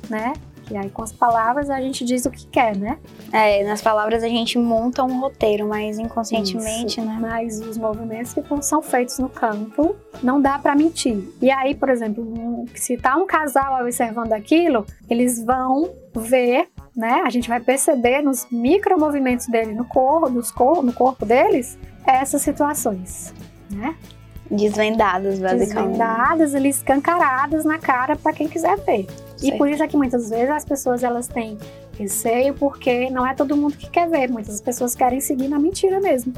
né? 0.09 0.33
E 0.71 0.77
aí 0.77 0.89
com 0.89 1.03
as 1.03 1.13
palavras 1.13 1.69
a 1.69 1.81
gente 1.81 2.05
diz 2.05 2.25
o 2.25 2.31
que 2.31 2.47
quer, 2.47 2.77
né? 2.77 2.99
É, 3.33 3.65
nas 3.65 3.83
palavras 3.83 4.23
a 4.23 4.29
gente 4.29 4.59
monta 4.59 5.03
um 5.05 5.21
roteiro, 5.21 5.69
mas 5.69 5.99
inconscientemente, 5.99 7.01
Isso. 7.01 7.07
né? 7.07 7.19
Mas 7.21 7.61
os 7.61 7.77
movimentos 7.77 8.33
que 8.33 8.43
são 8.63 8.81
feitos 8.81 9.19
no 9.19 9.29
campo, 9.29 9.95
não 10.23 10.41
dá 10.41 10.59
para 10.59 10.75
mentir. 10.75 11.23
E 11.41 11.51
aí, 11.51 11.75
por 11.75 11.89
exemplo, 11.89 12.67
se 12.75 12.97
tá 12.97 13.17
um 13.17 13.27
casal 13.27 13.81
observando 13.81 14.33
aquilo, 14.33 14.87
eles 15.09 15.45
vão 15.45 15.91
ver, 16.15 16.69
né? 16.97 17.23
A 17.25 17.31
gente 17.31 17.49
vai 17.49 17.61
perceber 17.61 18.23
nos 18.23 18.47
micromovimentos 18.51 19.47
dele 19.47 19.75
no 19.75 19.85
corpo, 19.85 20.31
nos 20.31 20.51
cor 20.51 20.83
no 20.83 20.93
corpo 20.93 21.27
deles, 21.27 21.79
essas 22.07 22.43
situações, 22.43 23.35
né? 23.71 23.95
Desvendadas, 24.51 25.39
basicamente. 25.39 25.93
Desvendadas, 25.93 26.55
ali 26.55 26.69
escancaradas 26.69 27.65
na 27.65 27.79
cara 27.79 28.17
para 28.17 28.33
quem 28.33 28.49
quiser 28.49 28.77
ver. 28.79 29.07
E 29.43 29.53
por 29.53 29.69
isso 29.69 29.83
é 29.83 29.89
que 29.89 29.97
muitas 29.97 30.31
vezes 30.31 30.51
as 30.51 30.65
pessoas 30.65 31.03
elas 31.03 31.27
têm 31.27 31.59
receio 31.99 32.55
porque 32.55 33.09
não 33.11 33.27
é 33.27 33.35
todo 33.35 33.57
mundo 33.57 33.77
que 33.77 33.89
quer 33.89 34.09
ver. 34.09 34.31
Muitas 34.31 34.61
pessoas 34.61 34.95
querem 34.95 35.21
seguir 35.21 35.49
na 35.49 35.59
mentira 35.59 36.01
mesmo. 36.01 36.33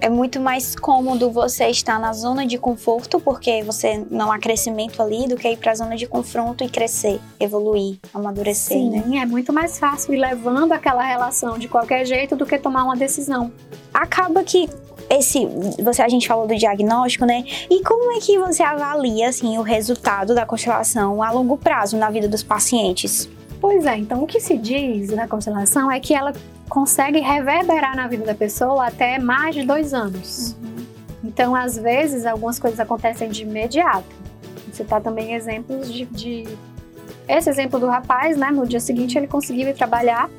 É 0.00 0.08
muito 0.08 0.40
mais 0.40 0.74
cômodo 0.74 1.30
você 1.30 1.66
estar 1.66 2.00
na 2.00 2.14
zona 2.14 2.46
de 2.46 2.56
conforto, 2.56 3.20
porque 3.20 3.62
você 3.62 4.02
não 4.10 4.32
há 4.32 4.38
crescimento 4.38 5.02
ali, 5.02 5.28
do 5.28 5.36
que 5.36 5.46
ir 5.46 5.58
para 5.58 5.72
a 5.72 5.74
zona 5.74 5.94
de 5.94 6.06
confronto 6.06 6.64
e 6.64 6.70
crescer, 6.70 7.20
evoluir, 7.38 7.98
amadurecer. 8.14 8.78
Sim, 8.78 8.90
né? 8.90 9.18
é 9.18 9.26
muito 9.26 9.52
mais 9.52 9.78
fácil 9.78 10.14
ir 10.14 10.16
levando 10.16 10.72
aquela 10.72 11.02
relação 11.02 11.58
de 11.58 11.68
qualquer 11.68 12.06
jeito 12.06 12.34
do 12.34 12.46
que 12.46 12.58
tomar 12.58 12.84
uma 12.84 12.96
decisão. 12.96 13.52
Acaba 13.92 14.42
que 14.42 14.70
esse, 15.10 15.44
você 15.82 16.02
a 16.02 16.08
gente 16.08 16.28
falou 16.28 16.46
do 16.46 16.54
diagnóstico, 16.54 17.26
né? 17.26 17.44
E 17.68 17.82
como 17.82 18.12
é 18.12 18.20
que 18.20 18.38
você 18.38 18.62
avalia 18.62 19.28
assim 19.28 19.58
o 19.58 19.62
resultado 19.62 20.34
da 20.34 20.46
constelação 20.46 21.22
a 21.22 21.30
longo 21.30 21.58
prazo 21.58 21.96
na 21.96 22.08
vida 22.10 22.28
dos 22.28 22.42
pacientes? 22.42 23.28
Pois 23.60 23.84
é, 23.84 23.96
então 23.96 24.22
o 24.22 24.26
que 24.26 24.40
se 24.40 24.56
diz 24.56 25.10
na 25.10 25.26
constelação 25.26 25.90
é 25.90 25.98
que 25.98 26.14
ela 26.14 26.32
consegue 26.68 27.18
reverberar 27.18 27.96
na 27.96 28.06
vida 28.06 28.24
da 28.24 28.34
pessoa 28.34 28.86
até 28.86 29.18
mais 29.18 29.54
de 29.54 29.64
dois 29.64 29.92
anos. 29.92 30.56
Uhum. 30.62 30.86
Então, 31.24 31.54
às 31.54 31.76
vezes, 31.76 32.24
algumas 32.24 32.58
coisas 32.58 32.78
acontecem 32.78 33.28
de 33.28 33.42
imediato. 33.42 34.06
Você 34.72 34.84
tá 34.84 35.00
também 35.00 35.34
exemplos 35.34 35.92
de, 35.92 36.06
de, 36.06 36.44
Esse 37.28 37.50
exemplo 37.50 37.78
do 37.78 37.86
rapaz, 37.86 38.36
né? 38.36 38.50
No 38.50 38.66
dia 38.66 38.80
seguinte 38.80 39.18
ele 39.18 39.26
conseguiu 39.26 39.68
ir 39.68 39.74
trabalhar 39.74 40.30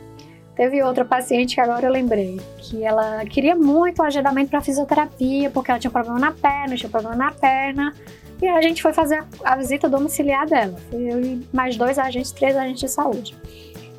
Teve 0.61 0.83
outra 0.83 1.03
paciente 1.03 1.55
que 1.55 1.59
agora 1.59 1.87
eu 1.87 1.91
lembrei, 1.91 2.39
que 2.59 2.83
ela 2.83 3.25
queria 3.25 3.55
muito 3.55 3.97
o 3.97 4.03
agendamento 4.03 4.51
para 4.51 4.61
fisioterapia, 4.61 5.49
porque 5.49 5.71
ela 5.71 5.79
tinha 5.79 5.89
problema 5.89 6.19
na 6.19 6.31
perna, 6.31 6.75
tinha 6.75 6.87
problema 6.87 7.15
na 7.15 7.31
perna. 7.31 7.95
E 8.39 8.47
a 8.47 8.61
gente 8.61 8.79
foi 8.79 8.93
fazer 8.93 9.23
a 9.43 9.55
visita 9.55 9.89
domiciliar 9.89 10.47
dela. 10.47 10.77
Eu 10.93 11.19
e 11.19 11.47
mais 11.51 11.75
dois 11.75 11.97
agentes, 11.97 12.31
três 12.31 12.55
agentes 12.55 12.79
de 12.79 12.89
saúde. 12.89 13.35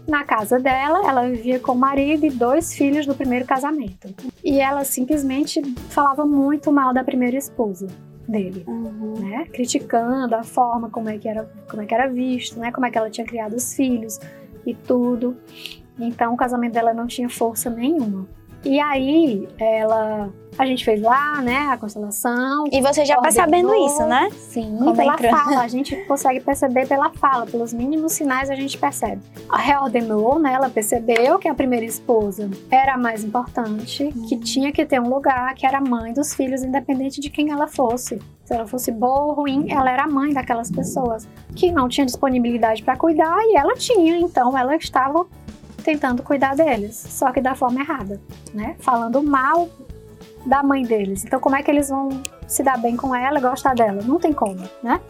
Na 0.07 0.23
casa 0.23 0.61
dela, 0.61 1.01
ela 1.05 1.29
vivia 1.29 1.59
com 1.59 1.73
o 1.73 1.77
marido 1.77 2.27
e 2.27 2.31
dois 2.31 2.73
filhos 2.73 3.07
do 3.07 3.15
primeiro 3.17 3.45
casamento. 3.45 4.15
E 4.45 4.61
ela 4.61 4.85
simplesmente 4.85 5.61
falava 5.89 6.25
muito 6.25 6.71
mal 6.71 6.95
da 6.95 7.03
primeira 7.03 7.37
esposa 7.37 7.89
dele, 8.29 8.63
uhum. 8.69 9.15
né? 9.19 9.47
Criticando 9.53 10.37
a 10.37 10.45
forma 10.45 10.89
como 10.91 11.09
é 11.09 11.19
que 11.19 11.29
era, 11.29 11.45
como 11.69 11.83
é 11.83 11.87
que 11.87 11.93
era 11.93 12.07
visto, 12.07 12.57
né? 12.61 12.71
Como 12.71 12.87
é 12.87 12.91
que 12.93 12.99
ela 12.99 13.11
tinha 13.11 13.27
criado 13.27 13.55
os 13.57 13.75
filhos 13.75 14.21
e 14.65 14.75
tudo. 14.75 15.37
Então 15.99 16.34
o 16.34 16.36
casamento 16.36 16.72
dela 16.72 16.93
não 16.93 17.07
tinha 17.07 17.28
força 17.28 17.70
nenhuma. 17.70 18.26
E 18.64 18.78
aí, 18.78 19.49
ela. 19.59 20.30
A 20.59 20.66
gente 20.66 20.84
fez 20.84 21.01
lá, 21.01 21.40
né, 21.40 21.68
a 21.70 21.78
constelação. 21.78 22.66
E 22.70 22.82
você 22.82 23.07
já 23.07 23.16
tá 23.16 23.30
sabendo 23.30 23.74
isso, 23.86 24.05
né? 24.05 24.28
Sim, 24.32 24.76
Como 24.78 24.95
pela 24.95 25.14
entra... 25.14 25.30
fala. 25.30 25.62
A 25.62 25.66
gente 25.68 25.97
consegue 26.05 26.40
perceber 26.40 26.86
pela 26.86 27.11
fala, 27.11 27.47
pelos 27.47 27.72
mínimos 27.72 28.12
sinais 28.12 28.51
a 28.51 28.55
gente 28.55 28.76
percebe. 28.76 29.22
A 29.49 29.57
reordenou, 29.57 30.38
né? 30.38 30.53
Ela 30.53 30.68
percebeu 30.68 31.38
que 31.38 31.49
a 31.49 31.55
primeira 31.55 31.86
esposa 31.86 32.51
era 32.70 32.95
a 32.95 32.99
mais 32.99 33.24
importante, 33.24 34.05
hum. 34.14 34.26
que 34.28 34.38
tinha 34.38 34.70
que 34.70 34.84
ter 34.84 35.01
um 35.01 35.09
lugar, 35.09 35.55
que 35.55 35.66
era 35.66 35.80
mãe 35.80 36.12
dos 36.12 36.34
filhos, 36.34 36.62
independente 36.62 37.18
de 37.18 37.30
quem 37.30 37.51
ela 37.51 37.66
fosse. 37.66 38.20
Se 38.45 38.53
ela 38.53 38.66
fosse 38.66 38.93
boa 38.93 39.22
ou 39.22 39.32
ruim, 39.32 39.72
ela 39.72 39.90
era 39.90 40.07
mãe 40.07 40.34
daquelas 40.34 40.70
pessoas 40.70 41.26
que 41.57 41.72
não 41.72 41.88
tinha 41.88 42.05
disponibilidade 42.05 42.82
para 42.82 42.97
cuidar 42.97 43.38
e 43.45 43.57
ela 43.57 43.74
tinha, 43.74 44.18
então 44.18 44.57
ela 44.57 44.76
estava 44.76 45.26
tentando 45.83 46.22
cuidar 46.22 46.55
deles, 46.55 46.97
só 46.97 47.33
que 47.33 47.41
da 47.41 47.55
forma 47.55 47.80
errada, 47.80 48.20
né? 48.55 48.76
Falando 48.78 49.22
mal 49.22 49.68
da 50.47 50.62
mãe 50.62 50.83
deles. 50.83 51.24
Então, 51.24 51.41
como 51.41 51.57
é 51.57 51.62
que 51.62 51.70
eles 51.70 51.89
vão 51.89 52.09
se 52.47 52.62
dar 52.62 52.78
bem 52.78 52.97
com 52.97 53.14
ela, 53.14 53.41
gostar 53.41 53.74
dela? 53.74 54.03
Não 54.03 54.18
tem 54.18 54.33
como, 54.33 54.61
né? 54.83 55.01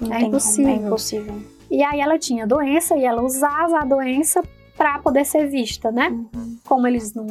Não 0.00 0.12
é 0.12 0.22
impossível. 0.22 0.72
Como, 0.72 0.84
é 0.84 0.86
impossível. 0.86 1.42
E 1.70 1.82
aí 1.82 2.00
ela 2.00 2.18
tinha 2.18 2.46
doença 2.46 2.96
e 2.96 3.04
ela 3.04 3.22
usava 3.22 3.78
a 3.80 3.84
doença 3.84 4.42
para 4.76 4.98
poder 4.98 5.24
ser 5.24 5.48
vista, 5.48 5.90
né? 5.90 6.08
Uhum. 6.08 6.58
Como 6.64 6.86
eles 6.86 7.14
não 7.14 7.26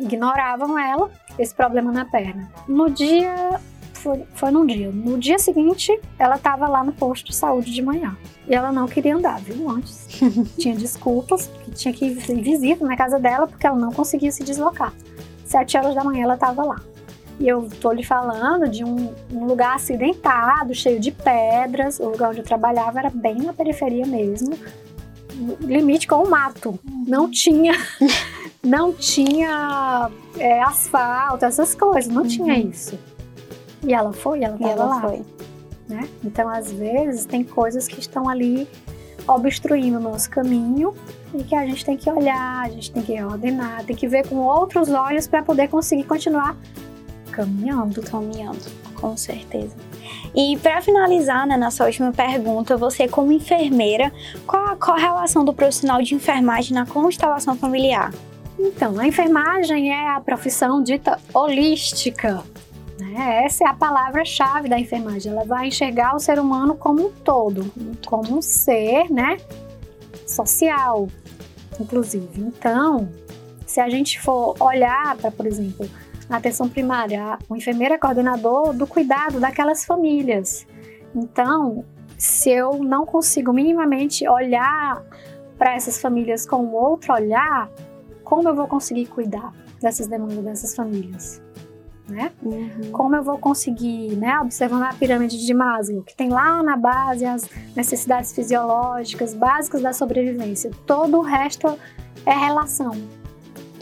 ignoravam 0.00 0.78
ela, 0.78 1.10
esse 1.38 1.54
problema 1.54 1.92
na 1.92 2.04
perna. 2.04 2.50
No 2.66 2.90
dia 2.90 3.60
foi, 3.98 4.22
foi 4.34 4.50
num 4.50 4.64
dia. 4.64 4.90
No 4.90 5.18
dia 5.18 5.38
seguinte, 5.38 5.98
ela 6.18 6.36
estava 6.36 6.68
lá 6.68 6.82
no 6.82 6.92
posto 6.92 7.26
de 7.26 7.34
saúde 7.34 7.72
de 7.72 7.82
manhã. 7.82 8.16
E 8.48 8.54
ela 8.54 8.72
não 8.72 8.86
queria 8.86 9.16
andar, 9.16 9.40
viu? 9.40 9.68
Antes. 9.68 10.06
tinha 10.56 10.74
desculpas, 10.74 11.50
que 11.64 11.70
tinha 11.72 11.92
que 11.92 12.06
ir 12.06 12.14
visita 12.14 12.84
na 12.84 12.96
casa 12.96 13.18
dela 13.18 13.46
porque 13.46 13.66
ela 13.66 13.76
não 13.76 13.92
conseguia 13.92 14.32
se 14.32 14.42
deslocar. 14.42 14.92
Sete 15.44 15.76
horas 15.76 15.94
da 15.94 16.04
manhã 16.04 16.24
ela 16.24 16.34
estava 16.34 16.64
lá. 16.64 16.80
E 17.40 17.46
eu 17.46 17.68
tô 17.80 17.92
lhe 17.92 18.02
falando 18.02 18.68
de 18.68 18.82
um, 18.82 19.14
um, 19.32 19.44
lugar 19.44 19.76
acidentado, 19.76 20.74
cheio 20.74 20.98
de 20.98 21.12
pedras. 21.12 22.00
O 22.00 22.08
lugar 22.08 22.30
onde 22.30 22.40
eu 22.40 22.44
trabalhava 22.44 22.98
era 22.98 23.10
bem 23.10 23.36
na 23.36 23.52
periferia 23.52 24.06
mesmo. 24.06 24.58
Limite 25.60 26.08
com 26.08 26.24
o 26.24 26.28
mato. 26.28 26.78
Não 27.06 27.30
tinha. 27.30 27.74
não 28.64 28.92
tinha 28.92 30.10
é, 30.36 30.60
asfalto, 30.62 31.44
essas 31.44 31.74
coisas. 31.74 32.12
Não 32.12 32.22
uhum. 32.22 32.28
tinha 32.28 32.58
isso. 32.58 32.98
E 33.82 33.94
ela 33.94 34.12
foi, 34.12 34.42
ela 34.42 34.56
estava 34.56 34.84
lá. 34.84 35.00
Foi. 35.00 35.22
Né? 35.88 36.08
Então, 36.22 36.48
às 36.48 36.70
vezes, 36.70 37.24
tem 37.24 37.42
coisas 37.42 37.88
que 37.88 37.98
estão 37.98 38.28
ali 38.28 38.68
obstruindo 39.26 39.98
o 39.98 40.00
nosso 40.00 40.28
caminho 40.30 40.94
e 41.34 41.42
que 41.44 41.54
a 41.54 41.64
gente 41.66 41.84
tem 41.84 41.96
que 41.96 42.10
olhar, 42.10 42.64
a 42.64 42.68
gente 42.68 42.90
tem 42.90 43.02
que 43.02 43.22
ordenar, 43.22 43.84
tem 43.84 43.94
que 43.94 44.08
ver 44.08 44.26
com 44.26 44.36
outros 44.36 44.88
olhos 44.88 45.26
para 45.26 45.42
poder 45.42 45.68
conseguir 45.68 46.04
continuar 46.04 46.56
caminhando. 47.30 48.02
Caminhando, 48.02 48.58
com 48.94 49.16
certeza. 49.16 49.76
E 50.34 50.56
para 50.58 50.80
finalizar, 50.82 51.46
né, 51.46 51.56
nossa 51.56 51.84
última 51.84 52.12
pergunta, 52.12 52.76
você 52.76 53.06
como 53.06 53.30
enfermeira, 53.30 54.12
qual 54.46 54.72
a 54.72 54.76
correlação 54.76 55.44
do 55.44 55.52
profissional 55.52 56.02
de 56.02 56.14
enfermagem 56.14 56.74
na 56.74 56.86
constelação 56.86 57.54
familiar? 57.56 58.12
Então, 58.58 58.98
a 58.98 59.06
enfermagem 59.06 59.92
é 59.92 60.10
a 60.10 60.20
profissão 60.20 60.82
dita 60.82 61.18
holística, 61.32 62.42
né? 62.98 63.44
Essa 63.44 63.64
é 63.64 63.66
a 63.68 63.74
palavra-chave 63.74 64.68
da 64.68 64.78
enfermagem. 64.78 65.32
Ela 65.32 65.44
vai 65.44 65.68
enxergar 65.68 66.14
o 66.14 66.18
ser 66.18 66.38
humano 66.38 66.74
como 66.76 67.06
um 67.06 67.10
todo, 67.10 67.70
como 68.06 68.38
um 68.38 68.42
ser, 68.42 69.10
né? 69.10 69.36
Social, 70.26 71.08
inclusive. 71.80 72.40
Então, 72.40 73.08
se 73.66 73.80
a 73.80 73.88
gente 73.88 74.20
for 74.20 74.56
olhar 74.60 75.16
para, 75.16 75.30
por 75.30 75.46
exemplo, 75.46 75.88
a 76.28 76.36
atenção 76.36 76.68
primária, 76.68 77.38
o 77.48 77.56
enfermeiro 77.56 77.94
é 77.94 77.98
coordenador 77.98 78.72
do 78.72 78.86
cuidado 78.86 79.40
daquelas 79.40 79.84
famílias. 79.84 80.66
Então, 81.14 81.84
se 82.18 82.50
eu 82.50 82.82
não 82.82 83.06
consigo 83.06 83.52
minimamente 83.52 84.28
olhar 84.28 85.02
para 85.56 85.74
essas 85.74 86.00
famílias 86.00 86.44
com 86.44 86.66
outro 86.72 87.14
olhar, 87.14 87.70
como 88.24 88.48
eu 88.48 88.54
vou 88.54 88.66
conseguir 88.66 89.06
cuidar 89.06 89.52
dessas 89.80 90.06
demandas 90.06 90.44
dessas 90.44 90.74
famílias? 90.74 91.40
Né? 92.08 92.32
Uhum. 92.42 92.90
Como 92.90 93.14
eu 93.14 93.22
vou 93.22 93.36
conseguir, 93.36 94.16
né, 94.16 94.40
observando 94.40 94.84
a 94.84 94.94
pirâmide 94.94 95.44
de 95.44 95.52
Maslow, 95.52 96.02
que 96.02 96.16
tem 96.16 96.30
lá 96.30 96.62
na 96.62 96.74
base 96.74 97.26
as 97.26 97.48
necessidades 97.76 98.32
fisiológicas 98.32 99.34
básicas 99.34 99.82
da 99.82 99.92
sobrevivência. 99.92 100.70
Todo 100.86 101.18
o 101.18 101.20
resto 101.20 101.78
é 102.24 102.32
relação. 102.32 102.92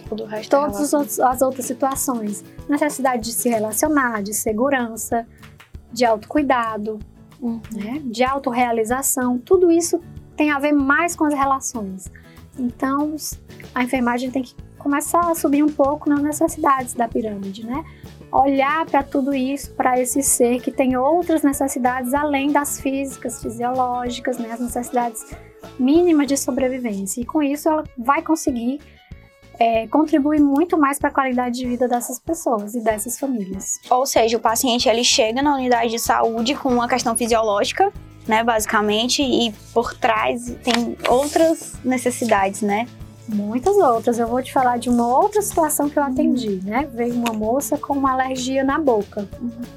Todo 0.09 0.25
o 0.25 0.27
resto 0.27 0.51
Todas 0.51 1.19
é 1.19 1.25
as 1.25 1.41
outras 1.41 1.67
situações. 1.67 2.45
Necessidade 2.69 3.23
de 3.23 3.33
se 3.33 3.49
relacionar, 3.49 4.23
de 4.23 4.35
segurança, 4.35 5.25
de 5.93 6.05
autocuidado, 6.05 6.99
uhum. 7.41 7.61
né, 7.73 8.03
de 8.05 8.25
autorrealização. 8.25 9.39
Tudo 9.39 9.71
isso 9.71 10.01
tem 10.37 10.51
a 10.51 10.59
ver 10.59 10.73
mais 10.73 11.15
com 11.15 11.25
as 11.25 11.35
relações. 11.35 12.11
Então, 12.59 13.15
a 13.75 13.85
enfermagem 13.85 14.31
tem 14.31 14.43
que 14.43 14.55
começar 14.79 15.31
a 15.31 15.35
subir 15.35 15.63
um 15.63 15.69
pouco 15.69 16.09
nas 16.09 16.23
necessidades 16.23 16.95
da 16.95 17.09
pirâmide, 17.09 17.67
né? 17.67 17.85
Olhar 18.33 18.85
para 18.87 19.03
tudo 19.03 19.35
isso, 19.35 19.73
para 19.75 20.01
esse 20.01 20.23
ser 20.23 20.61
que 20.61 20.71
tem 20.71 20.97
outras 20.97 21.43
necessidades 21.43 22.13
além 22.13 22.51
das 22.51 22.81
físicas, 22.81 23.43
fisiológicas, 23.43 24.39
né, 24.39 24.53
as 24.53 24.61
necessidades 24.61 25.25
mínimas 25.79 26.27
de 26.27 26.37
sobrevivência. 26.37 27.21
E 27.21 27.25
com 27.25 27.43
isso 27.43 27.69
ela 27.69 27.85
vai 27.97 28.23
conseguir 28.23 28.81
é, 29.59 29.87
contribuir 29.87 30.41
muito 30.41 30.77
mais 30.77 30.99
para 30.99 31.09
a 31.09 31.13
qualidade 31.13 31.59
de 31.59 31.67
vida 31.67 31.89
dessas 31.89 32.19
pessoas 32.19 32.75
e 32.75 32.81
dessas 32.81 33.19
famílias. 33.19 33.81
Ou 33.91 34.05
seja, 34.07 34.37
o 34.37 34.41
paciente 34.41 34.89
ele 34.89 35.05
chega 35.05 35.43
na 35.43 35.55
unidade 35.55 35.91
de 35.91 35.99
saúde 35.99 36.55
com 36.55 36.69
uma 36.69 36.89
questão 36.89 37.17
fisiológica, 37.17 37.93
né, 38.27 38.43
basicamente, 38.43 39.23
e 39.23 39.53
por 39.73 39.95
trás 39.95 40.55
tem 40.63 40.97
outras 41.09 41.75
necessidades, 41.85 42.61
né? 42.61 42.87
Muitas 43.29 43.77
outras. 43.77 44.19
Eu 44.19 44.29
vou 44.29 44.43
te 44.43 44.53
falar 44.53 44.79
de 44.79 44.89
uma 44.89 45.07
outra 45.07 45.43
situação 45.43 45.89
que 45.89 45.99
eu 45.99 46.03
atendi, 46.03 46.61
né? 46.65 46.89
Veio 46.93 47.15
uma 47.15 47.33
moça 47.33 47.77
com 47.77 47.95
uma 47.95 48.13
alergia 48.13 48.63
na 48.63 48.79
boca. 48.79 49.29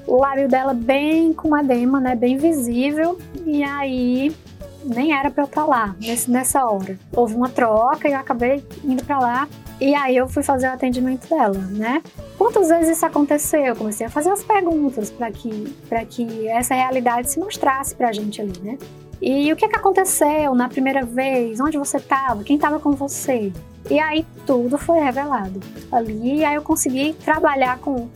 O 0.05 0.17
lábio 0.17 0.47
dela 0.47 0.73
bem 0.73 1.33
com 1.33 1.57
edema, 1.57 1.99
né? 1.99 2.15
Bem 2.15 2.37
visível. 2.37 3.17
E 3.45 3.63
aí 3.63 4.35
nem 4.83 5.13
era 5.13 5.29
para 5.29 5.43
eu 5.43 5.47
estar 5.47 5.65
lá 5.65 5.95
nesse, 5.99 6.29
nessa 6.29 6.65
hora. 6.65 6.97
Houve 7.15 7.35
uma 7.35 7.49
troca 7.49 8.07
e 8.07 8.13
eu 8.13 8.19
acabei 8.19 8.63
indo 8.83 9.03
para 9.03 9.19
lá. 9.19 9.47
E 9.81 9.95
aí 9.95 10.15
eu 10.15 10.27
fui 10.27 10.43
fazer 10.43 10.67
o 10.67 10.73
atendimento 10.73 11.27
dela, 11.29 11.57
né? 11.71 12.03
Quantas 12.37 12.69
vezes 12.69 12.97
isso 12.97 13.05
aconteceu? 13.05 13.61
Eu 13.61 13.75
comecei 13.75 14.05
a 14.05 14.09
fazer 14.09 14.29
as 14.29 14.43
perguntas 14.43 15.09
para 15.09 15.31
que, 15.31 15.73
que 16.09 16.47
essa 16.47 16.73
realidade 16.73 17.31
se 17.31 17.39
mostrasse 17.39 17.95
para 17.95 18.09
a 18.09 18.11
gente 18.11 18.41
ali, 18.41 18.59
né? 18.61 18.77
E 19.21 19.51
o 19.51 19.55
que, 19.55 19.67
que 19.67 19.75
aconteceu 19.75 20.55
na 20.55 20.69
primeira 20.69 21.05
vez? 21.05 21.59
Onde 21.59 21.77
você 21.77 21.97
estava? 21.97 22.43
Quem 22.43 22.55
estava 22.55 22.79
com 22.79 22.91
você? 22.91 23.51
E 23.89 23.99
aí 23.99 24.25
tudo 24.45 24.77
foi 24.77 24.99
revelado 24.99 25.59
ali. 25.91 26.37
E 26.37 26.45
aí 26.45 26.55
eu 26.55 26.61
consegui 26.61 27.13
trabalhar 27.13 27.79
com 27.79 28.07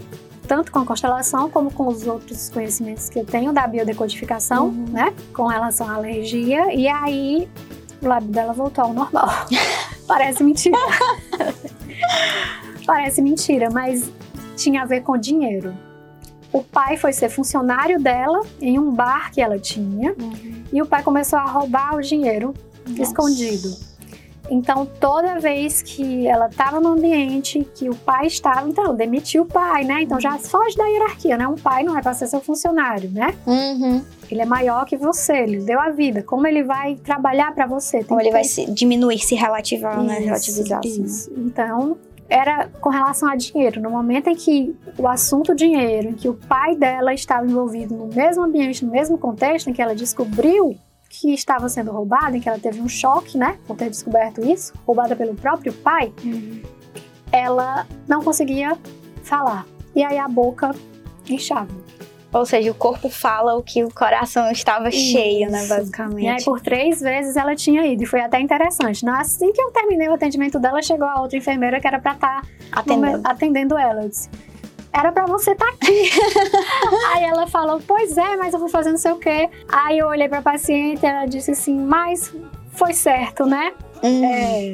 tanto 0.48 0.72
com 0.72 0.80
a 0.80 0.86
constelação 0.86 1.50
como 1.50 1.72
com 1.72 1.88
os 1.88 2.06
outros 2.06 2.50
conhecimentos 2.50 3.10
que 3.10 3.20
eu 3.20 3.26
tenho 3.26 3.54
da 3.54 3.66
biodecodificação, 3.66 4.68
uhum. 4.68 4.86
né? 4.90 5.14
Com 5.34 5.48
relação 5.48 5.90
à 5.90 5.96
alergia. 5.96 6.74
E 6.74 6.88
aí 6.88 7.50
o 8.02 8.08
lábio 8.08 8.30
dela 8.30 8.54
voltou 8.54 8.86
ao 8.86 8.94
normal. 8.94 9.30
Parece 10.08 10.44
mentira. 10.44 10.78
Parece 12.86 13.22
mentira, 13.22 13.70
mas 13.72 14.12
tinha 14.56 14.84
a 14.84 14.86
ver 14.86 15.02
com 15.02 15.18
dinheiro. 15.18 15.74
O 16.54 16.64
pai 16.64 16.96
foi 16.96 17.12
ser 17.12 17.30
funcionário 17.30 18.00
dela 18.00 18.42
em 18.62 18.78
um 18.78 18.92
bar 18.92 19.32
que 19.32 19.42
ela 19.42 19.60
tinha. 19.60 20.16
Uhum 20.20 20.64
e 20.74 20.82
o 20.82 20.88
pai 20.88 21.04
começou 21.04 21.38
a 21.38 21.46
roubar 21.46 21.96
o 21.96 22.02
dinheiro 22.02 22.52
Nossa. 22.88 23.04
escondido. 23.04 23.94
Então, 24.50 24.86
toda 24.86 25.40
vez 25.40 25.82
que 25.82 26.28
ela 26.28 26.48
estava 26.48 26.80
no 26.80 26.90
ambiente 26.90 27.66
que 27.76 27.90
o 27.90 27.96
pai 27.96 28.28
estava, 28.28 28.68
então, 28.68 28.94
demitiu 28.94 29.44
o 29.44 29.46
pai, 29.46 29.86
né? 29.86 30.02
Então, 30.02 30.20
já 30.20 30.38
foge 30.38 30.76
da 30.76 30.84
hierarquia, 30.86 31.38
né? 31.38 31.48
Um 31.48 31.56
pai 31.56 31.84
não 31.84 31.98
é 31.98 32.02
para 32.02 32.14
ser 32.14 32.28
seu 32.28 32.42
funcionário, 32.42 33.10
né? 33.10 33.34
Uhum. 33.46 34.04
Ele 34.30 34.42
é 34.42 34.46
maior 34.46 34.86
que 34.86 34.98
você, 34.98 35.38
ele 35.38 35.60
deu 35.60 35.80
a 35.80 35.90
vida. 35.92 36.24
Como 36.24 36.46
ele 36.46 36.64
vai 36.64 36.96
trabalhar 36.96 37.54
para 37.54 37.68
você? 37.68 38.04
Como 38.04 38.20
ele 38.20 38.30
ter... 38.30 38.34
vai 38.34 38.44
se 38.44 38.70
diminuir, 38.70 39.20
se 39.20 39.36
relativar, 39.36 40.02
né? 40.02 40.14
isso, 40.14 40.20
né? 40.20 40.26
Relativizar. 40.26 40.80
Assim. 40.80 41.04
Isso. 41.04 41.32
Então, 41.38 41.98
era 42.34 42.68
com 42.82 42.90
relação 42.90 43.30
a 43.30 43.36
dinheiro. 43.36 43.80
No 43.80 43.92
momento 43.92 44.28
em 44.28 44.36
que 44.36 44.76
o 44.98 45.08
assunto 45.08 45.54
dinheiro, 45.54 46.10
em 46.10 46.14
que 46.14 46.28
o 46.28 46.34
pai 46.34 46.76
dela 46.76 47.14
estava 47.14 47.46
envolvido 47.46 47.96
no 47.96 48.08
mesmo 48.08 48.44
ambiente, 48.44 48.84
no 48.84 48.92
mesmo 48.92 49.20
contexto, 49.20 49.70
em 49.70 49.74
que 49.74 49.80
ela 49.80 49.94
descobriu 49.94 50.76
que 51.08 51.32
estava 51.32 51.70
sendo 51.70 51.92
roubada, 51.92 52.36
em 52.36 52.40
que 52.40 52.50
ela 52.50 52.58
teve 52.58 52.82
um 52.82 52.90
choque, 52.90 53.38
né, 53.38 53.60
por 53.68 53.78
ter 53.78 53.88
descoberto 53.88 54.44
isso, 54.44 54.74
roubada 54.84 55.16
pelo 55.16 55.36
próprio 55.36 55.72
pai, 55.72 56.12
uhum. 56.24 56.60
ela 57.32 57.86
não 58.08 58.24
conseguia 58.24 58.76
falar. 59.22 59.68
E 59.96 60.04
aí 60.04 60.18
a 60.18 60.28
boca 60.28 60.72
inchava. 61.30 61.70
Ou 62.34 62.46
seja, 62.46 62.72
o 62.72 62.74
corpo 62.74 63.10
fala 63.10 63.56
o 63.56 63.62
que 63.62 63.84
o 63.84 63.94
coração 63.94 64.50
estava 64.52 64.90
Isso. 64.90 65.12
cheio, 65.12 65.52
né, 65.52 65.68
basicamente. 65.68 66.26
E 66.26 66.28
aí, 66.28 66.44
por 66.44 66.60
três 66.60 67.00
vezes 67.00 67.36
ela 67.36 67.56
tinha 67.56 67.86
ido, 67.86 68.04
e 68.04 68.06
foi 68.08 68.22
até 68.22 68.40
interessante. 68.40 69.08
Assim 69.08 69.52
que 69.54 69.62
eu 69.62 69.70
terminei 69.70 70.08
o 70.08 70.14
atendimento 70.14 70.60
dela, 70.60 70.82
chegou 70.82 71.08
a 71.08 71.22
outra 71.22 71.38
enfermeira 71.38 71.80
que 71.80 71.88
era 71.88 72.00
para 72.00 72.14
estar 72.14 72.42
tá 72.42 72.48
atendendo. 72.72 73.22
atendendo 73.24 73.78
ela. 73.78 74.04
Eu 74.04 74.10
disse, 74.10 74.30
era 74.92 75.12
para 75.12 75.26
você 75.26 75.52
estar 75.52 75.66
tá 75.66 75.74
aqui. 75.74 76.10
aí 77.14 77.24
ela 77.24 77.46
falou, 77.46 77.80
pois 77.86 78.18
é, 78.18 78.36
mas 78.36 78.54
eu 78.54 78.60
vou 78.60 78.70
fazer 78.70 78.90
não 78.90 78.98
sei 78.98 79.12
o 79.12 79.18
quê. 79.18 79.50
Aí 79.68 80.00
eu 80.00 80.08
olhei 80.08 80.28
para 80.28 80.40
a 80.40 80.44
paciente 80.44 81.04
e 81.04 81.06
ela 81.06 81.26
disse 81.26 81.52
assim, 81.52 81.78
mas 81.78 82.34
foi 82.72 82.94
certo, 82.94 83.46
né? 83.46 83.74
Hum. 84.04 84.26
É, 84.26 84.74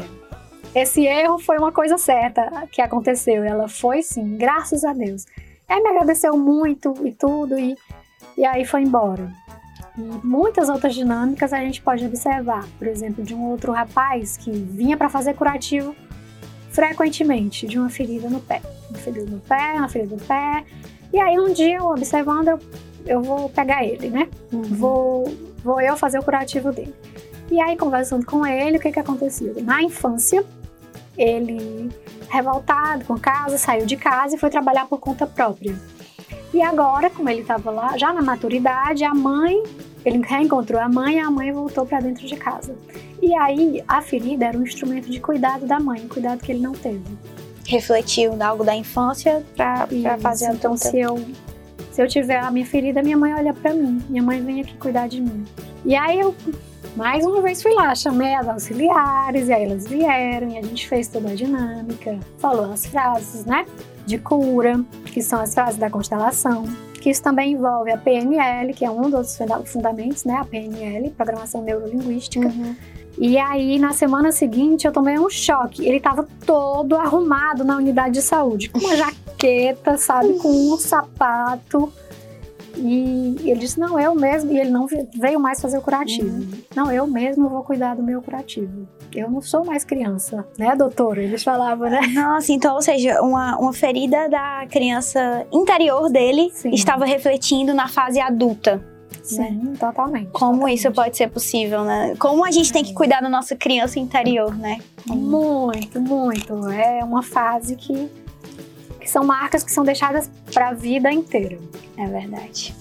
esse 0.74 1.06
erro 1.06 1.40
foi 1.40 1.58
uma 1.58 1.72
coisa 1.72 1.98
certa 1.98 2.68
que 2.72 2.82
aconteceu. 2.82 3.44
Ela 3.44 3.68
foi 3.68 4.02
sim, 4.02 4.38
graças 4.38 4.84
a 4.86 4.94
Deus. 4.94 5.26
Aí 5.70 5.82
me 5.82 5.90
agradeceu 5.90 6.36
muito 6.36 6.94
e 7.06 7.12
tudo, 7.12 7.58
e, 7.58 7.78
e 8.36 8.46
aí 8.46 8.66
foi 8.66 8.82
embora. 8.82 9.32
E 9.98 10.02
muitas 10.26 10.68
outras 10.68 10.96
dinâmicas 10.96 11.54
a 11.54 11.60
gente 11.60 11.82
pode 11.82 12.06
observar. 12.06 12.68
Por 12.78 12.88
exemplo, 12.88 13.24
de 13.24 13.36
um 13.36 13.46
outro 13.50 13.72
rapaz 13.72 14.36
que 14.38 14.52
vinha 14.52 14.98
para 14.98 15.10
fazer 15.10 15.36
curativo 15.36 15.96
frequentemente 16.72 17.68
de 17.68 17.78
uma 17.78 17.90
ferida 17.90 18.30
no 18.30 18.40
pé. 18.40 18.62
Uma 18.90 19.00
ferida 19.00 19.30
no 19.30 19.40
pé, 19.40 19.74
uma 19.76 19.90
ferida 19.90 20.16
no 20.16 20.22
pé. 20.22 20.64
E 21.12 21.20
aí 21.20 21.40
um 21.40 21.52
dia, 21.52 21.78
eu 21.78 21.86
observando, 21.86 22.48
eu, 22.48 22.60
eu 23.06 23.22
vou 23.22 23.50
pegar 23.50 23.84
ele, 23.84 24.10
né? 24.10 24.28
Uhum. 24.52 24.62
Vou, 24.64 25.34
vou 25.64 25.82
eu 25.82 25.98
fazer 25.98 26.20
o 26.20 26.24
curativo 26.24 26.72
dele. 26.72 26.94
E 27.52 27.60
aí, 27.60 27.76
conversando 27.76 28.26
com 28.26 28.46
ele, 28.46 28.78
o 28.78 28.80
que 28.80 28.92
que 28.92 29.00
aconteceu? 29.00 29.56
Na 29.64 29.82
infância, 29.82 30.46
ele 31.20 31.90
revoltado 32.30 33.04
com 33.06 33.20
casa, 33.20 33.58
saiu 33.58 33.86
de 33.86 33.98
casa 33.98 34.36
e 34.36 34.40
foi 34.40 34.50
trabalhar 34.50 34.88
por 34.88 35.00
conta 35.00 35.28
própria. 35.28 35.76
E 36.54 36.62
agora, 36.62 37.10
como 37.10 37.30
ele 37.30 37.42
estava 37.42 37.70
lá, 37.70 37.98
já 37.98 38.14
na 38.14 38.22
maturidade, 38.22 39.04
a 39.04 39.14
mãe, 39.14 39.62
ele 40.06 40.20
reencontrou 40.26 40.82
a 40.82 40.88
mãe 40.88 41.18
e 41.18 41.20
a 41.20 41.30
mãe 41.30 41.52
voltou 41.52 41.86
para 41.86 42.00
dentro 42.00 42.26
de 42.26 42.36
casa. 42.36 42.76
E 43.22 43.36
aí, 43.36 43.84
a 43.88 44.02
ferida 44.02 44.46
era 44.46 44.58
um 44.58 44.64
instrumento 44.64 45.10
de 45.12 45.20
cuidado 45.20 45.66
da 45.68 45.80
mãe, 45.80 46.08
cuidado 46.08 46.40
que 46.40 46.52
ele 46.52 46.62
não 46.62 46.72
teve. 46.72 47.04
Refletiu 47.68 48.42
algo 48.42 48.64
da 48.64 48.76
infância 48.76 49.44
para 49.56 49.88
fazer 50.20 50.48
a 50.48 50.54
Então, 50.54 50.76
se 50.76 51.00
eu, 51.00 51.24
se 51.92 52.02
eu 52.02 52.08
tiver 52.08 52.40
a 52.40 52.50
minha 52.50 52.66
ferida, 52.66 53.04
minha 53.04 53.18
mãe 53.18 53.34
olha 53.34 53.54
para 53.54 53.74
mim, 53.74 54.02
minha 54.10 54.24
mãe 54.24 54.42
vem 54.42 54.62
aqui 54.62 54.76
cuidar 54.78 55.08
de 55.08 55.22
mim. 55.22 55.46
E 55.86 55.96
aí 55.96 56.20
eu 56.20 56.34
mais 57.00 57.26
uma 57.26 57.42
vez 57.42 57.62
fui 57.64 57.74
lá, 57.74 57.96
chamei 57.96 58.36
as 58.36 58.46
auxiliares, 58.46 59.48
e 59.48 59.54
aí 59.54 59.64
elas 59.64 59.88
vieram 59.88 60.50
e 60.50 60.58
a 60.58 60.62
gente 60.62 60.86
fez 60.86 61.08
toda 61.08 61.30
a 61.30 61.34
dinâmica, 61.34 62.20
falou 62.40 62.74
as 62.74 62.86
frases, 62.86 63.46
né? 63.46 63.66
De 64.06 64.18
cura, 64.18 64.84
que 65.06 65.22
são 65.22 65.40
as 65.40 65.54
frases 65.54 65.78
da 65.78 65.90
constelação, 65.90 66.66
que 66.96 67.10
isso 67.10 67.24
também 67.24 67.54
envolve 67.54 67.90
a 67.90 67.98
PNL, 67.98 68.74
que 68.74 68.84
é 68.84 68.92
um 68.92 69.10
dos 69.10 69.40
fundamentos, 69.64 70.26
né? 70.26 70.40
A 70.42 70.44
PNL, 70.44 71.10
Programação 71.12 71.62
Neurolinguística. 71.62 72.46
Uhum. 72.46 72.76
E 73.18 73.38
aí, 73.38 73.80
na 73.80 73.94
semana 73.94 74.34
seguinte, 74.34 74.86
eu 74.86 74.92
tomei 74.92 75.18
um 75.18 75.30
choque. 75.30 75.88
Ele 75.88 75.98
estava 75.98 76.28
todo 76.46 76.98
arrumado 76.98 77.64
na 77.64 77.78
unidade 77.78 78.16
de 78.16 78.22
saúde, 78.22 78.68
com 78.68 78.78
uma 78.78 78.96
jaqueta, 78.98 79.98
sabe, 79.98 80.34
com 80.34 80.50
um 80.50 80.78
sapato 80.78 81.94
e 82.82 83.50
ele 83.50 83.60
disse: 83.60 83.80
Não, 83.80 84.00
eu 84.00 84.16
mesmo. 84.16 84.52
E 84.52 84.60
ele 84.60 84.70
não 84.70 84.88
veio 84.88 85.40
mais 85.40 85.60
fazer 85.60 85.78
o 85.78 85.82
curativo. 85.82 86.30
Uhum. 86.30 86.52
Não, 86.76 86.92
eu 86.92 87.06
mesmo 87.06 87.50
vou 87.50 87.64
cuidar 87.64 87.96
do 87.96 88.04
meu 88.04 88.22
curativo. 88.22 88.88
Eu 89.14 89.30
não 89.30 89.42
sou 89.42 89.66
mais 89.66 89.84
criança, 89.84 90.48
né, 90.58 90.76
doutora? 90.76 91.22
Eles 91.22 91.44
falavam, 91.44 91.90
né? 91.90 92.02
Nossa, 92.14 92.52
então, 92.52 92.76
ou 92.76 92.82
seja, 92.82 93.22
uma, 93.22 93.58
uma 93.58 93.74
ferida 93.74 94.30
da 94.30 94.66
criança 94.70 95.46
interior 95.52 96.10
dele 96.10 96.52
Sim. 96.54 96.70
estava 96.72 97.06
refletindo 97.06 97.74
na 97.74 97.88
fase 97.88 98.20
adulta. 98.20 98.82
Sim, 99.24 99.52
né? 99.52 99.74
totalmente. 99.80 100.30
Como 100.32 100.54
totalmente. 100.54 100.78
isso 100.78 100.92
pode 100.92 101.18
ser 101.18 101.30
possível, 101.30 101.84
né? 101.84 102.16
Como 102.18 102.46
a 102.46 102.52
gente 102.52 102.72
tem 102.72 102.84
que 102.84 102.94
cuidar 102.94 103.22
da 103.22 103.30
nossa 103.30 103.56
criança 103.56 104.00
interior, 104.00 104.56
né? 104.56 104.80
Muito, 105.06 106.00
muito. 106.00 106.70
É 106.70 107.04
uma 107.04 107.22
fase 107.22 107.76
que, 107.76 108.10
que 109.00 109.10
são 109.10 109.24
marcas 109.24 109.64
que 109.64 109.72
são 109.72 109.84
deixadas 109.84 110.30
para 110.54 110.70
a 110.70 110.74
vida 110.74 111.12
inteira. 111.12 111.58
É 111.98 112.06
verdade. 112.06 112.76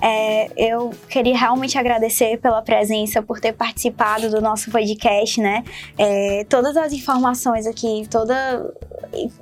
É, 0.00 0.50
eu 0.56 0.92
queria 1.08 1.36
realmente 1.36 1.78
agradecer 1.78 2.38
pela 2.38 2.62
presença, 2.62 3.22
por 3.22 3.40
ter 3.40 3.52
participado 3.52 4.30
do 4.30 4.40
nosso 4.40 4.70
podcast, 4.70 5.40
né? 5.40 5.64
É, 5.98 6.44
todas 6.48 6.76
as 6.76 6.92
informações 6.92 7.66
aqui, 7.66 8.06
toda. 8.10 8.72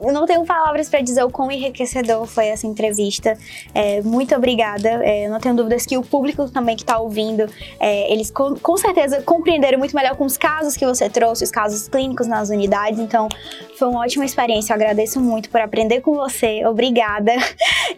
Eu 0.00 0.12
não 0.12 0.26
tenho 0.26 0.44
palavras 0.44 0.88
para 0.88 1.00
dizer 1.00 1.24
o 1.24 1.30
quão 1.30 1.50
enriquecedor 1.50 2.26
foi 2.26 2.46
essa 2.46 2.66
entrevista. 2.66 3.38
É, 3.74 4.02
muito 4.02 4.34
obrigada. 4.34 4.88
É, 5.04 5.28
não 5.28 5.40
tenho 5.40 5.54
dúvidas 5.54 5.86
que 5.86 5.96
o 5.96 6.02
público 6.02 6.48
também 6.50 6.76
que 6.76 6.82
está 6.82 6.98
ouvindo, 6.98 7.46
é, 7.80 8.12
eles 8.12 8.30
com, 8.30 8.54
com 8.56 8.76
certeza 8.76 9.22
compreenderam 9.22 9.78
muito 9.78 9.94
melhor 9.94 10.16
com 10.16 10.24
os 10.24 10.36
casos 10.36 10.76
que 10.76 10.84
você 10.84 11.08
trouxe, 11.08 11.44
os 11.44 11.50
casos 11.50 11.88
clínicos 11.88 12.26
nas 12.26 12.50
unidades. 12.50 12.98
Então, 12.98 13.28
foi 13.78 13.88
uma 13.88 14.00
ótima 14.00 14.24
experiência. 14.24 14.72
Eu 14.72 14.76
agradeço 14.76 15.20
muito 15.20 15.48
por 15.48 15.60
aprender 15.60 16.00
com 16.00 16.14
você. 16.14 16.64
Obrigada. 16.66 17.32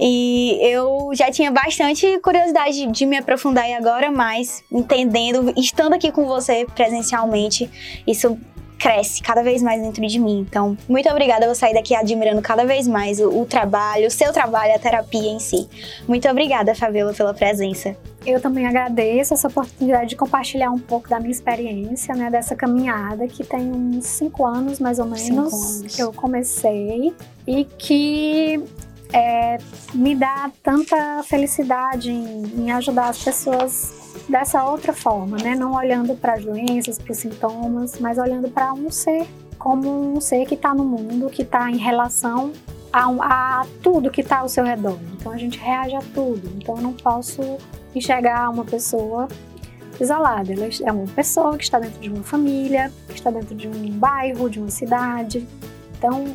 E 0.00 0.58
eu 0.60 1.10
já 1.14 1.30
tinha 1.30 1.52
bastante 1.52 2.13
curiosidade 2.20 2.86
de 2.86 3.06
me 3.06 3.16
aprofundar 3.16 3.64
agora 3.72 4.10
mais, 4.10 4.62
entendendo, 4.70 5.52
estando 5.56 5.94
aqui 5.94 6.10
com 6.12 6.26
você 6.26 6.66
presencialmente, 6.74 7.70
isso 8.06 8.38
cresce 8.78 9.22
cada 9.22 9.42
vez 9.42 9.62
mais 9.62 9.80
dentro 9.80 10.06
de 10.06 10.18
mim. 10.18 10.44
Então, 10.46 10.76
muito 10.88 11.08
obrigada. 11.08 11.44
Eu 11.44 11.48
vou 11.48 11.54
sair 11.54 11.72
daqui 11.72 11.94
admirando 11.94 12.42
cada 12.42 12.66
vez 12.66 12.86
mais 12.86 13.18
o, 13.18 13.30
o 13.40 13.46
trabalho, 13.46 14.06
o 14.06 14.10
seu 14.10 14.32
trabalho, 14.32 14.74
a 14.74 14.78
terapia 14.78 15.30
em 15.30 15.38
si. 15.38 15.68
Muito 16.06 16.28
obrigada, 16.28 16.74
Fabiola, 16.74 17.14
pela 17.14 17.32
presença. 17.32 17.96
Eu 18.26 18.40
também 18.40 18.66
agradeço 18.66 19.34
essa 19.34 19.48
oportunidade 19.48 20.10
de 20.10 20.16
compartilhar 20.16 20.70
um 20.70 20.78
pouco 20.78 21.08
da 21.08 21.18
minha 21.18 21.30
experiência, 21.30 22.14
né, 22.14 22.30
dessa 22.30 22.56
caminhada 22.56 23.26
que 23.28 23.44
tem 23.44 23.70
uns 23.70 24.06
cinco 24.06 24.46
anos 24.46 24.80
mais 24.80 24.98
ou 24.98 25.06
menos 25.06 25.82
que 25.88 26.02
eu 26.02 26.12
comecei 26.12 27.14
e 27.46 27.64
que 27.64 28.62
é, 29.14 29.58
me 29.94 30.16
dá 30.16 30.50
tanta 30.60 31.22
felicidade 31.22 32.10
em, 32.10 32.42
em 32.58 32.72
ajudar 32.72 33.10
as 33.10 33.22
pessoas 33.22 34.16
dessa 34.28 34.64
outra 34.64 34.92
forma, 34.92 35.36
né? 35.36 35.54
Não 35.54 35.72
olhando 35.74 36.16
para 36.16 36.34
as 36.34 36.44
doenças, 36.44 36.98
para 36.98 37.12
os 37.12 37.18
sintomas, 37.18 38.00
mas 38.00 38.18
olhando 38.18 38.50
para 38.50 38.72
um 38.72 38.90
ser 38.90 39.26
como 39.56 40.16
um 40.16 40.20
ser 40.20 40.44
que 40.46 40.54
está 40.54 40.74
no 40.74 40.84
mundo, 40.84 41.30
que 41.30 41.42
está 41.42 41.70
em 41.70 41.76
relação 41.76 42.52
a, 42.92 43.60
a 43.60 43.66
tudo 43.80 44.10
que 44.10 44.20
está 44.20 44.38
ao 44.40 44.48
seu 44.48 44.64
redor. 44.64 44.98
Então 45.12 45.30
a 45.30 45.36
gente 45.36 45.58
reage 45.58 45.94
a 45.94 46.02
tudo. 46.12 46.50
Então 46.56 46.76
eu 46.76 46.82
não 46.82 46.92
posso 46.92 47.40
enxergar 47.94 48.50
uma 48.50 48.64
pessoa 48.64 49.28
isolada. 50.00 50.52
Ela 50.52 50.68
é 50.82 50.92
uma 50.92 51.06
pessoa 51.06 51.56
que 51.56 51.62
está 51.62 51.78
dentro 51.78 52.00
de 52.00 52.10
uma 52.10 52.24
família, 52.24 52.92
que 53.06 53.14
está 53.14 53.30
dentro 53.30 53.54
de 53.54 53.68
um 53.68 53.90
bairro, 53.90 54.50
de 54.50 54.58
uma 54.58 54.70
cidade. 54.70 55.46
Então 55.96 56.34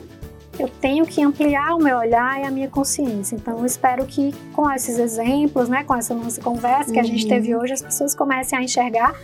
eu 0.61 0.67
tenho 0.67 1.05
que 1.05 1.23
ampliar 1.23 1.75
o 1.75 1.79
meu 1.81 1.97
olhar 1.97 2.39
e 2.41 2.43
a 2.43 2.51
minha 2.51 2.69
consciência. 2.69 3.35
Então, 3.35 3.59
eu 3.59 3.65
espero 3.65 4.05
que 4.05 4.33
com 4.53 4.69
esses 4.71 4.97
exemplos, 4.97 5.69
né, 5.69 5.83
com 5.83 5.95
essa 5.95 6.13
nossa 6.13 6.41
conversa 6.41 6.91
que 6.91 6.99
a 6.99 7.03
gente 7.03 7.27
teve 7.27 7.53
uhum. 7.53 7.61
hoje, 7.61 7.73
as 7.73 7.81
pessoas 7.81 8.13
comecem 8.13 8.57
a 8.57 8.63
enxergar 8.63 9.15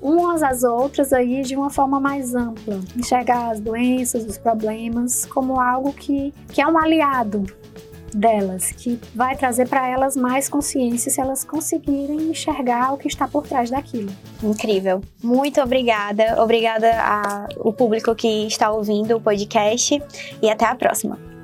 umas 0.00 0.42
às 0.42 0.62
outras 0.62 1.12
aí 1.12 1.42
de 1.42 1.56
uma 1.56 1.70
forma 1.70 1.98
mais 1.98 2.34
ampla, 2.34 2.80
enxergar 2.96 3.50
as 3.50 3.60
doenças, 3.60 4.24
os 4.24 4.38
problemas 4.38 5.24
como 5.26 5.58
algo 5.60 5.92
que, 5.92 6.32
que 6.52 6.60
é 6.60 6.66
um 6.66 6.78
aliado 6.78 7.46
delas, 8.16 8.72
que 8.72 8.98
vai 9.14 9.36
trazer 9.36 9.68
para 9.68 9.86
elas 9.88 10.16
mais 10.16 10.48
consciência 10.48 11.10
se 11.10 11.20
elas 11.20 11.44
conseguirem 11.44 12.30
enxergar 12.30 12.92
o 12.92 12.98
que 12.98 13.06
está 13.06 13.28
por 13.28 13.46
trás 13.46 13.70
daquilo. 13.70 14.10
Incrível. 14.42 15.02
Muito 15.22 15.60
obrigada. 15.60 16.42
Obrigada 16.42 16.90
ao 17.62 17.72
público 17.72 18.14
que 18.14 18.46
está 18.46 18.70
ouvindo 18.70 19.16
o 19.16 19.20
podcast 19.20 20.02
e 20.42 20.50
até 20.50 20.64
a 20.64 20.74
próxima. 20.74 21.35